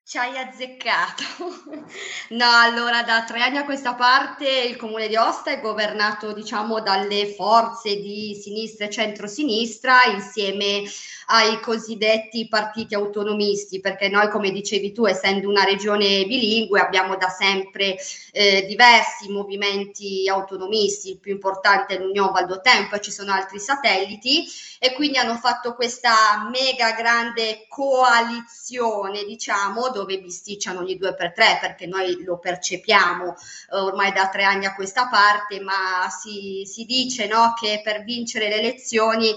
[0.06, 1.22] Ci hai azzeccato.
[2.30, 6.80] No, allora da tre anni a questa parte il comune di Osta è governato, diciamo,
[6.80, 10.82] dalle forze di sinistra e centrosinistra insieme
[11.26, 17.28] ai cosiddetti partiti autonomisti, perché noi, come dicevi tu, essendo una regione bilingue, abbiamo da
[17.28, 17.96] sempre
[18.32, 24.44] eh, diversi movimenti autonomisti, il più importante è l'Unione Valdotempo e ci sono altri satelliti
[24.78, 31.58] e quindi hanno fatto questa mega grande coalizione, diciamo, dove bisticciano ogni due per tre,
[31.60, 33.34] perché noi lo percepiamo
[33.72, 38.02] eh, ormai da tre anni a questa parte, ma si, si dice no, che per
[38.04, 39.34] vincere le elezioni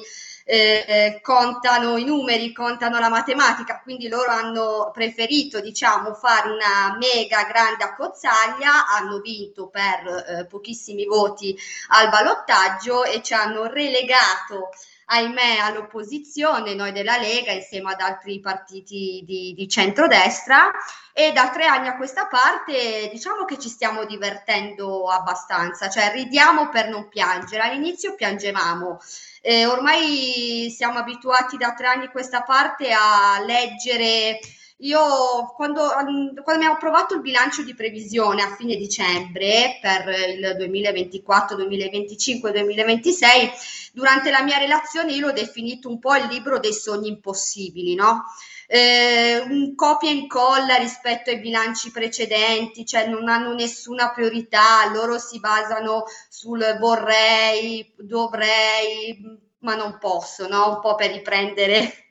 [0.50, 7.44] eh, contano i numeri, contano la matematica, quindi loro hanno preferito, diciamo, fare una mega
[7.44, 11.56] grande accozzaglia, hanno vinto per eh, pochissimi voti
[11.90, 14.70] al ballottaggio e ci hanno relegato
[15.10, 20.72] ahimè all'opposizione, noi della Lega insieme ad altri partiti di, di centrodestra.
[21.14, 26.70] E da tre anni a questa parte diciamo che ci stiamo divertendo abbastanza, cioè ridiamo
[26.70, 29.00] per non piangere, all'inizio piangevamo,
[29.42, 34.40] eh, ormai siamo abituati da tre anni a questa parte a leggere
[34.80, 41.56] io quando, quando abbiamo approvato il bilancio di previsione a fine dicembre per il 2024,
[41.56, 43.52] 2025, 2026,
[43.94, 48.26] durante la mia relazione io l'ho definito un po' il libro dei sogni impossibili, no?
[48.70, 55.18] Eh, un copia e incolla rispetto ai bilanci precedenti, cioè non hanno nessuna priorità, loro
[55.18, 59.18] si basano sul vorrei, dovrei,
[59.60, 60.76] ma non posso, no?
[60.76, 62.08] Un po' per riprendere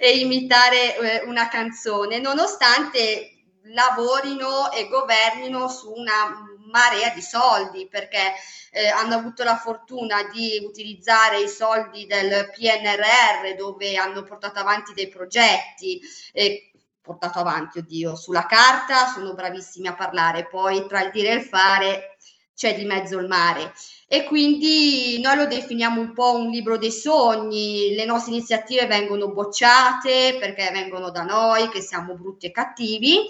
[0.00, 3.30] e imitare eh, una canzone, nonostante
[3.64, 8.34] lavorino e governino su una marea di soldi perché
[8.72, 14.92] eh, hanno avuto la fortuna di utilizzare i soldi del PNRR dove hanno portato avanti
[14.92, 16.00] dei progetti
[16.32, 16.70] eh,
[17.00, 21.42] portato avanti, oddio, sulla carta sono bravissimi a parlare, poi tra il dire e il
[21.42, 22.16] fare
[22.52, 23.72] c'è di mezzo il mare
[24.08, 29.32] e quindi noi lo definiamo un po' un libro dei sogni, le nostre iniziative vengono
[29.32, 33.26] bocciate perché vengono da noi che siamo brutti e cattivi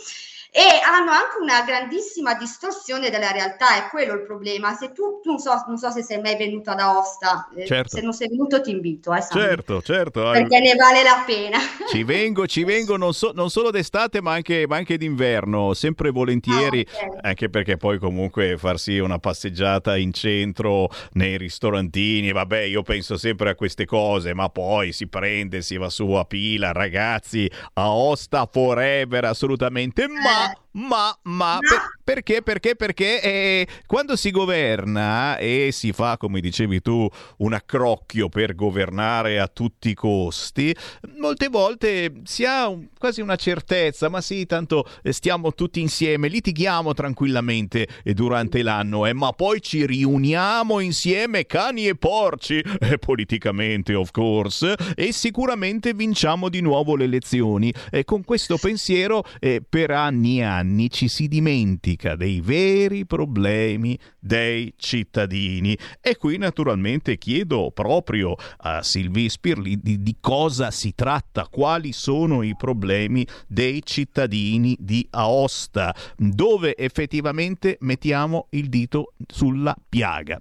[0.57, 4.73] e hanno anche una grandissima distorsione della realtà, è quello il problema.
[4.73, 7.95] Se tu, tu non, so, non so se sei mai venuto ad Aosta, eh, Certo.
[7.95, 10.23] se non sei venuto ti invito, eh, Certo, certo.
[10.31, 11.59] perché ne vale la pena.
[11.91, 16.09] Ci vengo, ci vengo non, so- non solo d'estate ma anche, ma anche d'inverno, sempre
[16.09, 17.19] volentieri, Ah, ok.
[17.27, 23.51] anche perché poi comunque farsi una passeggiata in centro nei ristorantini, vabbè io penso sempre
[23.51, 28.49] a queste cose, ma poi si prende, si va su a pila, ragazzi, a Osta
[28.51, 30.45] forever assolutamente, ma...
[30.47, 36.40] that Ma, ma, per- perché, perché, perché eh, quando si governa e si fa, come
[36.40, 37.09] dicevi tu,
[37.39, 40.77] un accrocchio per governare a tutti i costi,
[41.19, 46.28] molte volte si ha un- quasi una certezza, ma sì, tanto eh, stiamo tutti insieme,
[46.28, 52.98] litighiamo tranquillamente eh, durante l'anno, eh, ma poi ci riuniamo insieme, cani e porci, eh,
[52.98, 57.73] politicamente of course, e sicuramente vinciamo di nuovo le elezioni.
[58.05, 64.75] Con questo pensiero eh, per anni e anni ci si dimentica dei veri problemi dei
[64.77, 65.77] cittadini.
[66.01, 72.43] E qui naturalmente chiedo proprio a Silvi Spirli di, di cosa si tratta, quali sono
[72.43, 80.41] i problemi dei cittadini di Aosta, dove effettivamente mettiamo il dito sulla piaga.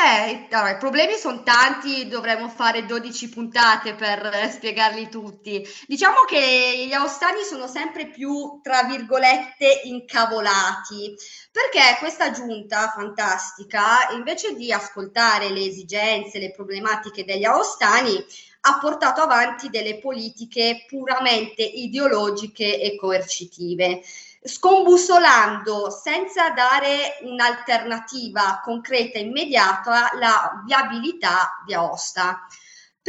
[0.00, 5.66] Eh, allora, i problemi sono tanti, dovremmo fare 12 puntate per eh, spiegarli tutti.
[5.88, 11.16] Diciamo che gli aostani sono sempre più, tra virgolette, incavolati,
[11.50, 18.24] perché questa giunta fantastica, invece di ascoltare le esigenze, le problematiche degli aostani,
[18.60, 24.02] ha portato avanti delle politiche puramente ideologiche e coercitive
[24.42, 32.46] scombussolando senza dare un'alternativa concreta e immediata la viabilità di Aosta.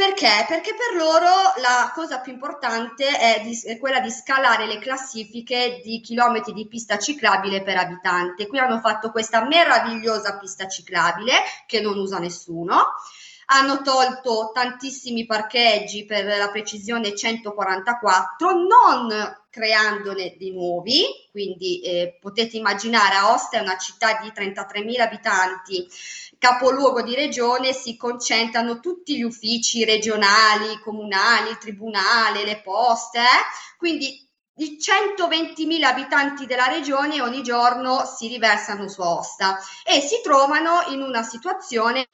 [0.00, 0.46] Perché?
[0.48, 1.28] Perché per loro
[1.60, 6.66] la cosa più importante è, di- è quella di scalare le classifiche di chilometri di
[6.66, 8.46] pista ciclabile per abitante.
[8.46, 11.34] Qui hanno fatto questa meravigliosa pista ciclabile
[11.66, 12.94] che non usa nessuno.
[13.52, 19.08] Hanno tolto tantissimi parcheggi per la precisione 144, non
[19.50, 21.02] creandone di nuovi,
[21.32, 25.88] quindi eh, potete immaginare Aosta è una città di 33.000 abitanti,
[26.38, 33.76] capoluogo di regione, si concentrano tutti gli uffici regionali, comunali, il tribunale, le poste, eh?
[33.76, 34.29] quindi
[34.60, 41.00] di 120.000 abitanti della regione ogni giorno si riversano su Aosta e si trovano in
[41.00, 42.06] una situazione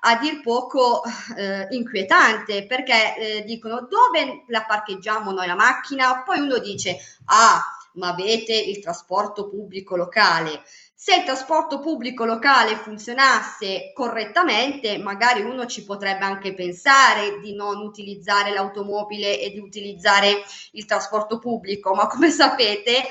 [0.00, 1.02] a dir poco
[1.36, 6.22] eh, inquietante perché eh, dicono dove la parcheggiamo noi la macchina?
[6.22, 6.96] Poi uno dice
[7.26, 7.62] ah
[7.94, 10.62] ma avete il trasporto pubblico locale.
[11.02, 17.78] Se il trasporto pubblico locale funzionasse correttamente, magari uno ci potrebbe anche pensare di non
[17.78, 23.02] utilizzare l'automobile e di utilizzare il trasporto pubblico, ma come sapete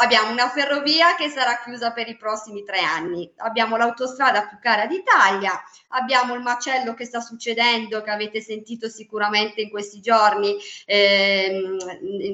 [0.00, 4.86] abbiamo una ferrovia che sarà chiusa per i prossimi tre anni, abbiamo l'autostrada più cara
[4.86, 5.58] d'Italia,
[5.88, 10.54] abbiamo il macello che sta succedendo, che avete sentito sicuramente in questi giorni
[10.84, 11.78] ehm,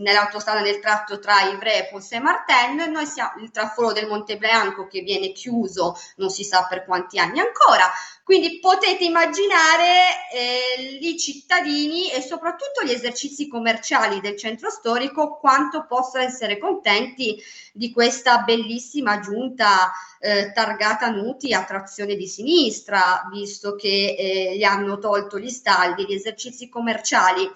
[0.03, 4.89] nell'autostrada nel tratto tra Ivrea e Ponce Martin, noi siamo il traforo del Monte Bianco
[4.89, 7.89] che viene chiuso non si sa per quanti anni ancora.
[8.25, 15.85] Quindi potete immaginare eh, i cittadini e soprattutto gli esercizi commerciali del centro storico quanto
[15.87, 17.37] possono essere contenti
[17.73, 24.65] di questa bellissima giunta eh, targata Nuti a trazione di sinistra, visto che eh, gli
[24.65, 27.47] hanno tolto gli stalli, gli esercizi commerciali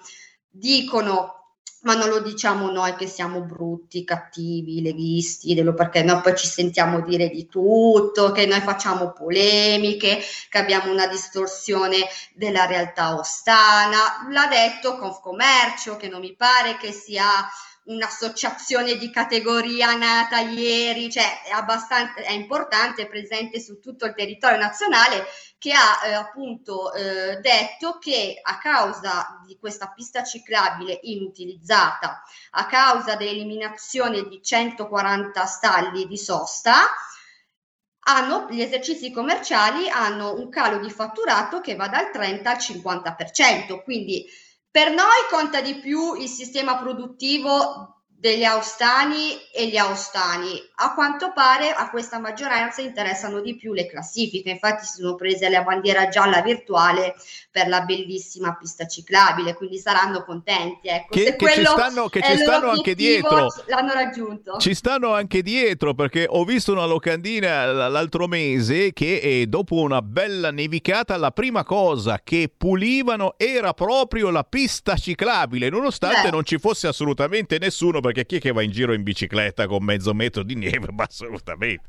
[0.51, 1.38] dicono
[1.81, 7.01] ma non lo diciamo noi che siamo brutti, cattivi, leghisti, perché noi poi ci sentiamo
[7.01, 10.19] dire di tutto, che noi facciamo polemiche,
[10.49, 14.27] che abbiamo una distorsione della realtà ostana.
[14.29, 17.25] L'ha detto Confcommercio, che non mi pare che sia
[17.89, 24.13] un'associazione di categoria nata ieri, cioè è abbastanza è importante, è presente su tutto il
[24.13, 25.25] territorio nazionale,
[25.59, 32.65] che ha eh, appunto eh, detto che a causa di questa pista ciclabile inutilizzata, a
[32.65, 36.87] causa dell'eliminazione di 140 stalli di sosta,
[38.05, 43.83] hanno, gli esercizi commerciali hanno un calo di fatturato che va dal 30 al 50%,
[43.83, 44.25] quindi
[44.71, 50.61] per noi conta di più il sistema produttivo degli austani e gli austani.
[50.81, 55.47] A quanto pare a questa maggioranza interessano di più le classifiche, infatti si sono prese
[55.49, 57.15] la bandiera gialla virtuale
[57.49, 60.89] per la bellissima pista ciclabile, quindi saranno contenti.
[60.89, 61.15] Ecco.
[61.15, 63.47] Che- che ci stanno- che ci stanno anche dietro.
[63.67, 64.57] L'hanno raggiunto.
[64.57, 70.01] Ci stanno anche dietro perché ho visto una locandina l'altro mese che eh, dopo una
[70.01, 76.31] bella nevicata la prima cosa che pulivano era proprio la pista ciclabile, nonostante Beh.
[76.31, 79.83] non ci fosse assolutamente nessuno perché chi è che va in giro in bicicletta con
[79.83, 80.87] mezzo metro di neve?
[80.91, 81.83] Ma assolutamente.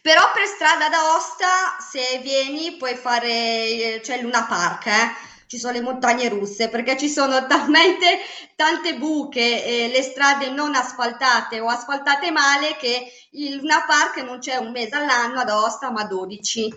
[0.00, 5.32] Però per strada d'Aosta, se vieni, puoi fare, eh, c'è il Luna Park, eh.
[5.54, 8.18] Ci sono le montagne russe perché ci sono talmente
[8.56, 14.40] tante buche e le strade non asfaltate o asfaltate male che il Luna Park non
[14.40, 16.72] c'è un mese all'anno ad Aosta ma 12.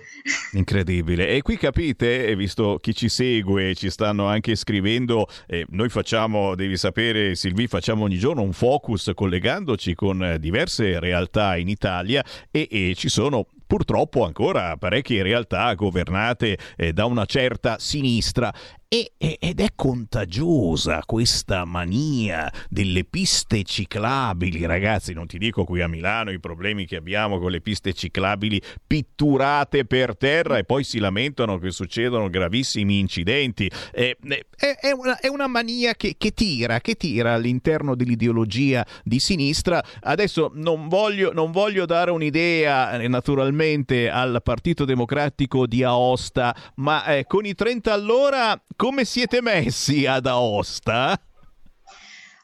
[0.53, 1.27] Incredibile.
[1.29, 6.77] E qui capite, visto chi ci segue, ci stanno anche scrivendo, eh, noi facciamo, devi
[6.77, 12.67] sapere Silvi, facciamo ogni giorno un focus collegandoci con eh, diverse realtà in Italia e,
[12.69, 18.51] e ci sono purtroppo ancora parecchie realtà governate eh, da una certa sinistra
[18.89, 25.13] e- ed è contagiosa questa mania delle piste ciclabili, ragazzi.
[25.13, 29.85] Non ti dico qui a Milano i problemi che abbiamo con le piste ciclabili pitturate
[29.85, 33.69] per terra e poi si lamentano che succedono gravissimi incidenti.
[33.91, 34.15] È,
[34.55, 39.83] è una, è una mania che, che tira, che tira all'interno dell'ideologia di sinistra.
[40.01, 47.05] Adesso non voglio, non voglio dare un'idea, eh, naturalmente, al Partito Democratico di Aosta, ma
[47.05, 51.19] eh, con i 30 all'ora come siete messi ad Aosta?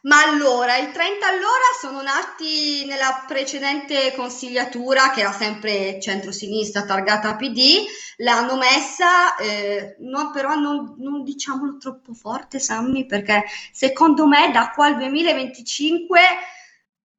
[0.01, 7.38] Ma allora, i 30 all'ora sono nati nella precedente consigliatura, che era sempre centrosinistra targata
[7.38, 7.85] PD,
[8.18, 14.72] l'hanno messa, eh, no, però non, non diciamolo troppo forte, Sammy, perché secondo me da
[14.72, 16.19] qua al 2025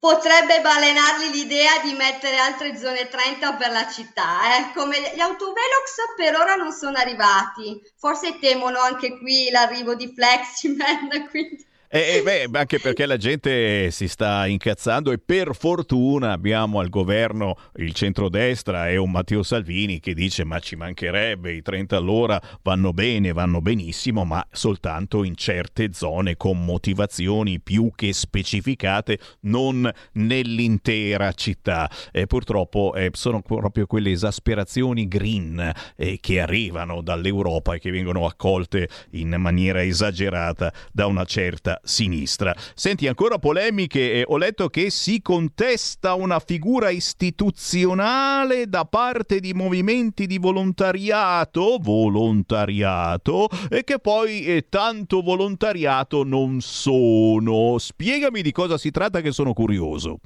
[0.05, 4.55] potrebbe balenarli l'idea di mettere altre zone 30 per la città.
[4.55, 4.71] eh.
[4.75, 11.09] Come gli autovelox per ora non sono arrivati, forse temono anche qui l'arrivo di Fleximan,
[11.29, 11.65] quindi...
[11.95, 17.55] Eh, beh, anche perché la gente si sta incazzando e per fortuna abbiamo al governo
[17.77, 22.91] il centrodestra e un Matteo Salvini che dice ma ci mancherebbe, i 30 all'ora vanno
[22.91, 31.31] bene, vanno benissimo, ma soltanto in certe zone con motivazioni più che specificate, non nell'intera
[31.31, 31.89] città.
[32.11, 38.25] E purtroppo eh, sono proprio quelle esasperazioni green eh, che arrivano dall'Europa e che vengono
[38.25, 42.53] accolte in maniera esagerata da una certa sinistra.
[42.73, 44.11] Senti, ancora polemiche.
[44.11, 51.77] eh, ho letto che si contesta una figura istituzionale da parte di movimenti di volontariato,
[51.79, 57.77] volontariato, e che poi eh, tanto volontariato non sono.
[57.77, 60.19] Spiegami di cosa si tratta che sono curioso.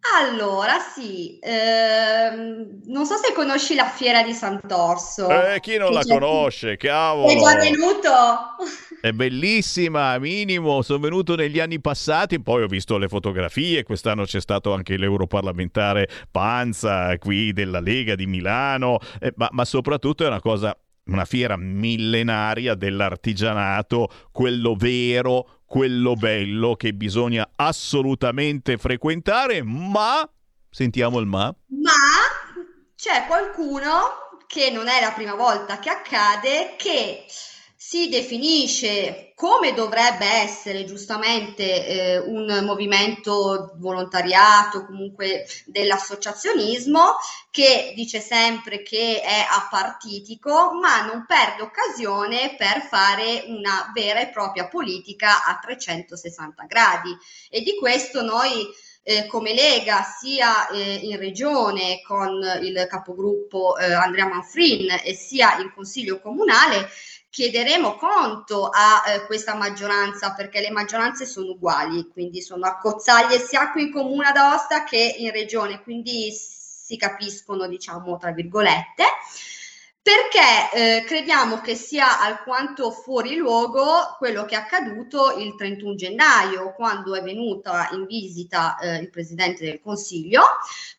[0.00, 5.28] Allora, sì, ehm, non so se conosci la fiera di Sant'Orso.
[5.28, 6.72] Eh, chi non la conosce?
[6.72, 7.38] È Cavolo!
[7.38, 8.08] già venuto?
[9.00, 14.40] È bellissima, minimo, sono venuto negli anni passati, poi ho visto le fotografie, quest'anno c'è
[14.40, 20.40] stato anche l'europarlamentare Panza qui della Lega di Milano, eh, ma, ma soprattutto è una
[20.40, 30.26] cosa, una fiera millenaria dell'artigianato, quello vero, quello bello che bisogna assolutamente frequentare, ma,
[30.70, 31.92] sentiamo il ma, Ma
[32.96, 33.90] c'è qualcuno
[34.46, 37.26] che non è la prima volta che accade, che
[37.88, 47.16] si definisce come dovrebbe essere giustamente eh, un movimento volontariato, comunque dell'associazionismo,
[47.50, 54.28] che dice sempre che è apartitico, ma non perde occasione per fare una vera e
[54.28, 57.16] propria politica a 360 gradi.
[57.48, 58.68] E di questo noi
[59.02, 65.58] eh, come Lega sia eh, in regione con il capogruppo eh, Andrea Manfrin e sia
[65.60, 66.90] in consiglio comunale
[67.30, 73.70] chiederemo conto a eh, questa maggioranza perché le maggioranze sono uguali, quindi sono accozzaglie sia
[73.70, 74.36] qui in comune ad
[74.84, 79.04] che in regione, quindi si capiscono diciamo tra virgolette
[80.08, 86.72] perché eh, crediamo che sia alquanto fuori luogo quello che è accaduto il 31 gennaio,
[86.72, 90.42] quando è venuta in visita eh, il Presidente del Consiglio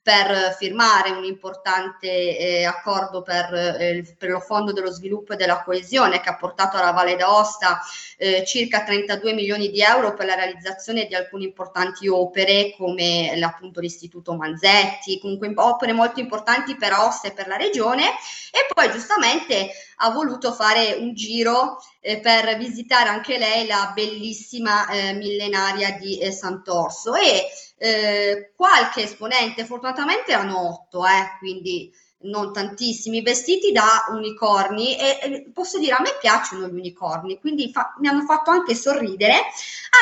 [0.04, 5.64] per firmare un importante eh, accordo per, eh, per lo Fondo dello Sviluppo e della
[5.64, 7.80] Coesione che ha portato alla Valle d'Aosta
[8.16, 13.80] eh, circa 32 milioni di euro per la realizzazione di alcune importanti opere come appunto
[13.80, 18.04] l'Istituto Manzetti, comunque opere molto importanti per Aosta e per la regione.
[18.52, 24.88] E poi giustamente ha voluto fare un giro eh, per visitare anche lei la bellissima
[24.90, 27.16] eh, millenaria di eh, Sant'Orso.
[27.16, 27.48] E
[27.78, 34.98] eh, qualche esponente, fortunatamente erano otto, eh, quindi non tantissimi, vestiti da unicorni.
[34.98, 39.46] E, posso dire a me piacciono gli unicorni, quindi fa- mi hanno fatto anche sorridere,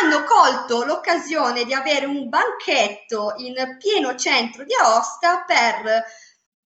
[0.02, 6.03] hanno colto l'occasione di avere un banchetto in pieno centro di Aosta per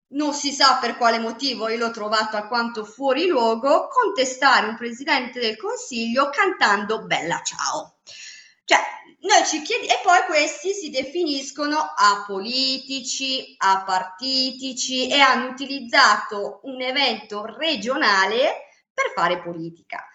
[0.09, 5.39] non si sa per quale motivo, io l'ho trovato alquanto fuori luogo, contestare un presidente
[5.39, 7.97] del Consiglio cantando Bella Ciao.
[8.63, 8.79] Cioè,
[9.21, 17.45] noi ci chiediamo, e poi questi si definiscono apolitici, apartitici e hanno utilizzato un evento
[17.45, 20.07] regionale per fare politica.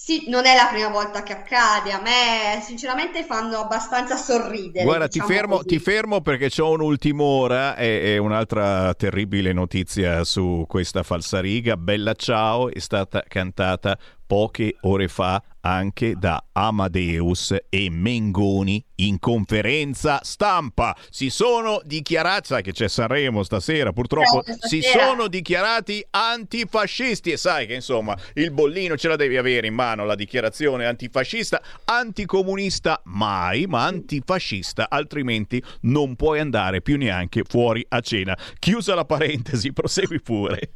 [0.00, 4.84] Sì, non è la prima volta che accade, a me sinceramente fanno abbastanza sorridere.
[4.84, 10.22] Guarda, diciamo ti, fermo, ti fermo perché c'ho un'ultima ora e, e un'altra terribile notizia
[10.22, 11.76] su questa falsariga.
[11.76, 13.98] Bella ciao è stata cantata
[14.28, 20.94] poche ore fa anche da Amadeus e Mengoni in conferenza stampa.
[21.08, 27.36] Si sono dichiarati, sai che c'è Sanremo stasera, purtroppo Certo, si sono dichiarati antifascisti e
[27.38, 33.00] sai che insomma il bollino ce la devi avere in mano la dichiarazione antifascista, anticomunista
[33.04, 38.36] mai, ma antifascista, altrimenti non puoi andare più neanche fuori a cena.
[38.58, 40.72] Chiusa la parentesi, prosegui pure.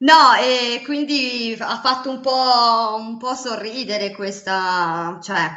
[0.00, 5.48] No, e quindi ha fatto un po', un po' sorridere questa, cioè,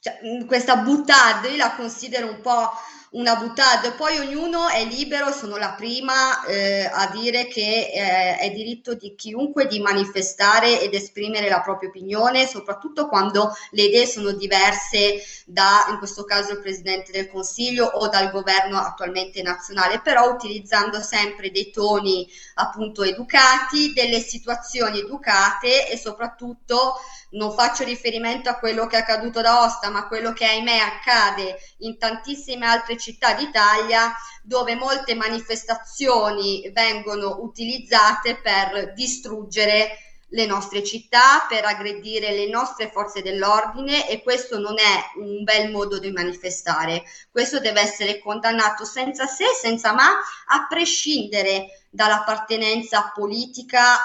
[0.00, 2.70] cioè, questa boutade, io la considero un po'
[3.10, 8.50] una boutade, poi ognuno è libero, sono la prima eh, a dire che eh, è
[8.50, 14.32] diritto di chiunque di manifestare ed esprimere la propria opinione, soprattutto quando le idee sono
[14.32, 20.30] diverse da, in questo caso, il Presidente del Consiglio o dal governo attualmente nazionale, però
[20.30, 26.96] utilizzando sempre dei toni appunto educati, delle situazioni educate e soprattutto
[27.30, 30.78] non faccio riferimento a quello che è accaduto da Osta, ma a quello che ahimè
[30.78, 39.98] accade in tantissime altre città d'Italia dove molte manifestazioni vengono utilizzate per distruggere
[40.32, 45.70] le nostre città, per aggredire le nostre forze dell'ordine e questo non è un bel
[45.70, 47.04] modo di manifestare.
[47.30, 53.96] Questo deve essere condannato senza se, senza ma, a prescindere dall'appartenenza politica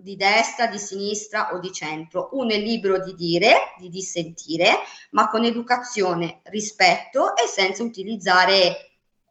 [0.00, 2.30] di destra, di sinistra o di centro.
[2.32, 4.76] Uno è libero di dire, di dissentire,
[5.10, 8.87] ma con educazione, rispetto e senza utilizzare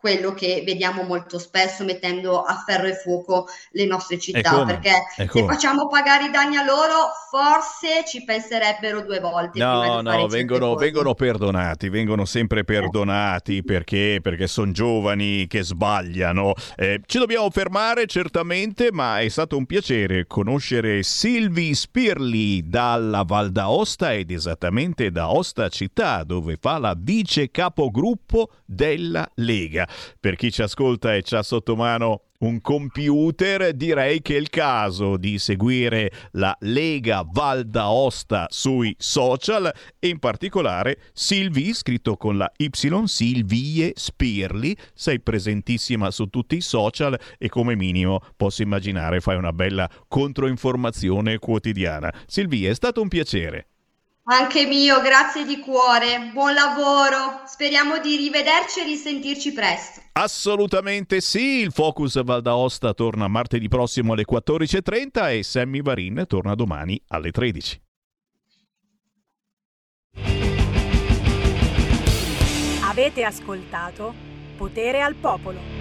[0.08, 5.44] quello che vediamo molto spesso mettendo a ferro e fuoco le nostre città, perché se
[5.46, 11.14] facciamo pagare i danni a loro, forse ci penserebbero due volte No, no, vengono, vengono
[11.14, 16.54] perdonati, vengono sempre perdonati perché, perché sono giovani che sbagliano.
[16.78, 23.52] Eh, ci dobbiamo fermare certamente, ma è stato un piacere conoscere Silvi Spirli dalla Val
[23.52, 29.86] d'Aosta ed esattamente da Osta città, dove fa la vice capogruppo della Lega.
[30.20, 35.18] Per chi ci ascolta e c'ha sotto mano un computer, direi che è il caso
[35.18, 42.52] di seguire la Lega Val d'Aosta sui social e in particolare Silvi, scritto con la
[42.58, 49.38] Y, Silvie Spirli, sei presentissima su tutti i social e come minimo posso immaginare fai
[49.38, 52.14] una bella controinformazione quotidiana.
[52.28, 53.68] Silvia, è stato un piacere.
[54.30, 60.02] Anche mio, grazie di cuore, buon lavoro, speriamo di rivederci e risentirci presto.
[60.12, 66.56] Assolutamente sì, il Focus Val d'Aosta torna martedì prossimo alle 14.30 e Sammy Varin torna
[66.56, 67.82] domani alle 13.
[72.84, 74.14] Avete ascoltato
[74.58, 75.77] Potere al Popolo.